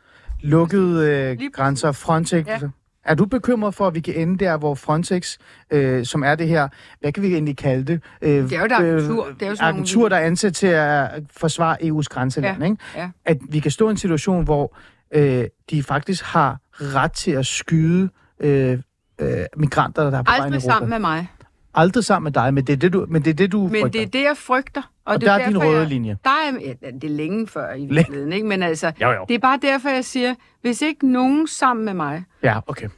lukkede 0.42 1.10
øh, 1.32 1.38
Lige 1.38 1.50
grænser, 1.50 1.92
Frontex. 1.92 2.46
Ja. 2.46 2.58
Er 3.04 3.14
du 3.14 3.26
bekymret 3.26 3.74
for, 3.74 3.86
at 3.86 3.94
vi 3.94 4.00
kan 4.00 4.14
ende 4.14 4.38
der, 4.44 4.56
hvor 4.56 4.74
Frontex, 4.74 5.36
øh, 5.70 6.04
som 6.06 6.22
er 6.22 6.34
det 6.34 6.48
her, 6.48 6.68
hvad 7.00 7.12
kan 7.12 7.22
vi 7.22 7.32
egentlig 7.32 7.56
kalde 7.56 7.84
det? 7.84 8.00
Øh, 8.22 8.30
Det 8.30 8.52
er 8.52 8.58
jo 8.58 8.64
et 8.64 8.72
agentur. 8.72 9.24
Det 9.24 9.42
er 9.42 9.50
jo 9.50 9.56
sådan 9.56 9.74
nogle- 9.74 9.78
agentur, 9.78 10.08
der 10.08 10.16
er 10.16 10.20
ansat 10.26 10.54
til 10.54 10.66
at 10.66 11.10
forsvare 11.36 11.76
EU's 11.82 12.02
grænseland, 12.10 12.58
Ja, 12.62 12.64
ikke? 12.64 12.76
ja. 12.96 13.10
At 13.24 13.36
vi 13.48 13.60
kan 13.60 13.70
stå 13.70 13.88
i 13.88 13.90
en 13.90 13.96
situation, 13.96 14.44
hvor 14.44 14.76
øh, 15.14 15.44
de 15.70 15.82
faktisk 15.82 16.24
har 16.24 16.58
ret 16.72 17.12
til 17.12 17.30
at 17.30 17.46
skyde 17.46 18.08
øh, 18.40 18.78
øh, 19.18 19.28
migranter, 19.56 20.10
der 20.10 20.18
er 20.18 20.22
på 20.22 20.30
vej 20.30 20.36
ind 20.36 20.44
i 20.44 20.46
Aldrig 20.46 20.58
Europa. 20.58 20.72
sammen 20.72 20.90
med 20.90 20.98
mig. 20.98 21.26
Aldrig 21.74 22.04
sammen 22.04 22.24
med 22.24 22.32
dig, 22.32 22.54
men 22.54 22.64
det 22.64 22.72
er 22.72 22.76
det, 22.76 22.92
du, 22.92 23.06
men 23.08 23.22
det 23.24 23.30
er 23.30 23.34
det, 23.34 23.52
du 23.52 23.62
Men 23.62 23.70
frygter. 23.70 23.88
det 23.88 24.02
er 24.02 24.06
det, 24.06 24.22
jeg 24.22 24.36
frygter. 24.36 24.82
Og 25.06 25.20
det 25.20 25.26
der 25.26 25.32
er 25.32 25.46
din 25.46 25.54
derfor, 25.54 25.68
røde 25.68 25.78
jeg, 25.78 25.86
linje. 25.88 26.16
Der 26.24 26.30
er, 26.30 26.52
ja, 26.60 26.90
det 26.90 27.04
er 27.04 27.08
længe 27.08 27.46
før 27.46 27.74
i 27.74 27.86
virkeligheden, 27.86 28.32
ikke? 28.32 28.46
Men 28.46 28.62
altså, 28.62 28.92
Jo, 29.00 29.10
jo. 29.10 29.24
det 29.28 29.34
er 29.34 29.38
bare 29.38 29.58
derfor, 29.62 29.88
jeg 29.88 30.04
siger, 30.04 30.34
hvis 30.62 30.82
ikke 30.82 31.12
nogen 31.12 31.46
sammen 31.46 31.84
med 31.84 31.94
mig 31.94 32.24
Ja, 32.42 32.58
okay. 32.66 32.88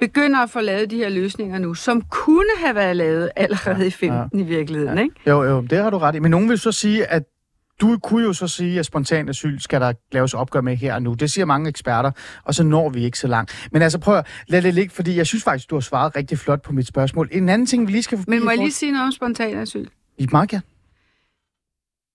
begynder 0.00 0.38
at 0.40 0.50
få 0.50 0.60
lavet 0.60 0.90
de 0.90 0.96
her 0.96 1.08
løsninger 1.08 1.58
nu, 1.58 1.74
som 1.74 2.02
kunne 2.10 2.50
have 2.64 2.74
været 2.74 2.96
lavet 2.96 3.30
allerede 3.36 3.86
i 3.86 3.90
15 3.90 4.40
i 4.40 4.42
virkeligheden, 4.42 4.98
ikke? 4.98 5.14
Jo, 5.26 5.42
jo, 5.42 5.60
det 5.60 5.78
har 5.78 5.90
du 5.90 5.98
ret 5.98 6.14
i. 6.14 6.18
Men 6.18 6.30
nogen 6.30 6.48
vil 6.48 6.58
så 6.58 6.72
sige, 6.72 7.06
at 7.06 7.22
du 7.80 7.98
kunne 7.98 8.24
jo 8.24 8.32
så 8.32 8.48
sige, 8.48 8.78
at 8.78 8.86
spontan 8.86 9.28
asyl 9.28 9.58
skal 9.58 9.80
der 9.80 9.92
laves 10.12 10.34
opgør 10.34 10.60
med 10.60 10.76
her 10.76 10.94
og 10.94 11.02
nu. 11.02 11.14
Det 11.14 11.30
siger 11.30 11.44
mange 11.44 11.68
eksperter, 11.68 12.10
og 12.44 12.54
så 12.54 12.64
når 12.64 12.88
vi 12.88 13.04
ikke 13.04 13.18
så 13.18 13.28
langt. 13.28 13.68
Men 13.72 13.82
altså 13.82 13.98
prøv 13.98 14.16
at 14.18 14.26
lade 14.48 14.62
det 14.62 14.74
ligge, 14.74 14.94
fordi 14.94 15.16
jeg 15.16 15.26
synes 15.26 15.44
faktisk, 15.44 15.70
du 15.70 15.74
har 15.76 15.80
svaret 15.80 16.16
rigtig 16.16 16.38
flot 16.38 16.62
på 16.62 16.72
mit 16.72 16.86
spørgsmål. 16.86 17.28
En 17.32 17.48
anden 17.48 17.66
ting, 17.66 17.86
vi 17.86 17.92
lige 17.92 18.02
skal... 18.02 18.24
Men 18.28 18.44
må 18.44 18.50
jeg 18.50 18.58
lige 18.58 18.72
sige 18.72 18.92
noget 18.92 19.06
om 19.06 19.12
spontan 19.12 19.58
asyl? 19.58 19.86
I 20.18 20.26
meget 20.32 20.48
gerne. 20.48 20.62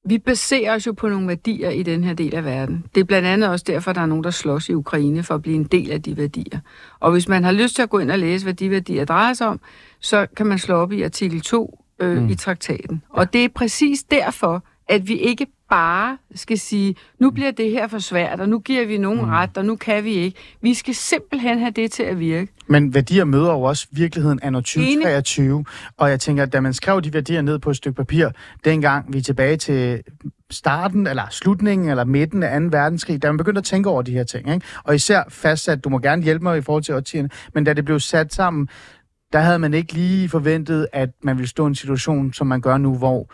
Vi 0.05 0.17
baserer 0.17 0.75
os 0.75 0.87
jo 0.87 0.91
på 0.91 1.07
nogle 1.09 1.27
værdier 1.27 1.69
i 1.69 1.83
den 1.83 2.03
her 2.03 2.13
del 2.13 2.35
af 2.35 2.45
verden. 2.45 2.85
Det 2.95 3.01
er 3.01 3.05
blandt 3.05 3.27
andet 3.27 3.49
også 3.49 3.65
derfor, 3.67 3.93
der 3.93 4.01
er 4.01 4.05
nogen, 4.05 4.23
der 4.23 4.31
slås 4.31 4.69
i 4.69 4.73
Ukraine 4.73 5.23
for 5.23 5.35
at 5.35 5.41
blive 5.41 5.55
en 5.55 5.63
del 5.63 5.91
af 5.91 6.01
de 6.01 6.17
værdier. 6.17 6.59
Og 6.99 7.11
hvis 7.11 7.27
man 7.27 7.43
har 7.43 7.51
lyst 7.51 7.75
til 7.75 7.81
at 7.81 7.89
gå 7.89 7.99
ind 7.99 8.11
og 8.11 8.19
læse, 8.19 8.45
hvad 8.45 8.53
de 8.53 8.71
værdier 8.71 9.05
drejer 9.05 9.33
sig 9.33 9.47
om, 9.47 9.59
så 9.99 10.27
kan 10.35 10.45
man 10.45 10.59
slå 10.59 10.75
op 10.75 10.91
i 10.91 11.01
artikel 11.01 11.41
2 11.41 11.79
øh, 11.99 12.17
mm. 12.17 12.29
i 12.29 12.35
traktaten. 12.35 13.03
Og 13.09 13.33
det 13.33 13.45
er 13.45 13.49
præcis 13.55 14.03
derfor, 14.03 14.63
at 14.89 15.07
vi 15.07 15.13
ikke 15.13 15.47
bare 15.69 16.17
skal 16.35 16.59
sige, 16.59 16.95
nu 17.19 17.31
bliver 17.31 17.51
det 17.51 17.71
her 17.71 17.87
for 17.87 17.99
svært, 17.99 18.39
og 18.39 18.49
nu 18.49 18.59
giver 18.59 18.85
vi 18.85 18.97
nogen 18.97 19.21
mm. 19.21 19.29
ret, 19.29 19.57
og 19.57 19.65
nu 19.65 19.75
kan 19.75 20.03
vi 20.03 20.13
ikke. 20.13 20.39
Vi 20.61 20.73
skal 20.73 20.95
simpelthen 20.95 21.59
have 21.59 21.71
det 21.71 21.91
til 21.91 22.03
at 22.03 22.19
virke. 22.19 22.51
Men 22.67 22.93
værdier 22.93 23.25
møder 23.25 23.51
jo 23.51 23.61
også 23.61 23.87
virkeligheden 23.91 24.39
anno 24.43 24.59
2023, 24.59 25.65
og 25.97 26.09
jeg 26.09 26.19
tænker, 26.19 26.43
at 26.43 26.53
da 26.53 26.59
man 26.59 26.73
skrev 26.73 27.01
de 27.01 27.13
værdier 27.13 27.41
ned 27.41 27.59
på 27.59 27.69
et 27.69 27.75
stykke 27.75 27.95
papir, 27.95 28.29
dengang 28.65 29.13
vi 29.13 29.17
er 29.17 29.21
tilbage 29.21 29.57
til 29.57 30.01
starten, 30.51 31.07
eller 31.07 31.23
slutningen, 31.31 31.89
eller 31.89 32.03
midten 32.03 32.43
af 32.43 32.61
2. 32.61 32.67
verdenskrig, 32.71 33.21
da 33.21 33.27
man 33.27 33.37
begyndte 33.37 33.59
at 33.59 33.65
tænke 33.65 33.89
over 33.89 34.01
de 34.01 34.11
her 34.11 34.23
ting, 34.23 34.53
ikke? 34.53 34.65
og 34.83 34.95
især 34.95 35.23
fastsat, 35.29 35.83
du 35.83 35.89
må 35.89 35.99
gerne 35.99 36.23
hjælpe 36.23 36.43
mig 36.43 36.57
i 36.57 36.61
forhold 36.61 36.83
til 36.83 36.95
årtierne, 36.95 37.29
men 37.53 37.63
da 37.63 37.73
det 37.73 37.85
blev 37.85 37.99
sat 37.99 38.33
sammen, 38.33 38.69
der 39.33 39.39
havde 39.39 39.59
man 39.59 39.73
ikke 39.73 39.93
lige 39.93 40.29
forventet, 40.29 40.87
at 40.93 41.09
man 41.23 41.37
ville 41.37 41.49
stå 41.49 41.63
i 41.63 41.67
en 41.67 41.75
situation, 41.75 42.33
som 42.33 42.47
man 42.47 42.61
gør 42.61 42.77
nu, 42.77 42.97
hvor 42.97 43.33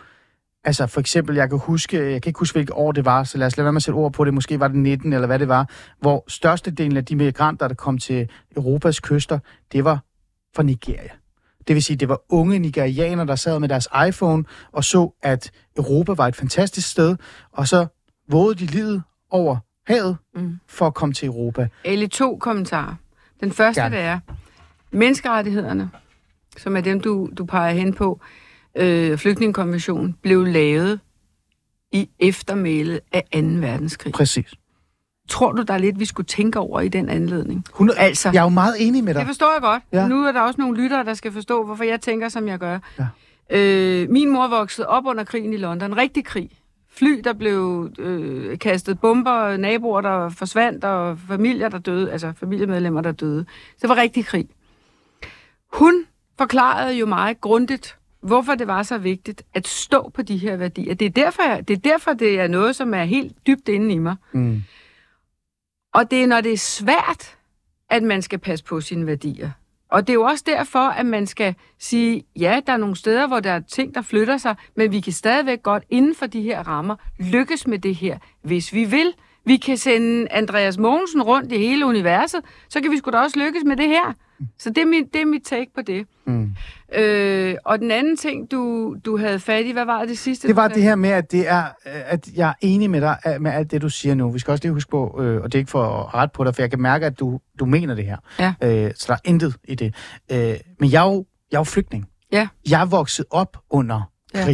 Altså 0.64 0.86
for 0.86 1.00
eksempel, 1.00 1.36
jeg 1.36 1.48
kan 1.48 1.58
huske, 1.58 1.96
jeg 2.12 2.22
kan 2.22 2.30
ikke 2.30 2.38
huske, 2.38 2.54
hvilket 2.54 2.74
år 2.76 2.92
det 2.92 3.04
var, 3.04 3.24
så 3.24 3.38
lad 3.38 3.46
os 3.46 3.56
lade 3.56 3.64
være 3.64 3.72
med 3.72 3.76
at 3.78 3.82
sætte 3.82 3.96
ord 3.96 4.12
på 4.12 4.24
det, 4.24 4.34
måske 4.34 4.60
var 4.60 4.68
det 4.68 4.76
19 4.76 5.12
eller 5.12 5.26
hvad 5.26 5.38
det 5.38 5.48
var, 5.48 5.70
hvor 6.00 6.24
størstedelen 6.28 6.96
af 6.96 7.04
de 7.04 7.16
migranter, 7.16 7.68
der 7.68 7.74
kom 7.74 7.98
til 7.98 8.28
Europas 8.56 9.00
kyster, 9.00 9.38
det 9.72 9.84
var 9.84 9.98
fra 10.56 10.62
Nigeria. 10.62 11.10
Det 11.68 11.74
vil 11.74 11.82
sige, 11.82 11.96
det 11.96 12.08
var 12.08 12.18
unge 12.28 12.58
nigerianere, 12.58 13.26
der 13.26 13.34
sad 13.36 13.58
med 13.58 13.68
deres 13.68 13.88
iPhone 14.08 14.44
og 14.72 14.84
så, 14.84 15.14
at 15.22 15.50
Europa 15.76 16.12
var 16.12 16.26
et 16.28 16.36
fantastisk 16.36 16.90
sted, 16.90 17.16
og 17.52 17.68
så 17.68 17.86
vågede 18.28 18.58
de 18.58 18.66
livet 18.66 19.02
over 19.30 19.56
havet 19.86 20.16
Mm. 20.34 20.58
for 20.68 20.86
at 20.86 20.94
komme 20.94 21.12
til 21.12 21.26
Europa. 21.26 21.68
Eller 21.84 22.08
to 22.08 22.36
kommentarer. 22.36 22.94
Den 23.40 23.52
første, 23.52 23.80
Gerne. 23.82 23.96
det 23.96 24.04
er, 24.04 24.18
menneskerettighederne, 24.90 25.90
som 26.58 26.76
er 26.76 26.80
dem, 26.80 27.00
du, 27.00 27.28
du 27.38 27.44
peger 27.44 27.72
hen 27.72 27.94
på, 27.94 28.20
øh, 28.76 29.18
flygtningekonventionen, 29.18 30.16
blev 30.22 30.44
lavet 30.44 31.00
i 31.92 32.08
eftermælet 32.18 33.00
af 33.12 33.22
2. 33.32 33.38
verdenskrig. 33.38 34.12
Præcis. 34.12 34.54
Tror 35.28 35.52
du, 35.52 35.62
der 35.62 35.74
er 35.74 35.78
lidt, 35.78 35.98
vi 36.00 36.04
skulle 36.04 36.26
tænke 36.26 36.58
over 36.58 36.80
i 36.80 36.88
den 36.88 37.08
anledning? 37.08 37.64
100, 37.68 37.98
Altså- 37.98 38.30
jeg 38.32 38.38
er 38.38 38.42
jo 38.42 38.48
meget 38.48 38.74
enig 38.78 39.04
med 39.04 39.14
dig. 39.14 39.20
Det 39.20 39.26
forstår 39.26 39.52
jeg 39.52 39.62
godt. 39.62 39.82
Ja. 39.92 40.08
Nu 40.08 40.24
er 40.24 40.32
der 40.32 40.40
også 40.40 40.60
nogle 40.60 40.82
lyttere, 40.82 41.04
der 41.04 41.14
skal 41.14 41.32
forstå, 41.32 41.64
hvorfor 41.64 41.84
jeg 41.84 42.00
tænker, 42.00 42.28
som 42.28 42.48
jeg 42.48 42.58
gør. 42.58 42.78
Ja. 42.98 43.06
Øh, 43.50 44.10
min 44.10 44.30
mor 44.32 44.48
voksede 44.48 44.86
op 44.86 45.06
under 45.06 45.24
krigen 45.24 45.52
i 45.52 45.56
London. 45.56 45.96
Rigtig 45.96 46.24
krig. 46.24 46.50
Fly, 46.92 47.20
der 47.24 47.32
blev 47.32 47.90
øh, 47.98 48.58
kastet 48.58 49.00
bomber, 49.00 49.56
naboer, 49.56 50.00
der 50.00 50.28
forsvandt, 50.28 50.84
og 50.84 51.18
familier, 51.28 51.68
der 51.68 51.78
døde, 51.78 52.12
altså 52.12 52.32
familiemedlemmer, 52.36 53.00
der 53.00 53.12
døde. 53.12 53.44
Så 53.70 53.78
det 53.82 53.88
var 53.88 53.96
rigtig 53.96 54.26
krig. 54.26 54.48
Hun 55.72 56.04
forklarede 56.38 56.94
jo 56.94 57.06
meget 57.06 57.40
grundigt, 57.40 57.96
hvorfor 58.22 58.54
det 58.54 58.66
var 58.66 58.82
så 58.82 58.98
vigtigt 58.98 59.42
at 59.54 59.68
stå 59.68 60.10
på 60.14 60.22
de 60.22 60.36
her 60.36 60.56
værdier. 60.56 60.94
Det 60.94 61.06
er 61.06 61.10
derfor, 61.10 61.42
jeg, 61.42 61.68
det 61.68 61.74
er, 61.76 61.80
derfor, 61.80 62.12
det 62.12 62.40
er 62.40 62.48
noget, 62.48 62.76
som 62.76 62.94
er 62.94 63.04
helt 63.04 63.46
dybt 63.46 63.68
inde 63.68 63.94
i 63.94 63.98
mig. 63.98 64.16
Mm. 64.32 64.62
Og 65.94 66.10
det 66.10 66.22
er, 66.22 66.26
når 66.26 66.40
det 66.40 66.52
er 66.52 66.56
svært, 66.56 67.36
at 67.90 68.02
man 68.02 68.22
skal 68.22 68.38
passe 68.38 68.64
på 68.64 68.80
sine 68.80 69.06
værdier. 69.06 69.50
Og 69.90 70.06
det 70.06 70.12
er 70.12 70.14
jo 70.14 70.22
også 70.22 70.44
derfor, 70.46 70.78
at 70.78 71.06
man 71.06 71.26
skal 71.26 71.54
sige, 71.78 72.24
ja, 72.36 72.60
der 72.66 72.72
er 72.72 72.76
nogle 72.76 72.96
steder, 72.96 73.26
hvor 73.26 73.40
der 73.40 73.50
er 73.50 73.60
ting, 73.60 73.94
der 73.94 74.02
flytter 74.02 74.36
sig, 74.36 74.56
men 74.76 74.92
vi 74.92 75.00
kan 75.00 75.12
stadigvæk 75.12 75.62
godt 75.62 75.84
inden 75.90 76.14
for 76.14 76.26
de 76.26 76.42
her 76.42 76.68
rammer 76.68 76.96
lykkes 77.18 77.66
med 77.66 77.78
det 77.78 77.94
her, 77.94 78.18
hvis 78.42 78.72
vi 78.72 78.84
vil. 78.84 79.14
Vi 79.44 79.56
kan 79.56 79.76
sende 79.76 80.26
Andreas 80.30 80.78
Mogensen 80.78 81.22
rundt 81.22 81.52
i 81.52 81.58
hele 81.58 81.86
universet, 81.86 82.40
så 82.68 82.80
kan 82.80 82.90
vi 82.90 82.98
sgu 82.98 83.10
da 83.10 83.18
også 83.18 83.38
lykkes 83.38 83.62
med 83.66 83.76
det 83.76 83.88
her. 83.88 84.14
Så 84.58 84.70
det 84.70 84.78
er 84.78 84.86
mit, 84.86 85.12
det 85.12 85.20
er 85.20 85.26
mit 85.26 85.42
take 85.42 85.70
på 85.74 85.82
det. 85.82 86.06
Mm. 86.26 86.50
Øh, 86.94 87.54
og 87.64 87.78
den 87.78 87.90
anden 87.90 88.16
ting, 88.16 88.50
du, 88.50 88.96
du 89.04 89.18
havde 89.18 89.40
fat 89.40 89.66
i, 89.66 89.70
hvad 89.72 89.84
var 89.84 90.04
det 90.04 90.18
sidste? 90.18 90.48
Det 90.48 90.56
var 90.56 90.68
det 90.68 90.82
her 90.82 90.94
med, 90.94 91.10
at, 91.10 91.32
det 91.32 91.48
er, 91.48 91.64
at 91.84 92.28
jeg 92.34 92.48
er 92.48 92.54
enig 92.60 92.90
med 92.90 93.00
dig 93.00 93.16
med 93.40 93.50
alt 93.50 93.70
det, 93.70 93.82
du 93.82 93.88
siger 93.88 94.14
nu. 94.14 94.30
Vi 94.30 94.38
skal 94.38 94.52
også 94.52 94.64
lige 94.64 94.72
huske 94.72 94.90
på, 94.90 95.20
øh, 95.22 95.40
og 95.42 95.52
det 95.52 95.54
er 95.54 95.58
ikke 95.58 95.70
for 95.70 95.84
at 95.84 96.14
rette 96.14 96.32
på 96.34 96.44
dig, 96.44 96.54
for 96.54 96.62
jeg 96.62 96.70
kan 96.70 96.80
mærke, 96.80 97.06
at 97.06 97.20
du, 97.20 97.40
du 97.58 97.64
mener 97.64 97.94
det 97.94 98.04
her. 98.04 98.16
Ja. 98.38 98.54
Øh, 98.62 98.92
så 98.96 99.04
der 99.08 99.14
er 99.14 99.18
intet 99.24 99.56
i 99.64 99.74
det. 99.74 99.94
Øh, 100.32 100.54
men 100.80 100.92
jeg 100.92 101.06
er, 101.06 101.10
jo, 101.10 101.26
jeg 101.50 101.56
er 101.56 101.60
jo 101.60 101.64
flygtning. 101.64 102.08
Ja. 102.32 102.48
Jeg 102.70 102.80
er 102.80 102.86
vokset 102.86 103.26
op 103.30 103.56
under 103.70 104.02
Ja. 104.34 104.44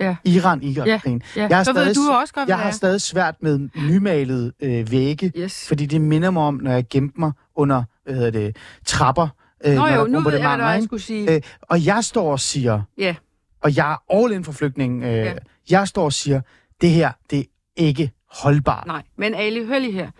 Ja. 0.00 0.16
Iran-Irak-krigen. 0.24 1.22
Ja, 1.36 1.46
Jeg 1.48 1.56
har 1.56 1.64
så 1.64 1.72
ved 1.72 1.82
stadig- 1.82 1.96
du 1.96 2.12
også 2.12 2.34
godt, 2.34 2.48
Jeg 2.48 2.58
har 2.58 2.70
stadig 2.70 3.00
svært 3.00 3.34
med 3.42 3.68
nymalede 3.88 4.52
øh, 4.60 4.90
vægge. 4.90 5.32
Yes. 5.36 5.68
fordi 5.68 5.86
det 5.86 6.00
minder 6.00 6.30
mig 6.30 6.42
om, 6.42 6.54
når 6.54 6.70
jeg 6.70 6.84
gemte 6.90 7.20
mig 7.20 7.32
under 7.56 7.84
hvad 8.04 8.14
hedder 8.14 8.30
det, 8.30 8.56
trapper. 8.86 9.28
Øh, 9.66 9.74
Nå 9.74 9.86
jo, 9.86 10.06
nu 10.06 10.20
ved 10.20 10.32
jeg, 10.38 10.56
hvad 10.56 10.66
jeg 10.66 10.82
skulle 10.82 11.02
sige. 11.02 11.34
Øh, 11.34 11.40
og 11.62 11.86
jeg 11.86 12.04
står 12.04 12.32
og 12.32 12.40
siger, 12.40 12.82
Ja. 12.98 13.14
og 13.62 13.76
jeg 13.76 13.92
er 13.92 14.14
all 14.22 14.32
in 14.32 14.44
for 14.44 14.52
flygtningen. 14.52 15.02
Øh, 15.02 15.08
Ja. 15.10 15.34
Jeg 15.70 15.88
står 15.88 16.04
og 16.04 16.12
siger, 16.12 16.40
det 16.80 16.90
her, 16.90 17.12
det 17.30 17.38
er 17.38 17.44
ikke 17.76 18.10
holdbart. 18.30 18.86
Nej, 18.86 19.02
men 19.18 19.34
Ali, 19.34 19.64
hør 19.66 19.78
lige 19.78 19.92
her. 19.92 20.10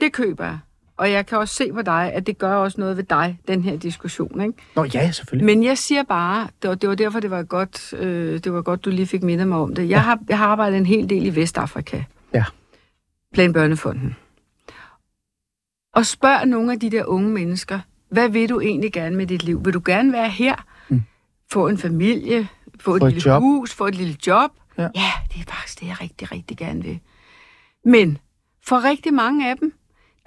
Det 0.00 0.12
køber 0.12 0.44
jeg. 0.44 0.58
Og 1.00 1.12
jeg 1.12 1.26
kan 1.26 1.38
også 1.38 1.54
se 1.54 1.72
på 1.72 1.82
dig, 1.82 2.12
at 2.14 2.26
det 2.26 2.38
gør 2.38 2.54
også 2.54 2.80
noget 2.80 2.96
ved 2.96 3.04
dig, 3.04 3.38
den 3.48 3.62
her 3.62 3.76
diskussion. 3.76 4.40
Ikke? 4.40 4.54
Nå 4.76 4.84
ja, 4.84 5.10
selvfølgelig. 5.10 5.46
Men 5.46 5.64
jeg 5.64 5.78
siger 5.78 6.02
bare, 6.02 6.48
var, 6.62 6.74
det 6.74 6.88
var 6.88 6.94
derfor, 6.94 7.20
det 7.20 7.30
var, 7.30 7.42
godt, 7.42 7.92
øh, 7.92 8.38
det 8.44 8.52
var 8.52 8.62
godt, 8.62 8.84
du 8.84 8.90
lige 8.90 9.06
fik 9.06 9.22
mindet 9.22 9.48
mig 9.48 9.58
om 9.58 9.74
det. 9.74 9.88
Jeg, 9.88 10.02
har, 10.02 10.18
jeg 10.28 10.38
har 10.38 10.46
arbejdet 10.46 10.76
en 10.76 10.86
hel 10.86 11.10
del 11.10 11.26
i 11.26 11.36
Vestafrika. 11.36 12.02
Ja. 12.34 12.44
Plan 13.32 13.52
Børnefonden. 13.52 14.16
Og 15.94 16.06
spørg 16.06 16.46
nogle 16.46 16.72
af 16.72 16.80
de 16.80 16.90
der 16.90 17.04
unge 17.04 17.30
mennesker, 17.30 17.80
hvad 18.10 18.28
vil 18.28 18.48
du 18.48 18.60
egentlig 18.60 18.92
gerne 18.92 19.16
med 19.16 19.26
dit 19.26 19.42
liv? 19.42 19.64
Vil 19.64 19.74
du 19.74 19.82
gerne 19.84 20.12
være 20.12 20.28
her? 20.28 20.54
Mm. 20.88 21.02
Få 21.52 21.68
en 21.68 21.78
familie? 21.78 22.48
Få 22.80 22.94
et, 22.94 23.00
Få 23.00 23.06
et 23.06 23.12
lille 23.12 23.30
job. 23.30 23.42
hus? 23.42 23.74
Få 23.74 23.86
et 23.86 23.94
lille 23.94 24.16
job? 24.26 24.50
Ja. 24.78 24.82
ja, 24.82 25.10
det 25.34 25.40
er 25.40 25.52
faktisk 25.52 25.80
det, 25.80 25.86
jeg 25.86 26.00
rigtig, 26.00 26.32
rigtig 26.32 26.56
gerne 26.56 26.82
vil. 26.82 27.00
Men 27.84 28.18
for 28.66 28.84
rigtig 28.84 29.14
mange 29.14 29.50
af 29.50 29.56
dem, 29.56 29.74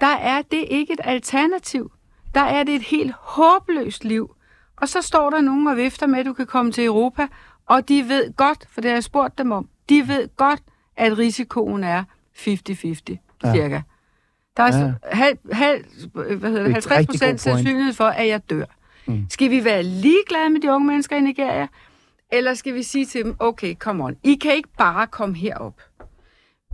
der 0.00 0.06
er 0.06 0.42
det 0.42 0.64
ikke 0.70 0.92
et 0.92 1.00
alternativ. 1.04 1.92
Der 2.34 2.40
er 2.40 2.62
det 2.64 2.74
et 2.74 2.82
helt 2.82 3.12
håbløst 3.18 4.04
liv. 4.04 4.34
Og 4.76 4.88
så 4.88 5.02
står 5.02 5.30
der 5.30 5.40
nogen 5.40 5.66
og 5.66 5.76
vifter 5.76 6.06
med, 6.06 6.18
at 6.18 6.26
du 6.26 6.32
kan 6.32 6.46
komme 6.46 6.72
til 6.72 6.84
Europa, 6.84 7.26
og 7.66 7.88
de 7.88 8.08
ved 8.08 8.36
godt, 8.36 8.66
for 8.70 8.80
det 8.80 8.90
har 8.90 8.96
jeg 8.96 9.04
spurgt 9.04 9.38
dem 9.38 9.52
om, 9.52 9.68
de 9.88 10.08
ved 10.08 10.28
godt, 10.36 10.60
at 10.96 11.18
risikoen 11.18 11.84
er 11.84 12.04
50-50, 12.34 13.18
Ja. 13.44 13.52
cirka. 13.54 13.80
Der 14.56 14.62
er 14.62 14.78
Ja. 14.78 14.92
halv, 15.02 15.38
halv, 15.52 15.84
hvad 16.12 16.24
hedder 16.24 16.48
Det 16.48 16.54
er 16.54 16.62
det, 16.62 16.66
et 16.66 16.72
50 16.72 16.90
rigtig 16.90 17.06
god 17.06 17.12
procent 17.12 17.40
sandsynlighed 17.40 17.92
for, 17.92 18.04
at 18.04 18.28
jeg 18.28 18.50
dør. 18.50 18.64
Mm. 19.06 19.26
Skal 19.30 19.50
vi 19.50 19.64
være 19.64 19.82
ligeglade 19.82 20.50
med 20.50 20.60
de 20.60 20.72
unge 20.72 20.86
mennesker 20.86 21.16
i 21.16 21.20
Nigeria? 21.20 21.66
Eller 22.32 22.54
skal 22.54 22.74
vi 22.74 22.82
sige 22.82 23.06
til 23.06 23.24
dem, 23.24 23.36
okay, 23.38 23.74
come 23.74 24.04
on, 24.04 24.16
I 24.24 24.34
kan 24.34 24.52
ikke 24.54 24.68
bare 24.78 25.06
komme 25.06 25.36
herop. 25.36 25.80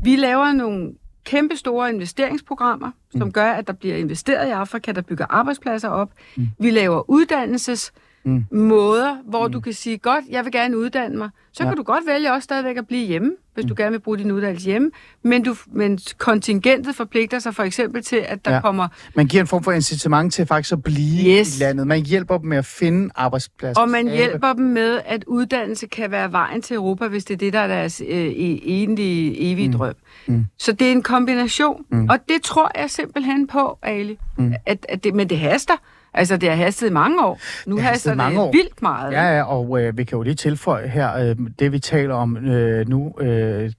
Vi 0.05 0.17
laver 0.17 0.53
nogle 0.53 0.93
kæmpe 1.25 1.57
store 1.57 1.91
investeringsprogrammer, 1.91 2.91
som 3.13 3.23
Mm. 3.27 3.33
gør, 3.33 3.51
at 3.53 3.67
der 3.67 3.73
bliver 3.73 3.97
investeret 3.97 4.49
i 4.49 4.51
Afrika, 4.51 4.93
der 4.93 5.01
bygger 5.03 5.27
arbejdspladser 5.29 5.89
op. 5.89 6.11
Mm. 6.37 6.49
Vi 6.59 6.71
laver 6.71 7.11
uddannelses 7.11 7.93
Mm. 8.25 8.45
måder, 8.53 9.17
hvor 9.25 9.47
mm. 9.47 9.53
du 9.53 9.61
kan 9.61 9.73
sige, 9.73 9.99
godt, 9.99 10.25
jeg 10.31 10.45
vil 10.45 10.53
gerne 10.53 10.79
uddanne 10.79 11.17
mig. 11.19 11.31
Så 11.53 11.63
Ja. 11.63 11.69
kan 11.69 11.77
du 11.77 11.83
godt 11.83 12.07
vælge 12.07 12.33
også 12.33 12.45
stadigvæk 12.45 12.77
at 12.77 12.87
blive 12.87 13.07
hjemme, 13.07 13.33
hvis 13.55 13.65
mm. 13.65 13.69
du 13.69 13.75
gerne 13.79 13.91
vil 13.91 13.99
bruge 13.99 14.19
din 14.19 14.31
uddannelse 14.31 14.67
hjemme. 14.67 14.91
Men, 15.23 15.43
du, 15.43 15.55
men 15.73 15.99
kontingentet 16.19 16.95
forpligter 16.97 17.39
sig 17.39 17.55
for 17.55 17.63
eksempel 17.63 18.03
til, 18.03 18.17
at 18.17 18.45
der 18.45 18.55
Ja. 18.55 18.61
kommer... 18.61 18.89
Man 19.15 19.27
giver 19.27 19.41
en 19.41 19.47
form 19.47 19.63
for 19.63 19.73
incitament 19.73 20.33
til 20.35 20.47
faktisk 20.47 20.73
at 20.73 20.83
blive 20.83 21.39
Yes. 21.41 21.59
i 21.61 21.63
landet. 21.63 21.87
Man 21.87 22.01
hjælper 22.07 22.39
dem 22.39 22.49
med 22.49 22.59
at 22.59 22.67
finde 22.67 23.11
arbejdspladser. 23.15 23.81
Og 23.83 23.89
man 23.89 24.07
skabe- 24.07 24.17
hjælper 24.17 24.53
dem 24.53 24.65
med, 24.65 25.01
at 25.07 25.25
uddannelse 25.27 25.87
kan 25.87 26.11
være 26.11 26.33
vejen 26.33 26.63
til 26.63 26.75
Europa, 26.77 27.09
hvis 27.09 27.25
det 27.25 27.35
er 27.35 27.39
det, 27.39 27.53
der 27.53 27.59
er 27.61 27.67
deres 27.67 28.03
øh, 28.09 28.27
e- 28.27 28.69
egentlige, 28.71 29.53
evige 29.53 29.69
Mm. 29.69 29.75
drøm. 29.75 29.95
Mm. 30.27 30.45
Så 30.59 30.73
det 30.73 30.89
er 30.89 30.93
en 30.93 31.03
kombination. 31.03 31.85
Mm. 31.91 32.09
Og 32.11 32.19
det 32.29 32.43
tror 32.43 32.71
jeg 32.81 32.91
simpelthen 32.91 33.47
på, 33.47 33.79
Ali. 33.83 34.19
Mm. 34.39 34.53
At, 34.67 34.87
at 34.89 35.05
det, 35.05 35.15
men 35.15 35.31
det 35.31 35.39
haster. 35.39 35.75
Altså, 36.15 36.37
det 36.37 36.49
har 36.49 36.57
hastet 36.57 36.87
i 36.87 36.93
mange 36.93 37.25
år. 37.27 37.41
Nu 37.67 37.77
Det 37.77 37.85
har 37.85 37.91
haster 37.91 38.13
i 38.13 38.17
mange 38.17 38.39
det 38.39 38.47
år. 38.47 38.53
vildt 38.53 38.83
meget. 38.83 39.13
Ja, 39.13 39.37
ja, 39.37 39.43
og 39.43 39.83
øh, 39.83 39.99
vi 39.99 40.05
kan 40.05 40.17
jo 40.17 40.23
lige 40.23 40.35
tilføje 40.35 40.89
her, 40.89 41.15
øh, 41.17 41.37
det 41.59 41.73
vi 41.73 41.79
taler 41.79 42.15
om 42.15 42.37
øh, 42.37 42.89
nu, 42.89 43.15
øh, 43.21 43.29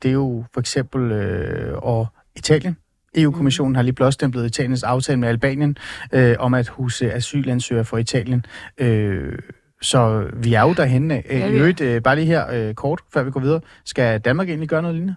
det 0.04 0.06
er 0.10 0.12
jo 0.12 0.44
for 0.54 0.60
eksempel 0.60 1.12
øh, 1.12 1.78
og 1.78 2.08
Italien. 2.36 2.78
EU-kommissionen 3.18 3.76
har 3.76 3.82
lige 3.84 3.94
blåstemplet 3.94 4.46
Italiens 4.46 4.84
aftale 4.84 5.20
med 5.20 5.30
Albanien 5.30 5.78
øh, 6.14 6.36
om 6.40 6.54
at 6.54 6.68
huse 6.68 7.14
asylansøgere 7.14 7.86
for 7.86 7.98
Italien. 7.98 8.46
Øh, 8.78 9.40
så 9.82 10.28
vi 10.34 10.54
er 10.54 10.62
jo 10.62 10.74
derhenne. 10.74 11.18
Øh, 11.18 11.40
Ja, 11.40 11.46
I 11.48 11.52
er. 11.52 11.58
øvrigt, 11.60 11.82
øh, 11.82 12.02
bare 12.02 12.16
lige 12.16 12.26
her 12.28 12.52
øh, 12.52 12.74
kort, 12.74 13.00
før 13.14 13.24
vi 13.24 13.32
går 13.32 13.40
videre. 13.40 13.62
Skal 13.86 14.20
Danmark 14.20 14.48
egentlig 14.50 14.70
gøre 14.70 14.82
noget 14.82 14.96
lignende? 14.96 15.16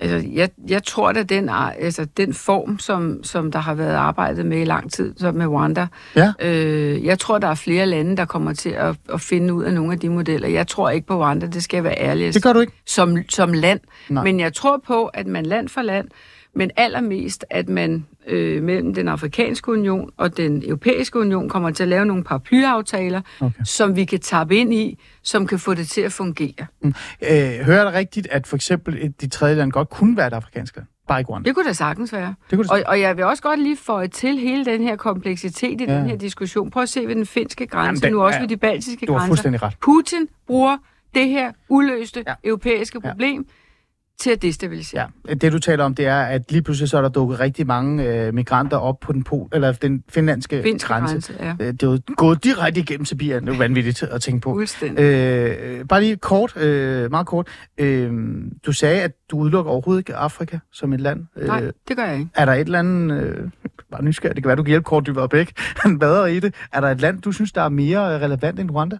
Altså, 0.00 0.28
jeg, 0.32 0.50
jeg 0.68 0.84
tror, 0.84 1.08
at 1.08 1.28
den, 1.28 1.50
altså, 1.78 2.04
den 2.16 2.34
form, 2.34 2.78
som, 2.78 3.24
som 3.24 3.52
der 3.52 3.58
har 3.58 3.74
været 3.74 3.94
arbejdet 3.94 4.46
med 4.46 4.60
i 4.60 4.64
lang 4.64 4.92
tid, 4.92 5.14
som 5.16 5.34
med 5.34 5.46
Rwanda, 5.46 5.86
Ja. 6.16 6.32
øh, 6.42 7.04
jeg 7.04 7.18
tror, 7.18 7.38
der 7.38 7.48
er 7.48 7.54
flere 7.54 7.86
lande, 7.86 8.16
der 8.16 8.24
kommer 8.24 8.52
til 8.52 8.70
at, 8.70 8.96
at 9.12 9.20
finde 9.20 9.54
ud 9.54 9.64
af 9.64 9.72
nogle 9.74 9.92
af 9.92 9.98
de 10.00 10.08
modeller. 10.08 10.48
Jeg 10.48 10.66
tror 10.66 10.90
ikke 10.90 11.06
på 11.06 11.22
Rwanda, 11.22 11.46
det 11.46 11.62
skal 11.62 11.76
jeg 11.76 11.84
være 11.84 11.98
ærlig 12.00 12.34
Det 12.34 12.42
gør 12.42 12.52
du 12.52 12.60
ikke. 12.60 12.72
som, 12.86 13.16
som 13.28 13.52
land. 13.52 13.80
Nej. 14.08 14.24
Men 14.24 14.40
jeg 14.40 14.52
tror 14.54 14.82
på, 14.86 15.06
at 15.06 15.26
man 15.26 15.46
land 15.46 15.68
for 15.68 15.82
land, 15.82 16.08
men 16.56 16.70
allermest, 16.76 17.44
at 17.50 17.68
man 17.68 18.06
øh, 18.26 18.62
mellem 18.62 18.94
den 18.94 19.08
afrikanske 19.08 19.72
union 19.72 20.10
og 20.16 20.36
den 20.36 20.62
europæiske 20.66 21.18
union 21.18 21.48
kommer 21.48 21.70
til 21.70 21.82
at 21.82 21.88
lave 21.88 22.06
nogle 22.06 22.24
paraplyaftaler, 22.24 23.20
Okay. 23.40 23.60
som 23.64 23.96
vi 23.96 24.04
kan 24.04 24.20
tappe 24.20 24.56
ind 24.56 24.74
i, 24.74 24.98
som 25.22 25.46
kan 25.46 25.58
få 25.58 25.74
det 25.74 25.88
til 25.88 26.00
at 26.00 26.12
fungere. 26.12 26.66
Øh, 26.84 27.64
hører 27.64 27.84
dig 27.84 27.92
rigtigt, 27.92 28.28
at 28.30 28.46
for 28.46 28.56
eksempel 28.56 28.98
et- 29.04 29.20
de 29.20 29.28
tredje 29.28 29.54
land 29.54 29.72
godt 29.72 29.90
kunne 29.90 30.16
være 30.16 30.26
et 30.26 30.32
afrikansk 30.32 30.76
land? 30.76 30.86
Bare 31.08 31.20
ikke 31.20 31.30
Rwanda. 31.30 31.48
Det 31.48 31.54
kunne 31.54 31.66
da 31.68 31.72
sagtens 31.72 32.12
være. 32.12 32.34
Det 32.50 32.56
kunne 32.58 32.62
det 32.64 32.70
Og, 32.72 32.82
og 32.86 33.00
jeg 33.00 33.16
vil 33.16 33.24
også 33.24 33.42
godt 33.42 33.60
lige 33.62 33.76
få 33.76 34.06
til 34.06 34.38
hele 34.38 34.64
den 34.64 34.82
her 34.82 34.96
kompleksitet 34.96 35.80
i 35.80 35.84
Ja. 35.84 35.92
ja. 35.92 35.98
den 35.98 36.08
her 36.10 36.16
diskussion. 36.16 36.70
Prøv 36.70 36.82
at 36.82 36.88
se 36.88 37.00
ved 37.06 37.14
den 37.14 37.26
finske 37.26 37.66
grænse, 37.66 37.86
Jamen, 37.86 38.00
den 38.02 38.12
nu 38.12 38.22
også 38.22 38.36
er- 38.36 38.42
ved 38.42 38.48
de 38.48 38.56
baltiske 38.56 39.06
Du 39.06 39.12
har 39.12 39.18
grænser. 39.18 39.28
fuldstændig 39.30 39.62
ret. 39.62 39.74
Putin 39.82 40.28
bruger 40.46 40.76
det 41.14 41.28
her 41.28 41.52
uløste 41.68 42.22
Ja. 42.26 42.30
ja. 42.30 42.48
europæiske 42.48 43.00
Ja. 43.04 43.12
Til 44.20 44.30
at 44.30 44.42
destabilisere. 44.42 45.08
Ja, 45.28 45.34
det 45.34 45.52
du 45.52 45.58
taler 45.58 45.84
om, 45.84 45.94
det 45.94 46.06
er, 46.06 46.20
at 46.22 46.52
lige 46.52 46.62
pludselig 46.62 46.88
så 46.88 46.96
er 46.98 47.02
der 47.02 47.08
dukket 47.08 47.40
rigtig 47.40 47.66
mange 47.66 48.04
øh, 48.04 48.34
migranter 48.34 48.76
op 48.76 49.00
på 49.00 49.12
den, 49.12 49.24
pol, 49.24 49.48
eller 49.52 49.72
den 49.72 50.04
finlandske 50.08 50.62
Finske 50.62 50.88
grænse. 50.88 51.12
grænse, 51.14 51.34
ja. 51.40 51.50
Øh, 51.60 51.72
Det 51.72 51.82
er 51.82 51.86
jo 51.86 51.98
gået 52.16 52.44
direkte 52.44 52.80
igennem 52.80 53.04
Sibirien. 53.04 53.42
Det 53.42 53.48
er 53.48 53.54
jo 53.54 53.58
vanvittigt 53.58 54.02
at 54.02 54.22
tænke 54.22 54.40
på. 54.40 54.60
Øh, 54.96 55.84
bare 55.88 56.00
lige 56.00 56.16
kort, 56.16 56.56
øh, 56.56 57.10
meget 57.10 57.26
kort. 57.26 57.48
Øh, 57.78 58.12
du 58.66 58.72
sagde, 58.72 59.02
at 59.02 59.12
du 59.30 59.38
udelukker 59.38 59.70
overhovedet 59.72 60.00
ikke 60.00 60.14
Afrika 60.14 60.58
som 60.72 60.92
et 60.92 61.00
land. 61.00 61.20
Øh, 61.36 61.46
Nej, 61.46 61.60
det 61.88 61.96
gør 61.96 62.04
jeg 62.04 62.14
ikke. 62.18 62.30
Er 62.34 62.44
der 62.44 62.52
et 62.52 62.60
eller 62.60 62.78
andet, 62.78 63.22
øh, 63.22 63.48
bare 63.90 64.04
nysgerrig, 64.04 64.36
det 64.36 64.42
kan 64.44 64.48
være, 64.48 64.56
du 64.56 64.62
kan 64.62 64.68
hjælpe 64.70 64.84
Kort 64.84 65.06
Dybere 65.06 65.28
Bæk, 65.28 65.52
han 65.82 65.98
bader 65.98 66.26
i 66.26 66.40
det. 66.40 66.54
Er 66.72 66.80
der 66.80 66.88
et 66.90 67.00
land, 67.00 67.22
du 67.22 67.32
synes, 67.32 67.52
der 67.52 67.62
er 67.62 67.68
mere 67.68 68.18
relevant 68.20 68.60
end 68.60 68.70
Rwanda? 68.70 68.98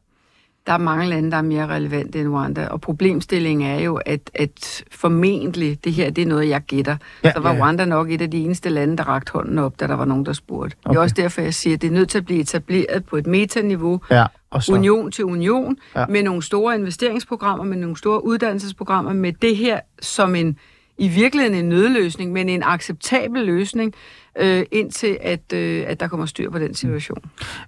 Der 0.66 0.72
er 0.72 0.78
mange 0.78 1.06
lande, 1.06 1.30
der 1.30 1.36
er 1.36 1.42
mere 1.42 1.66
relevante 1.66 2.20
end 2.20 2.28
Rwanda, 2.28 2.66
og 2.66 2.80
problemstillingen 2.80 3.70
er 3.70 3.80
jo, 3.80 3.96
at, 4.06 4.30
at 4.34 4.84
formentlig, 4.92 5.84
det 5.84 5.92
her 5.92 6.10
det 6.10 6.22
er 6.22 6.26
noget, 6.26 6.48
jeg 6.48 6.60
gætter, 6.60 6.96
Ja, 7.24 7.28
ja, 7.28 7.32
så 7.34 7.40
var 7.40 7.54
ja. 7.54 7.60
Rwanda 7.60 7.84
nok 7.84 8.10
et 8.10 8.22
af 8.22 8.30
de 8.30 8.38
eneste 8.38 8.68
lande, 8.68 8.96
der 8.96 9.04
rakte 9.08 9.32
hånden 9.32 9.58
op, 9.58 9.80
da 9.80 9.86
der 9.86 9.94
var 9.94 10.04
nogen, 10.04 10.26
der 10.26 10.32
spurgte. 10.32 10.76
Okay. 10.84 10.92
Det 10.92 10.98
er 10.98 11.02
også 11.02 11.14
derfor, 11.14 11.40
jeg 11.40 11.54
siger, 11.54 11.74
at 11.76 11.82
det 11.82 11.88
er 11.88 11.92
nødt 11.92 12.08
til 12.08 12.18
at 12.18 12.24
blive 12.26 12.40
etableret 12.40 13.04
på 13.04 13.16
et 13.16 13.26
metaniveau, 13.26 14.00
Ja, 14.10 14.26
og 14.50 14.62
så... 14.62 14.72
union 14.72 15.10
til 15.12 15.24
union, 15.24 15.76
Ja. 15.94 16.00
ja. 16.00 16.06
med 16.06 16.22
nogle 16.22 16.42
store 16.42 16.74
investeringsprogrammer, 16.74 17.64
med 17.64 17.76
nogle 17.76 17.96
store 17.96 18.24
uddannelsesprogrammer, 18.24 19.12
med 19.12 19.32
det 19.32 19.56
her 19.56 19.80
som 20.02 20.34
en 20.34 20.58
i 20.98 21.08
virkeligheden 21.08 21.58
en 21.58 21.68
nødløsning, 21.68 22.32
men 22.32 22.48
en 22.48 22.62
acceptabel 22.62 23.42
løsning, 23.46 23.94
øh, 24.38 24.64
indtil 24.72 25.18
at, 25.20 25.52
øh, 25.54 25.84
at 25.86 26.00
der 26.00 26.08
kommer 26.08 26.26
styr 26.26 26.50
på 26.50 26.58
den 26.58 26.74
situation. 26.74 27.18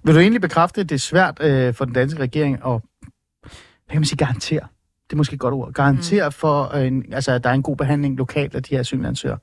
Vil 0.03 0.15
du 0.15 0.19
egentlig 0.19 0.41
bekræfte, 0.41 0.81
at 0.81 0.89
det 0.89 0.95
er 0.95 0.99
svært 0.99 1.37
øh, 1.41 1.73
for 1.73 1.85
den 1.85 1.93
danske 1.93 2.19
regering 2.19 2.57
at, 2.67 2.81
hvad 3.89 3.93
kan 3.95 3.99
man 4.01 4.05
sige, 4.05 4.17
garantere? 4.17 4.59
Det 5.09 5.13
er 5.13 5.17
måske 5.17 5.33
et 5.33 5.39
godt 5.39 5.53
ord. 5.53 5.73
Garantere 5.73 6.27
mm. 6.27 6.31
for, 6.31 6.75
øh, 6.75 6.87
en, 6.87 7.13
altså, 7.13 7.31
at 7.31 7.43
der 7.43 7.49
er 7.49 7.53
en 7.53 7.63
god 7.63 7.75
behandling 7.75 8.17
lokalt 8.17 8.55
af 8.55 8.63
de 8.63 8.69
her 8.75 8.79
asylansøgere. 8.79 9.37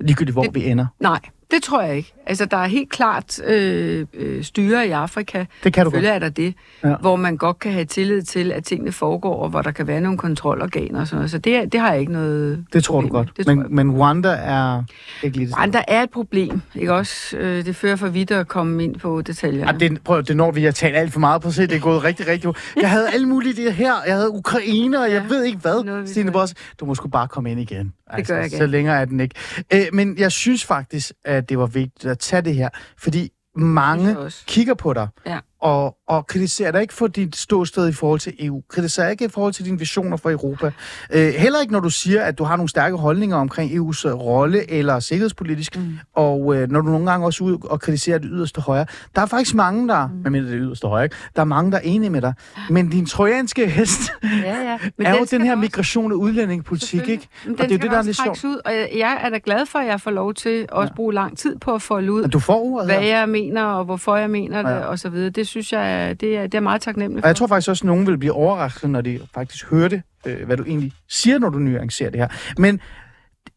Ligegyldigt, 0.00 0.34
hvor. 0.34 0.42
Det- 0.42 0.54
vi 0.54 0.66
ender. 0.68 0.86
Nej, 1.00 1.20
det 1.50 1.62
tror 1.62 1.82
jeg 1.82 1.96
ikke. 1.96 2.14
Altså, 2.30 2.44
der 2.44 2.56
er 2.56 2.66
helt 2.66 2.90
klart 2.90 3.40
øh, 3.44 4.06
øh, 4.14 4.44
styre 4.44 4.86
i 4.88 4.90
Afrika, 4.90 5.44
Det 5.64 5.72
kan 5.72 5.84
du 5.84 5.90
godt. 5.90 5.94
selvfølgelig 5.94 6.08
er 6.14 6.18
der 6.18 6.28
det, 6.28 6.54
Ja. 6.84 6.94
hvor 7.00 7.16
man 7.16 7.36
godt 7.36 7.58
kan 7.58 7.72
have 7.72 7.84
tillid 7.84 8.22
til, 8.22 8.52
at 8.52 8.64
tingene 8.64 8.92
foregår, 8.92 9.42
og 9.42 9.48
hvor 9.50 9.62
der 9.62 9.70
kan 9.70 9.86
være 9.86 10.00
nogle 10.00 10.18
kontrolorganer 10.18 11.00
og 11.00 11.06
sådan 11.06 11.16
noget. 11.18 11.30
Så 11.30 11.38
det, 11.38 11.72
det 11.72 11.80
har 11.80 11.90
jeg 11.92 12.00
ikke 12.00 12.12
noget 12.12 12.64
Det 12.72 12.84
tror 12.84 13.00
du 13.00 13.06
problem 13.08 13.20
med. 13.20 13.26
godt. 13.26 13.36
Det 13.36 13.46
Men, 13.46 13.58
jeg. 13.58 13.66
men 13.70 13.90
Rwanda 13.90 14.28
er 14.28 14.82
ikke 15.22 15.36
lige 15.36 15.46
det. 15.46 15.56
Rwanda 15.56 15.82
er 15.88 16.02
et 16.02 16.10
problem, 16.10 16.62
ikke 16.74 16.94
også? 16.94 17.36
Øh, 17.36 17.64
det 17.64 17.76
fører 17.76 17.96
for 17.96 18.08
vidt 18.08 18.30
at 18.30 18.48
komme 18.48 18.84
ind 18.84 18.96
på 18.96 19.22
detaljerne. 19.22 19.72
Ja, 19.72 19.78
det, 19.88 20.04
prøv, 20.04 20.22
det 20.22 20.36
når 20.36 20.50
vi 20.50 20.64
har 20.64 20.70
talt 20.72 20.96
alt 20.96 21.12
for 21.12 21.20
meget 21.20 21.42
på 21.42 21.50
se. 21.50 21.62
Det 21.66 21.76
er 21.76 21.80
gået 21.80 22.04
rigtig, 22.04 22.26
rigtig 22.26 22.54
Jeg 22.80 22.90
havde 22.90 23.08
alle 23.14 23.26
mulige 23.28 23.64
det 23.64 23.72
her. 23.74 23.94
Jeg 24.06 24.14
havde 24.14 24.30
Ukraine, 24.30 25.00
og 25.00 25.10
jeg 25.10 25.22
Ja, 25.22 25.28
ved 25.34 25.44
ikke 25.44 25.58
hvad. 25.58 25.84
noget, 25.84 26.08
Stine. 26.08 26.32
Boss, 26.32 26.54
du 26.80 26.84
må 26.84 26.94
sgu 26.94 27.08
bare 27.08 27.28
komme 27.28 27.50
ind 27.50 27.60
igen. 27.60 27.92
Altså, 28.12 28.34
gør 28.34 28.40
jeg 28.40 28.50
Så 28.50 28.56
gerne. 28.56 28.70
længere 28.70 29.00
er 29.00 29.04
den 29.04 29.20
ikke. 29.20 29.34
Øh, 29.74 29.80
men 29.92 30.18
jeg 30.18 30.32
synes 30.32 30.64
faktisk, 30.64 31.12
at 31.24 31.48
det 31.48 31.58
var 31.58 31.66
vigtigt 31.66 32.04
at 32.10 32.18
tage 32.20 32.42
det 32.42 32.54
her, 32.54 32.68
fordi 32.98 33.30
mange 33.56 34.16
kigger 34.46 34.74
på 34.74 34.92
dig 34.92 35.08
Ja. 35.26 35.38
Og, 35.60 35.96
og 36.08 36.26
kritiserer 36.26 36.72
dig 36.72 36.80
ikke 36.82 36.94
for 36.94 37.06
dit 37.06 37.36
ståsted 37.36 37.88
i 37.88 37.92
forhold 37.92 38.20
til 38.20 38.32
EU. 38.38 38.62
Kritiserer 38.68 39.08
ikke 39.08 39.24
i 39.24 39.28
forhold 39.28 39.52
til 39.52 39.64
dine 39.64 39.78
visioner 39.78 40.16
for 40.16 40.30
Europa. 40.30 40.70
Øh, 41.12 41.28
heller 41.34 41.60
ikke, 41.60 41.72
når 41.72 41.80
du 41.80 41.90
siger, 41.90 42.22
at 42.22 42.38
du 42.38 42.44
har 42.44 42.56
nogle 42.56 42.68
stærke 42.68 42.96
holdninger 42.96 43.36
omkring 43.36 43.70
EU's 43.70 44.08
øh, 44.08 44.14
rolle 44.14 44.70
eller 44.70 45.00
sikkerhedspolitisk. 45.00 45.76
Mm. 45.76 45.98
Og 46.14 46.56
øh, 46.56 46.70
når 46.70 46.80
du 46.80 46.86
nogle 46.90 47.10
gange 47.10 47.26
også 47.26 47.44
ud 47.44 47.58
og 47.62 47.80
kritiserer 47.80 48.18
det 48.18 48.28
yderste 48.32 48.60
højre. 48.60 48.86
Der 49.16 49.22
er 49.22 49.26
faktisk 49.26 49.54
mange, 49.54 49.88
der, 49.88 50.06
mm. 50.06 50.14
medmindre 50.22 50.50
det 50.50 50.56
er 50.56 50.60
yderste 50.62 50.88
højre, 50.88 51.04
ikke? 51.04 51.16
der 51.36 51.40
er 51.42 51.46
mange, 51.46 51.70
der 51.72 51.76
er 51.78 51.82
enige 51.84 52.10
med 52.10 52.20
dig. 52.22 52.34
Men 52.70 52.88
din 52.88 53.06
trojanske 53.06 53.66
hest 53.68 54.00
Ja, 54.44 54.62
ja. 54.70 54.78
Men 54.96 55.06
er 55.06 55.18
jo 55.18 55.24
den 55.30 55.42
her 55.42 55.50
også- 55.52 55.60
migration 55.60 56.12
og 56.12 56.18
udlændingepolitik, 56.18 57.08
ikke? 57.08 57.28
Men 57.44 57.60
Og 57.60 57.68
det 57.68 57.74
er 57.74 57.78
det, 57.78 57.90
der 57.90 57.98
er 57.98 58.02
lidt 58.02 58.16
sjovt. 58.24 58.44
ud, 58.44 58.60
og 58.64 58.72
jeg, 58.98 59.18
er 59.22 59.28
da 59.30 59.38
glad 59.44 59.66
for, 59.66 59.78
at 59.78 59.86
jeg 59.86 60.00
får 60.00 60.10
lov 60.10 60.34
til 60.34 60.48
at 60.62 60.70
også 60.70 60.94
bruge 60.94 61.14
lang 61.14 61.38
tid 61.38 61.56
på 61.58 61.74
at 61.74 61.82
folde 61.82 62.12
ud, 62.12 62.24
du 62.28 62.38
får 62.38 62.60
ordet 62.64 62.86
hvad 62.88 63.02
jeg 63.04 63.28
mener, 63.28 63.64
og 63.64 63.84
hvorfor 63.84 64.16
jeg 64.16 64.30
mener 64.30 64.62
det, 64.62 64.70
Ja. 64.70 64.78
og 64.78 64.98
så 64.98 65.08
videre. 65.08 65.30
Det 65.30 65.46
synes 65.50 65.72
jeg, 65.72 66.20
det 66.20 66.36
er, 66.36 66.42
det 66.42 66.54
er 66.54 66.60
meget 66.60 66.82
taknemmeligt 66.82 67.24
Og 67.24 67.28
jeg 67.28 67.36
tror 67.36 67.46
faktisk 67.46 67.68
også, 67.68 67.82
at 67.82 67.86
nogen 67.86 68.06
vil 68.06 68.18
blive 68.18 68.32
overrasket, 68.32 68.90
når 68.90 69.00
de 69.00 69.20
faktisk 69.34 69.70
hører 69.70 69.88
det, 69.88 70.02
øh, 70.26 70.46
hvad 70.46 70.56
du 70.56 70.64
egentlig 70.64 70.92
siger, 71.08 71.38
når 71.38 71.48
du 71.48 71.58
nuancerer 71.58 72.10
det 72.10 72.20
her. 72.20 72.28
Men 72.58 72.80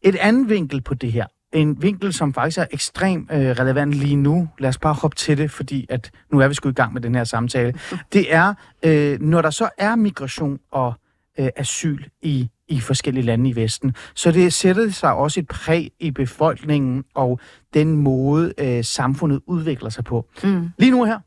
et 0.02 0.16
andet 0.16 0.48
vinkel 0.48 0.80
på 0.80 0.94
det 0.94 1.12
her, 1.12 1.26
en 1.52 1.82
vinkel, 1.82 2.12
som 2.12 2.34
faktisk 2.34 2.58
er 2.58 2.66
ekstremt 2.70 3.32
øh, 3.32 3.38
relevant 3.38 3.94
lige 3.94 4.16
nu, 4.16 4.48
lad 4.58 4.68
os 4.68 4.78
bare 4.78 4.94
hoppe 4.94 5.14
til 5.14 5.38
det, 5.38 5.50
fordi 5.50 5.86
at 5.88 6.10
nu 6.32 6.40
er 6.40 6.48
vi 6.48 6.54
sgu 6.54 6.68
i 6.68 6.72
gang 6.72 6.92
med 6.92 7.00
den 7.00 7.14
her 7.14 7.24
samtale, 7.24 7.74
det 8.12 8.34
er, 8.34 8.54
øh, 8.82 9.20
når 9.20 9.42
der 9.42 9.50
så 9.50 9.68
er 9.78 9.96
migration 9.96 10.58
og 10.72 10.94
øh, 11.38 11.48
asyl 11.56 12.04
i, 12.22 12.50
i 12.68 12.80
forskellige 12.80 13.24
lande 13.24 13.50
i 13.50 13.56
Vesten, 13.56 13.94
så 14.14 14.32
det 14.32 14.52
sætter 14.52 14.90
sig 14.90 15.12
også 15.14 15.40
et 15.40 15.48
præg 15.48 15.90
i 16.00 16.10
befolkningen 16.10 17.04
og 17.14 17.40
den 17.74 17.96
måde, 17.96 18.54
øh, 18.58 18.84
samfundet 18.84 19.40
udvikler 19.46 19.90
sig 19.90 20.04
på. 20.04 20.26
Mm. 20.44 20.68
Lige 20.78 20.90
nu 20.90 21.04
her, 21.04 21.18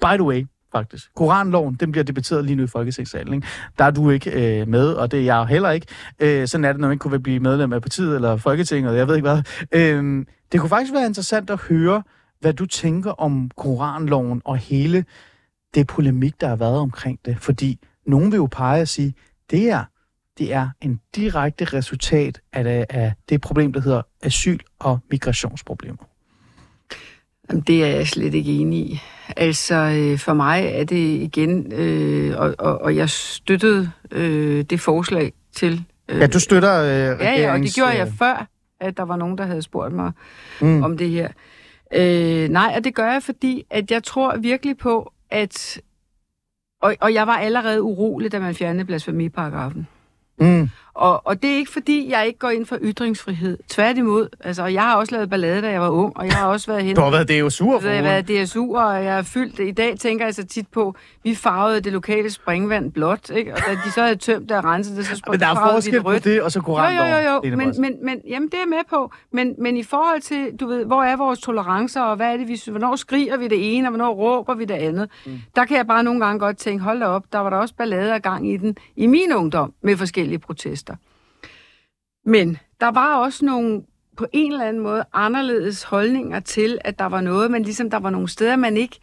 by 0.00 0.14
the 0.14 0.24
way, 0.24 0.46
faktisk. 0.72 1.14
Koranloven, 1.16 1.74
den 1.74 1.92
bliver 1.92 2.04
debatteret 2.04 2.44
lige 2.44 2.56
nu 2.56 2.62
i 2.62 2.66
Folketingssalen. 2.66 3.34
Ikke? 3.34 3.46
Der 3.78 3.84
er 3.84 3.90
du 3.90 4.10
ikke 4.10 4.60
øh, 4.60 4.68
med, 4.68 4.92
og 4.92 5.10
det 5.10 5.20
er 5.20 5.24
jeg 5.24 5.46
heller 5.46 5.70
ikke. 5.70 5.86
Øh, 6.20 6.48
sådan 6.48 6.64
er 6.64 6.72
det, 6.72 6.80
når 6.80 6.88
man 6.88 6.94
ikke 6.94 7.02
kunne 7.02 7.20
blive 7.20 7.40
medlem 7.40 7.72
af 7.72 7.82
partiet 7.82 8.14
eller 8.14 8.36
Folketinget, 8.36 8.96
jeg 8.96 9.08
ved 9.08 9.16
ikke 9.16 9.28
hvad. 9.28 9.42
Øh, 9.72 10.26
det 10.52 10.60
kunne 10.60 10.68
faktisk 10.68 10.92
være 10.92 11.06
interessant 11.06 11.50
at 11.50 11.60
høre, 11.60 12.02
hvad 12.40 12.52
du 12.52 12.66
tænker 12.66 13.10
om 13.10 13.50
Koranloven 13.56 14.42
og 14.44 14.56
hele 14.56 15.04
det 15.74 15.86
polemik, 15.86 16.40
der 16.40 16.48
har 16.48 16.56
været 16.56 16.78
omkring 16.78 17.18
det. 17.24 17.38
Fordi 17.38 17.78
nogen 18.06 18.32
vil 18.32 18.36
jo 18.36 18.48
pege 18.52 18.82
og 18.82 18.88
sige, 18.88 19.14
det 19.50 19.70
er, 19.70 19.84
det 20.38 20.54
er 20.54 20.68
en 20.80 21.00
direkte 21.16 21.64
resultat 21.64 22.40
af 22.52 22.64
det, 22.64 22.86
af 22.90 23.12
det 23.28 23.40
problem, 23.40 23.72
der 23.72 23.80
hedder 23.80 24.02
asyl- 24.22 24.64
og 24.78 24.98
migrationsproblemer. 25.10 26.09
Jamen, 27.50 27.62
det 27.66 27.84
er 27.84 27.88
jeg 27.88 28.08
slet 28.08 28.34
ikke 28.34 28.52
enig 28.52 28.78
i. 28.78 29.00
Altså, 29.36 29.74
øh, 29.74 30.18
for 30.18 30.34
mig 30.34 30.64
er 30.64 30.84
det 30.84 30.96
igen, 30.96 31.72
øh, 31.72 32.38
og, 32.38 32.54
og, 32.58 32.82
og 32.82 32.96
jeg 32.96 33.10
støttede 33.10 33.90
øh, 34.10 34.64
det 34.64 34.80
forslag 34.80 35.32
til... 35.52 35.84
Øh, 36.08 36.20
Ja, 36.20 36.26
du 36.26 36.40
støtter 36.40 36.82
øh, 36.82 36.88
ja, 36.88 37.04
ja, 37.04 37.12
og 37.12 37.18
det 37.20 37.46
regerings, 37.46 37.74
gjorde 37.74 37.90
jeg 37.98 38.06
øh, 38.06 38.18
før, 38.18 38.46
at 38.80 38.96
der 38.96 39.02
var 39.02 39.16
nogen, 39.16 39.38
der 39.38 39.44
havde 39.44 39.62
spurgt 39.62 39.94
mig 39.94 40.12
mm. 40.60 40.82
om 40.82 40.96
det 40.96 41.10
her. 41.10 41.28
Øh, 41.94 42.48
nej, 42.48 42.72
og 42.76 42.84
det 42.84 42.94
gør 42.94 43.12
jeg, 43.12 43.22
fordi 43.22 43.64
at 43.70 43.90
jeg 43.90 44.04
tror 44.04 44.36
virkelig 44.36 44.76
på, 44.78 45.12
at... 45.30 45.80
Og, 46.82 46.96
og 47.00 47.14
jeg 47.14 47.26
var 47.26 47.36
allerede 47.36 47.82
urolig, 47.82 48.32
da 48.32 48.38
man 48.38 48.54
fjernede 48.54 48.84
blasfemiparagrafen. 48.84 49.86
Mm. 50.40 50.68
Og, 51.00 51.26
og 51.26 51.42
det 51.42 51.50
er 51.50 51.56
ikke 51.56 51.70
fordi, 51.70 52.10
jeg 52.10 52.26
ikke 52.26 52.38
går 52.38 52.50
ind 52.50 52.66
for 52.66 52.78
ytringsfrihed. 52.82 53.58
Tværtimod. 53.68 54.28
Altså, 54.40 54.66
jeg 54.66 54.82
har 54.82 54.96
også 54.96 55.14
lavet 55.14 55.30
ballade, 55.30 55.62
da 55.62 55.70
jeg 55.70 55.80
var 55.80 55.88
ung, 55.88 56.16
og 56.16 56.26
jeg 56.26 56.34
har 56.34 56.46
også 56.46 56.66
været 56.72 56.84
hen. 56.84 56.96
Du 56.96 57.00
har 57.02 57.10
været 57.10 57.28
det 57.28 57.40
jo 57.40 57.50
sur 57.50 57.74
Altså, 57.74 57.88
jeg 57.88 57.96
har 58.04 58.22
været 58.24 58.44
DSU, 58.46 58.76
og 58.76 59.04
jeg 59.04 59.14
har 59.14 59.22
fyldt. 59.22 59.58
I 59.60 59.70
dag 59.70 59.98
tænker 59.98 60.24
jeg 60.24 60.34
så 60.34 60.44
tit 60.46 60.66
på, 60.68 60.94
vi 61.24 61.34
farvede 61.34 61.80
det 61.80 61.92
lokale 61.92 62.30
springvand 62.30 62.92
blåt, 62.92 63.30
ikke? 63.30 63.52
Og 63.54 63.58
da 63.66 63.72
de 63.84 63.90
så 63.92 64.02
havde 64.02 64.16
tømt 64.16 64.48
det 64.48 64.56
og 64.56 64.64
renset 64.64 64.96
det, 64.96 65.06
så 65.06 65.16
sprang 65.16 65.32
Men 65.32 65.40
der 65.40 65.46
er 65.46 65.54
forskel 65.72 66.02
på 66.02 66.12
det, 66.12 66.42
og 66.42 66.52
så 66.52 66.58
Jo, 66.58 66.62
koranloven. 66.62 67.10
jo, 67.10 67.16
jo, 67.18 67.30
jo. 67.34 67.40
Line 67.44 67.56
Men, 67.56 67.74
men, 67.80 67.94
men 68.04 68.20
jamen, 68.28 68.48
det 68.48 68.58
er 68.64 68.66
med 68.68 68.78
på. 68.90 69.12
Men, 69.32 69.54
men 69.58 69.76
i 69.76 69.82
forhold 69.82 70.20
til, 70.20 70.46
du 70.60 70.66
ved, 70.66 70.84
hvor 70.84 71.02
er 71.02 71.16
vores 71.16 71.38
tolerancer, 71.40 72.02
og 72.02 72.16
hvad 72.16 72.32
er 72.32 72.36
det, 72.36 72.48
vi, 72.48 72.56
synes- 72.56 72.72
hvornår 72.78 72.96
skriger 72.96 73.36
vi 73.36 73.48
det 73.48 73.76
ene, 73.76 73.88
og 73.88 73.90
hvornår 73.90 74.12
råber 74.14 74.54
vi 74.54 74.64
det 74.64 74.74
andet, 74.74 75.08
mm. 75.26 75.32
der 75.56 75.64
kan 75.64 75.76
jeg 75.76 75.86
bare 75.86 76.04
nogle 76.04 76.20
gange 76.26 76.38
godt 76.38 76.56
tænke, 76.56 76.84
hold 76.84 77.00
da 77.00 77.06
op, 77.06 77.24
der 77.32 77.38
var 77.38 77.50
der 77.50 77.56
også 77.56 77.74
ballade 77.74 78.14
af 78.14 78.22
gang 78.22 78.50
i 78.50 78.56
den 78.56 78.76
i 78.96 79.06
min 79.06 79.32
ungdom 79.36 79.72
med 79.82 79.96
forskellige 79.96 80.38
protester. 80.38 80.89
Men 82.30 82.58
der 82.80 82.90
var 82.90 83.16
også 83.16 83.44
nogle 83.44 83.82
på 84.16 84.26
en 84.32 84.52
eller 84.52 84.64
anden 84.64 84.82
måde 84.82 85.04
anderledes 85.12 85.82
holdninger 85.82 86.40
til, 86.40 86.78
at 86.84 86.98
der 86.98 87.06
var 87.06 87.20
noget, 87.20 87.50
men 87.50 87.62
ligesom 87.62 87.90
der 87.90 87.98
var 87.98 88.10
nogle 88.10 88.28
steder, 88.28 88.56
man 88.56 88.76
ikke 88.76 88.98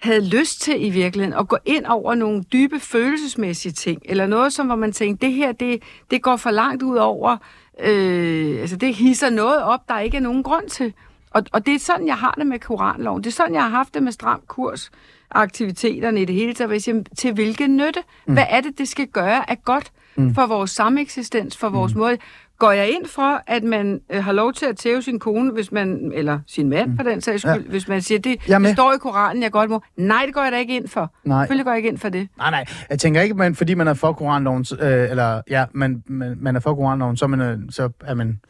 havde 0.00 0.28
lyst 0.28 0.60
til 0.60 0.86
i 0.86 0.90
virkeligheden, 0.90 1.38
at 1.38 1.48
gå 1.48 1.56
ind 1.64 1.86
over 1.86 2.14
nogle 2.14 2.42
dybe 2.42 2.80
følelsesmæssige 2.80 3.72
ting, 3.72 4.02
eller 4.04 4.26
noget, 4.26 4.52
som 4.52 4.66
hvor 4.66 4.76
man 4.76 4.92
tænkte, 4.92 5.26
det 5.26 5.34
her, 5.34 5.52
det, 5.52 5.82
det 6.10 6.22
går 6.22 6.36
for 6.36 6.50
langt 6.50 6.82
ud 6.82 6.96
over, 6.96 7.36
øh, 7.80 8.60
altså 8.60 8.76
det 8.76 8.94
hisser 8.94 9.30
noget 9.30 9.62
op, 9.62 9.88
der 9.88 10.00
ikke 10.00 10.16
er 10.16 10.20
nogen 10.20 10.42
grund 10.42 10.68
til. 10.68 10.92
Og, 11.30 11.42
og 11.52 11.66
det 11.66 11.74
er 11.74 11.78
sådan, 11.78 12.06
jeg 12.06 12.16
har 12.16 12.34
det 12.38 12.46
med 12.46 12.58
koranloven. 12.58 13.24
Det 13.24 13.30
er 13.30 13.34
sådan, 13.34 13.54
jeg 13.54 13.62
har 13.62 13.70
haft 13.70 13.94
det 13.94 14.02
med 14.02 14.12
stram 14.12 14.40
kurs 14.46 14.90
aktiviteterne 15.30 16.22
i 16.22 16.24
det 16.24 16.34
hele 16.34 16.54
taget. 16.54 16.68
hvor 16.68 16.74
jeg 16.74 16.82
siger, 16.82 17.02
Til 17.18 17.32
hvilken 17.32 17.76
nytte? 17.76 18.00
Mm. 18.26 18.32
Hvad 18.32 18.44
er 18.48 18.60
det, 18.60 18.78
det 18.78 18.88
skal 18.88 19.06
gøre 19.06 19.50
af 19.50 19.64
godt 19.64 19.92
mm. 20.18 20.34
for 20.34 20.46
vores 20.46 20.70
sameksistens, 20.70 21.56
for 21.56 21.68
vores 21.68 21.94
mm. 21.94 22.00
måde? 22.00 22.16
Går 22.58 22.72
jeg 22.72 22.90
ind 22.90 23.06
for, 23.06 23.42
at 23.46 23.62
man 23.62 24.00
øh, 24.10 24.24
har 24.24 24.32
lov 24.32 24.52
til 24.52 24.66
at 24.66 24.76
tæve 24.76 25.02
sin 25.02 25.18
kone, 25.18 25.52
hvis 25.52 25.72
man, 25.72 26.12
eller 26.14 26.38
sin 26.46 26.68
mand 26.68 26.90
mm. 26.90 26.96
på 26.96 27.02
den 27.02 27.20
sags 27.20 27.42
skyld, 27.42 27.64
ja. 27.64 27.70
hvis 27.70 27.88
man 27.88 28.02
siger, 28.02 28.18
det, 28.18 28.36
det 28.46 28.72
står 28.72 28.92
i 28.92 28.98
Koranen, 28.98 29.42
jeg 29.42 29.52
godt 29.52 29.70
må. 29.70 29.82
Nej, 29.96 30.22
det 30.26 30.34
går 30.34 30.42
jeg 30.42 30.52
da 30.52 30.58
ikke 30.58 30.76
ind 30.76 30.88
for. 30.88 31.14
Nej. 31.24 31.42
Selvfølgelig 31.42 31.64
går 31.64 31.70
jeg 31.70 31.76
ikke 31.76 31.88
ind 31.88 31.98
for 31.98 32.08
det. 32.08 32.28
Nej, 32.38 32.50
nej. 32.50 32.64
Jeg 32.90 32.98
tænker 32.98 33.20
ikke, 33.20 33.34
man, 33.34 33.54
fordi 33.54 33.74
man 33.74 33.88
er 33.88 33.94
for 33.94 34.12
koranloven, 34.12 34.64
øh, 34.80 35.10
eller 35.10 35.42
ja, 35.50 35.64
man, 35.72 36.02
man, 36.06 36.36
man 36.40 36.56
er 36.56 36.60
for 36.60 36.74
koranloven, 36.74 37.16
så 37.16 37.26
man, 37.26 37.40
øh, 37.40 37.58
så 37.70 37.90
er 38.04 38.14
man 38.14 38.40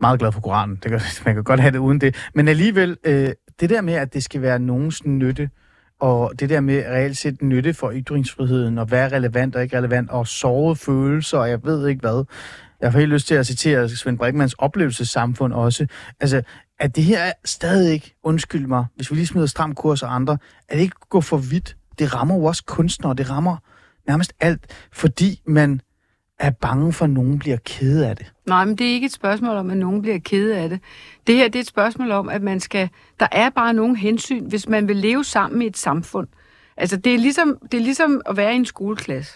meget 0.00 0.18
glad 0.18 0.32
for 0.32 0.40
koranen. 0.40 0.78
Det 0.82 0.90
kan, 0.90 1.00
man 1.26 1.34
kan 1.34 1.44
godt 1.44 1.60
have 1.60 1.72
det 1.72 1.78
uden 1.78 2.00
det. 2.00 2.16
Men 2.34 2.48
alligevel, 2.48 2.96
øh, 3.04 3.28
det 3.60 3.70
der 3.70 3.80
med, 3.80 3.94
at 3.94 4.14
det 4.14 4.24
skal 4.24 4.42
være 4.42 4.58
nogens 4.58 5.06
nytte, 5.06 5.50
og 6.00 6.32
det 6.40 6.50
der 6.50 6.60
med 6.60 6.84
reelt 6.86 7.16
set 7.16 7.42
nytte 7.42 7.74
for 7.74 7.92
ytringsfriheden, 7.94 8.78
og 8.78 8.86
hvad 8.86 9.00
er 9.00 9.12
relevant 9.12 9.56
og 9.56 9.62
ikke 9.62 9.78
relevant, 9.78 10.10
og 10.10 10.26
sårede 10.26 10.76
følelser, 10.76 11.38
og 11.38 11.50
jeg 11.50 11.64
ved 11.64 11.88
ikke 11.88 12.00
hvad. 12.00 12.24
Jeg 12.80 12.92
får 12.92 12.98
helt 12.98 13.12
lyst 13.12 13.26
til 13.26 13.34
at 13.34 13.46
citere 13.46 13.88
Svend 13.88 14.18
Brinkmans 14.18 14.54
oplevelsessamfund 14.54 15.52
også. 15.52 15.86
Altså, 16.20 16.42
at 16.80 16.96
det 16.96 17.04
her 17.04 17.18
er 17.18 17.32
stadig 17.44 17.92
ikke, 17.92 18.14
undskyld 18.22 18.66
mig, 18.66 18.84
hvis 18.96 19.10
vi 19.10 19.16
lige 19.16 19.26
smider 19.26 19.46
stram 19.46 19.74
kurs 19.74 20.02
og 20.02 20.14
andre, 20.14 20.38
at 20.68 20.76
det 20.76 20.82
ikke 20.82 20.96
går 21.10 21.20
for 21.20 21.36
vidt. 21.36 21.76
Det 21.98 22.14
rammer 22.14 22.34
jo 22.34 22.44
også 22.44 22.64
kunstnere, 22.64 23.14
det 23.14 23.30
rammer 23.30 23.56
nærmest 24.08 24.32
alt, 24.40 24.88
fordi 24.92 25.42
man 25.46 25.80
er 26.38 26.50
bange 26.50 26.92
for, 26.92 27.04
at 27.04 27.10
nogen 27.10 27.38
bliver 27.38 27.56
kede 27.64 28.08
af 28.08 28.16
det. 28.16 28.32
Nej, 28.46 28.64
men 28.64 28.76
det 28.76 28.86
er 28.88 28.92
ikke 28.92 29.04
et 29.04 29.12
spørgsmål 29.12 29.56
om, 29.56 29.70
at 29.70 29.76
nogen 29.76 30.02
bliver 30.02 30.18
kede 30.18 30.56
af 30.56 30.68
det. 30.68 30.80
Det 31.26 31.34
her 31.34 31.44
det 31.48 31.56
er 31.56 31.60
et 31.60 31.66
spørgsmål 31.66 32.10
om, 32.10 32.28
at 32.28 32.42
man 32.42 32.60
skal... 32.60 32.88
Der 33.20 33.26
er 33.32 33.50
bare 33.50 33.74
nogle 33.74 33.96
hensyn, 33.96 34.44
hvis 34.44 34.68
man 34.68 34.88
vil 34.88 34.96
leve 34.96 35.24
sammen 35.24 35.62
i 35.62 35.66
et 35.66 35.76
samfund. 35.76 36.28
Altså, 36.76 36.96
det 36.96 37.14
er 37.14 37.18
ligesom, 37.18 37.58
det 37.72 37.78
er 37.78 37.82
ligesom 37.82 38.20
at 38.26 38.36
være 38.36 38.52
i 38.52 38.56
en 38.56 38.64
skoleklasse. 38.64 39.32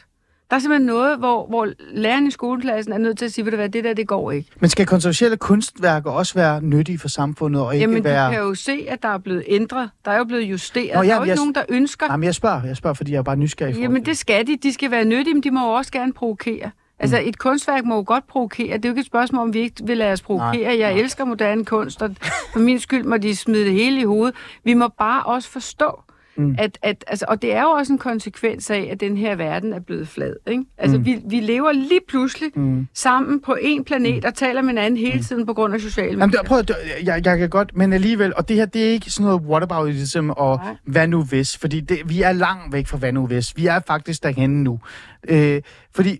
Der 0.50 0.56
er 0.56 0.60
simpelthen 0.60 0.86
noget, 0.86 1.18
hvor, 1.18 1.46
hvor 1.46 1.68
læreren 1.92 2.26
i 2.26 2.30
skoleklassen 2.30 2.92
er 2.92 2.98
nødt 2.98 3.18
til 3.18 3.24
at 3.24 3.32
sige, 3.32 3.44
ved 3.44 3.52
du 3.52 3.56
hvad, 3.56 3.68
det 3.68 3.84
der, 3.84 3.94
det 3.94 4.06
går 4.08 4.30
ikke. 4.30 4.50
Men 4.60 4.70
skal 4.70 4.86
kontroversielle 4.86 5.36
kunstværker 5.36 6.10
også 6.10 6.34
være 6.34 6.62
nyttige 6.62 6.98
for 6.98 7.08
samfundet, 7.08 7.62
og 7.62 7.74
ikke 7.74 7.82
Jamen, 7.88 8.04
være... 8.04 8.26
du 8.26 8.30
kan 8.32 8.40
jo 8.40 8.54
se, 8.54 8.86
at 8.88 9.02
der 9.02 9.08
er 9.08 9.18
blevet 9.18 9.44
ændret. 9.46 9.90
Der 10.04 10.10
er 10.10 10.18
jo 10.18 10.24
blevet 10.24 10.42
justeret. 10.42 10.94
Nå, 10.94 11.02
ja, 11.02 11.08
der 11.08 11.12
er 11.12 11.16
jo 11.16 11.22
ikke 11.22 11.28
jeg- 11.30 11.36
nogen, 11.36 11.54
der 11.54 11.62
ønsker... 11.68 12.06
Nej, 12.06 12.16
men 12.16 12.24
jeg 12.24 12.34
spørger, 12.34 12.64
jeg 12.66 12.76
spørger, 12.76 12.94
fordi 12.94 13.12
jeg 13.12 13.18
er 13.18 13.22
bare 13.22 13.36
nysgerrig. 13.36 13.76
Jamen, 13.76 14.02
til 14.02 14.06
det 14.06 14.18
skal 14.18 14.46
de. 14.46 14.56
De 14.62 14.72
skal 14.72 14.90
være 14.90 15.04
nyttige, 15.04 15.34
men 15.34 15.42
de 15.42 15.50
må 15.50 15.60
jo 15.66 15.72
også 15.72 15.92
gerne 15.92 16.12
provokere. 16.12 16.70
Altså, 17.02 17.20
Mm. 17.22 17.28
et 17.28 17.38
kunstværk 17.38 17.84
må 17.84 17.96
jo 17.96 18.04
godt 18.06 18.26
provokere. 18.26 18.76
Det 18.76 18.84
er 18.84 18.88
jo 18.88 18.92
ikke 18.92 19.00
et 19.00 19.06
spørgsmål, 19.06 19.42
om 19.46 19.54
vi 19.54 19.58
ikke 19.58 19.74
vil 19.84 19.96
lade 19.96 20.12
os 20.12 20.22
provokere. 20.22 20.62
Nej, 20.62 20.78
Jeg 20.78 20.92
nej. 20.92 21.00
elsker 21.02 21.24
moderne 21.24 21.64
kunst, 21.64 22.02
og 22.02 22.14
for 22.52 22.58
min 22.58 22.78
skyld 22.78 23.04
må 23.04 23.16
de 23.16 23.36
smide 23.36 23.64
det 23.64 23.72
hele 23.72 24.00
i 24.00 24.04
hovedet. 24.04 24.34
Vi 24.64 24.74
må 24.74 24.88
bare 24.98 25.22
også 25.22 25.48
forstå, 25.50 26.02
mm. 26.36 26.54
at, 26.58 26.78
at 26.82 27.04
altså, 27.06 27.24
og 27.28 27.42
det 27.42 27.54
er 27.54 27.62
jo 27.62 27.68
også 27.68 27.92
en 27.92 27.98
konsekvens 27.98 28.70
af, 28.70 28.88
at 28.92 29.00
den 29.00 29.16
her 29.16 29.34
verden 29.36 29.72
er 29.72 29.80
blevet 29.80 30.08
flad. 30.08 30.34
Ikke? 30.46 30.64
Altså, 30.78 30.98
mm. 30.98 31.04
vi, 31.04 31.18
vi 31.28 31.40
lever 31.40 31.72
lige 31.72 32.00
pludselig 32.08 32.50
mm. 32.54 32.86
sammen 32.94 33.40
på 33.40 33.56
en 33.60 33.84
planet 33.84 34.24
og 34.24 34.34
taler 34.34 34.62
med 34.62 34.68
hinanden 34.70 34.96
hele 34.96 35.22
tiden 35.22 35.46
på 35.46 35.54
grund 35.54 35.74
af 35.74 35.80
sociale 35.80 36.06
Jamen, 36.10 36.18
medier. 36.26 36.40
det, 36.40 36.48
prøv, 36.48 36.58
at- 36.58 36.68
det- 36.68 36.76
jeg, 37.04 37.22
jeg 37.26 37.38
kan 37.38 37.48
godt, 37.50 37.76
men 37.76 37.92
alligevel, 37.92 38.32
og 38.36 38.48
det 38.48 38.56
her, 38.56 38.66
det 38.66 38.86
er 38.88 38.90
ikke 38.90 39.10
sådan 39.10 39.26
noget 39.26 39.42
whataboutism 39.42 40.30
og 40.30 40.56
Nej. 40.64 40.76
hvad 40.84 41.08
nu 41.08 41.22
hvis, 41.24 41.56
fordi 41.58 41.80
det, 41.80 41.98
vi 42.08 42.22
er 42.22 42.32
langt 42.32 42.72
væk 42.72 42.86
fra 42.86 42.96
hvad 42.96 43.12
nu 43.12 43.26
hvis. 43.26 43.56
Vi 43.56 43.66
er 43.66 43.80
faktisk 43.86 44.22
derhenne 44.22 44.62
nu. 44.64 44.80
Øh, 45.28 45.62
fordi 45.94 46.18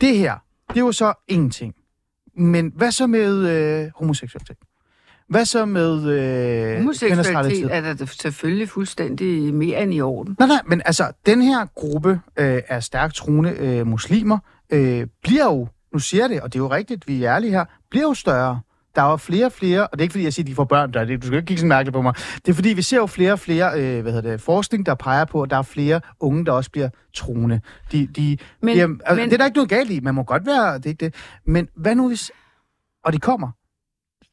det 0.00 0.18
her, 0.18 0.34
det 0.68 0.76
er 0.76 0.80
jo 0.80 0.92
så 0.92 1.12
en 1.28 1.50
ting. 1.50 1.74
Men 2.36 2.72
hvad 2.76 2.90
så 2.90 3.06
med 3.06 3.36
øh, 3.36 3.90
homoseksualitet? 3.94 4.56
Hvad 5.28 5.44
så 5.44 5.64
med 5.64 6.08
øh, 6.08 6.76
Homoseksualitet 6.76 7.74
er 7.74 7.94
da 7.94 8.06
selvfølgelig 8.06 8.68
fuldstændig 8.68 9.54
mere 9.54 9.82
end 9.82 9.94
i 9.94 10.00
orden. 10.00 10.36
Nej, 10.38 10.48
nej, 10.48 10.62
men 10.66 10.82
altså, 10.84 11.12
den 11.26 11.42
her 11.42 11.66
gruppe 11.74 12.20
øh, 12.36 12.62
af 12.68 12.82
stærkt 12.82 13.14
troende 13.14 13.50
øh, 13.50 13.86
muslimer 13.86 14.38
øh, 14.70 15.06
bliver 15.22 15.44
jo, 15.44 15.68
nu 15.92 15.98
siger 15.98 16.22
jeg 16.22 16.30
det, 16.30 16.40
og 16.40 16.52
det 16.52 16.58
er 16.58 16.62
jo 16.62 16.70
rigtigt, 16.70 17.08
vi 17.08 17.24
er 17.24 17.34
ærlige 17.34 17.50
her, 17.50 17.64
bliver 17.90 18.04
jo 18.04 18.14
større. 18.14 18.60
Der 18.96 19.02
er 19.02 19.10
jo 19.10 19.16
flere 19.16 19.46
og 19.46 19.52
flere, 19.52 19.86
og 19.86 19.92
det 19.92 19.98
er 20.00 20.02
ikke 20.02 20.12
fordi, 20.12 20.24
jeg 20.24 20.32
siger, 20.32 20.44
at 20.44 20.48
de 20.48 20.54
får 20.54 20.64
børn, 20.64 20.92
der, 20.92 21.04
det, 21.04 21.22
du 21.22 21.26
skal 21.26 21.36
ikke 21.36 21.46
kigge 21.46 21.60
så 21.60 21.66
mærkeligt 21.66 21.92
på 21.94 22.02
mig. 22.02 22.14
Det 22.14 22.48
er 22.48 22.52
fordi, 22.54 22.68
vi 22.68 22.82
ser 22.82 22.96
jo 22.96 23.06
flere 23.06 23.32
og 23.32 23.38
flere 23.40 23.80
øh, 23.80 24.02
hvad 24.02 24.12
hedder 24.12 24.30
det, 24.30 24.40
forskning, 24.40 24.86
der 24.86 24.94
peger 24.94 25.24
på, 25.24 25.42
at 25.42 25.50
der 25.50 25.56
er 25.58 25.62
flere 25.62 26.00
unge, 26.20 26.44
der 26.46 26.52
også 26.52 26.70
bliver 26.70 26.88
troende. 27.14 27.60
De, 27.92 28.06
de, 28.06 28.22
Men- 28.30 28.38
men, 28.62 28.74
bliver, 28.74 28.88
altså, 29.04 29.14
men- 29.14 29.24
det 29.24 29.32
er 29.32 29.38
der 29.38 29.44
ikke 29.44 29.56
noget 29.56 29.68
galt 29.70 29.90
i, 29.90 30.00
man 30.00 30.14
må 30.14 30.22
godt 30.22 30.46
være, 30.46 30.74
det 30.78 30.86
er 30.86 30.90
ikke 30.90 31.04
det. 31.04 31.14
Men 31.46 31.68
hvad 31.76 31.94
nu 31.94 32.08
hvis, 32.08 32.30
og 33.04 33.12
de 33.12 33.18
kommer, 33.18 33.48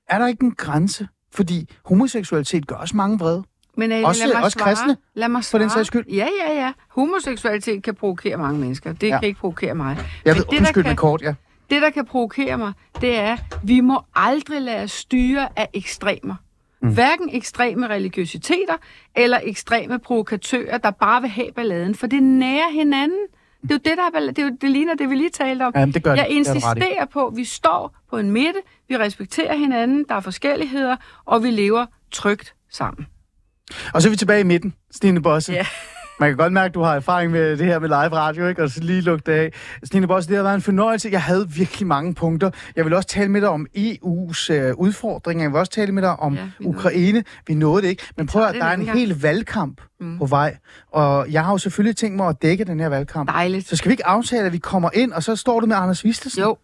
er 0.09 0.20
der 0.20 0.28
ikke 0.28 0.43
en 0.43 0.55
grænse? 0.55 1.07
Fordi 1.34 1.70
homoseksualitet 1.86 2.68
gør 2.68 2.76
også 2.76 2.97
mange 2.97 3.20
vrede. 3.20 3.43
Men 3.78 3.91
Ali, 3.91 4.03
Også- 4.03 4.26
lad 4.28 4.34
mig 4.36 4.43
også 4.43 4.59
svare. 4.59 4.76
kristne, 4.76 4.97
lad 5.16 5.30
mig 5.30 5.43
for 5.43 5.57
den 5.57 5.70
svare. 5.70 5.78
sags 5.80 5.88
skyld. 5.88 6.05
Ja, 6.07 6.28
ja, 6.47 6.53
ja. 6.53 6.72
Homoseksualitet 6.89 7.84
kan 7.84 7.95
provokere 7.95 8.38
mange 8.38 8.59
mennesker. 8.59 8.93
Det 8.93 9.07
Ja. 9.09 9.20
kan 9.20 9.28
ikke 9.28 9.39
provokere 9.39 9.76
mig. 9.76 9.95
Jeg 9.97 10.05
Men 10.26 10.36
ved, 10.36 10.43
det, 10.51 10.57
undskyld, 10.59 10.84
kan- 10.84 10.89
men 10.89 10.95
kort, 10.97 11.22
ja. 11.22 11.34
Det, 11.70 11.82
der 11.82 11.89
kan 11.89 12.05
provokere 12.05 12.57
mig, 12.57 12.74
det 13.01 13.16
er, 13.20 13.38
vi 13.64 13.82
må 13.82 14.01
aldrig 14.16 14.61
lade 14.61 14.84
os 14.84 14.91
styre 14.91 15.49
af 15.55 15.70
ekstremer. 15.74 16.36
Mm. 16.82 16.93
Hverken 16.93 17.30
ekstreme 17.32 17.88
religiøsiteter 17.88 18.74
eller 19.16 19.39
ekstreme 19.43 19.99
provokatører, 19.99 20.78
der 20.78 20.91
bare 20.91 21.22
vil 21.22 21.30
have 21.30 21.51
balladen, 21.55 21.95
for 21.95 22.07
det 22.07 22.24
nærer 22.24 22.72
hinanden. 22.72 23.20
Det 23.61 23.72
er 23.72 23.76
jo 23.76 23.80
det, 23.86 23.97
der 23.97 24.03
er 24.03 24.11
ballade. 24.14 24.36
Det, 24.36 24.41
er 24.41 24.45
jo, 24.45 24.57
det 24.61 24.72
ligner 24.72 24.95
det, 24.95 25.09
vi 25.09 25.16
lige 25.16 25.30
talte 25.30 25.64
om. 25.64 25.74
Jamen, 25.76 25.93
det 25.93 26.03
gør 26.03 26.14
Jeg 26.14 26.26
det. 26.26 26.30
Det 26.30 26.36
insisterer 26.36 27.05
på, 27.05 27.28
at 27.28 27.38
vi 27.38 27.45
står 27.45 27.95
på 28.09 28.18
en 28.18 28.32
midte, 28.32 28.59
vi 28.89 28.97
respekterer 28.97 29.55
hinanden, 29.55 30.05
der 30.09 30.16
er 30.16 30.20
forskelligheder, 30.20 30.95
og 31.26 31.43
vi 31.43 31.51
lever 31.51 31.86
trygt 32.11 32.55
sammen. 32.72 33.07
Og 33.93 34.01
så 34.01 34.07
er 34.07 34.09
vi 34.09 34.18
tilbage 34.18 34.39
i 34.39 34.43
midten, 34.43 34.74
Stine 34.91 35.22
Bosse. 35.22 35.53
Ja. 35.53 35.66
Man 36.24 36.32
kan 36.32 36.38
godt 36.38 36.53
mærke, 36.53 36.65
at 36.65 36.74
du 36.74 36.82
har 36.82 36.95
erfaring 36.95 37.32
med 37.32 37.57
det 37.57 37.65
her 37.65 37.80
med 37.80 37.88
live 37.88 37.97
radio, 37.97 38.47
ikke? 38.47 38.63
Og 38.63 38.69
så 38.69 38.80
lige 38.84 39.01
lukke 39.01 39.24
det 39.26 39.32
af. 39.32 39.53
Stine 39.84 40.07
Bosse, 40.07 40.30
det 40.30 40.38
har 40.38 40.43
været 40.43 40.55
en 40.55 40.61
fornøjelse. 40.61 41.09
Jeg 41.11 41.21
havde 41.21 41.49
virkelig 41.49 41.88
mange 41.88 42.13
punkter. 42.13 42.51
Jeg 42.76 42.86
vil 42.86 42.93
også 42.93 43.09
tale 43.09 43.30
med 43.30 43.41
dig 43.41 43.49
om 43.49 43.67
EU's 43.78 44.53
øh, 44.53 44.74
udfordringer. 44.76 45.43
Jeg 45.43 45.51
vil 45.51 45.59
også 45.59 45.71
tale 45.71 45.91
med 45.91 46.01
dig 46.01 46.19
om 46.19 46.36
Ja, 46.36 46.41
vi 46.59 46.65
nåede 46.65 46.78
Ukraine. 46.78 47.24
Vi 47.47 47.53
nåede 47.53 47.82
det 47.82 47.89
ikke. 47.89 48.03
Men 48.17 48.28
prøv 48.28 48.43
at 48.43 48.55
der 48.55 48.65
er 48.65 48.74
en 48.74 48.82
anden 48.82 48.97
hel 48.97 49.21
valgkamp 49.21 49.82
mm. 49.99 50.17
på 50.17 50.26
vej. 50.26 50.57
Og 50.91 51.32
jeg 51.32 51.45
har 51.45 51.51
jo 51.51 51.57
selvfølgelig 51.57 51.95
tænkt 51.95 52.17
mig 52.17 52.28
at 52.28 52.41
dække 52.41 52.63
den 52.63 52.80
her 52.80 52.88
valgkamp. 52.88 53.30
Dejligt. 53.30 53.67
Så 53.67 53.76
skal 53.76 53.89
vi 53.89 53.93
ikke 53.93 54.07
aftale, 54.07 54.45
at 54.45 54.53
vi 54.53 54.57
kommer 54.57 54.89
ind, 54.93 55.11
og 55.11 55.24
så 55.24 55.36
står 55.36 55.59
du 55.59 55.65
med 55.65 55.76
Anders 55.76 56.03
Vistesen? 56.03 56.41
Jo, 56.41 56.57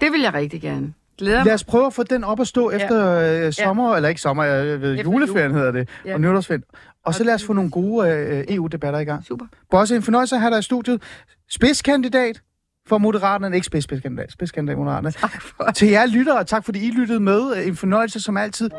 det 0.00 0.12
vil 0.12 0.20
jeg 0.20 0.34
rigtig 0.34 0.62
gerne. 0.62 0.92
Glæder. 1.18 1.44
Lad 1.44 1.54
os 1.54 1.64
prøve 1.64 1.86
at 1.86 1.92
få 1.92 2.02
den 2.02 2.24
op 2.24 2.40
at 2.40 2.46
stå 2.46 2.70
Ja. 2.70 2.76
efter 2.76 3.18
øh, 3.46 3.52
sommer, 3.52 3.96
eller 3.96 4.08
ikke 4.08 4.20
sommer, 4.20 4.44
jeg 4.44 4.80
ved, 4.80 4.92
Efter 4.98 5.02
juleferien 5.12 5.54
hedder 5.54 5.70
det, 5.72 5.88
Ja. 6.04 6.14
og 6.14 6.20
nytårsferien. 6.20 6.62
Og 7.04 7.14
så 7.14 7.24
lad 7.24 7.34
os 7.34 7.44
få 7.44 7.52
nogle 7.52 7.70
gode 7.70 8.08
øh, 8.10 8.44
EU-debatter 8.48 8.98
i 9.00 9.04
gang. 9.04 9.24
Super. 9.24 9.46
Bosse, 9.70 9.96
en 9.96 10.02
fornøjelse 10.02 10.34
at 10.34 10.40
have 10.40 10.50
dig 10.50 10.58
i 10.58 10.62
studiet. 10.62 11.02
Spidskandidat 11.50 12.40
for 12.88 12.98
Moderaterne, 12.98 13.56
ikke 13.56 13.66
spidskandidat, 13.66 14.32
spidskandidat 14.32 14.78
Moderaterne. 14.78 15.10
Tak 15.10 15.42
for 15.42 15.70
Til 15.74 15.88
jer 15.88 16.06
lyttere, 16.06 16.44
tak 16.44 16.64
fordi 16.64 16.86
I 16.86 16.90
lyttede 16.90 17.20
med. 17.20 17.66
En 17.66 17.76
fornøjelse 17.76 18.20
som 18.20 18.36
altid. 18.36 18.70